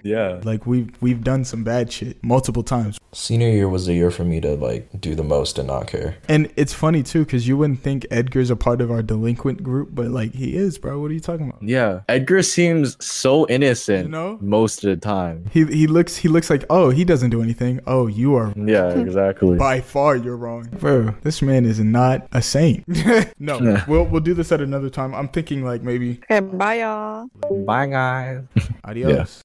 Yeah. 0.04 0.40
like 0.44 0.66
we've 0.66 0.90
we've 1.00 1.24
done 1.24 1.44
some 1.44 1.64
bad 1.64 1.90
shit 1.90 2.22
multiple 2.22 2.62
times, 2.62 2.98
Senior 3.12 3.48
year 3.48 3.68
was 3.68 3.86
the 3.86 3.94
year 3.94 4.10
for 4.10 4.24
me 4.24 4.40
to 4.40 4.54
like 4.56 4.88
do 5.00 5.14
the 5.14 5.22
most 5.22 5.58
and 5.58 5.68
not 5.68 5.86
care. 5.86 6.16
and 6.28 6.52
it's 6.56 6.72
funny 6.74 7.02
too 7.02 7.24
because 7.24 7.46
you 7.48 7.56
wouldn't 7.56 7.80
think 7.80 8.06
Edgar's 8.10 8.50
a 8.50 8.56
part 8.56 8.80
of 8.80 8.90
our 8.90 9.02
delinquent 9.02 9.62
group, 9.62 9.90
but 9.92 10.08
like 10.08 10.34
he 10.34 10.56
is, 10.56 10.78
bro. 10.78 10.98
What 11.00 11.10
are 11.10 11.14
you 11.14 11.20
talking 11.20 11.48
about? 11.48 11.62
Yeah. 11.62 12.00
Edgar 12.08 12.42
seems 12.42 12.96
so 13.04 13.46
innocent 13.48 14.06
You 14.06 14.10
know? 14.12 14.38
most 14.40 14.84
of 14.84 14.90
the 14.90 14.96
time. 14.96 15.46
He 15.52 15.64
he 15.64 15.86
looks 15.86 16.16
he 16.16 16.28
looks 16.28 16.50
like 16.50 16.64
oh 16.68 16.90
he 16.90 17.04
doesn't 17.04 17.30
do 17.30 17.40
anything. 17.42 17.80
Oh 17.86 18.06
you 18.08 18.34
are 18.34 18.52
Yeah, 18.74 18.90
exactly. 18.90 19.56
by 19.56 19.80
far 19.80 20.16
you're 20.16 20.36
wrong, 20.36 20.68
bro. 20.80 21.14
This 21.22 21.40
man 21.40 21.64
is 21.64 21.78
not 21.80 22.26
a 22.32 22.42
saint. 22.42 22.84
no, 23.38 23.60
Yeah. 23.60 23.84
we'll 23.88 24.04
we'll 24.04 24.20
do 24.30 24.34
this 24.34 24.50
at 24.52 24.60
another 24.60 24.90
time. 24.90 25.14
I'm 25.14 25.28
thinking 25.28 25.64
like 25.64 25.82
maybe 25.82 26.20
Okay, 26.30 26.40
bye 26.40 26.80
y'all. 26.80 27.28
Bye 27.64 27.86
guys. 27.86 28.42
adios. 28.84 29.30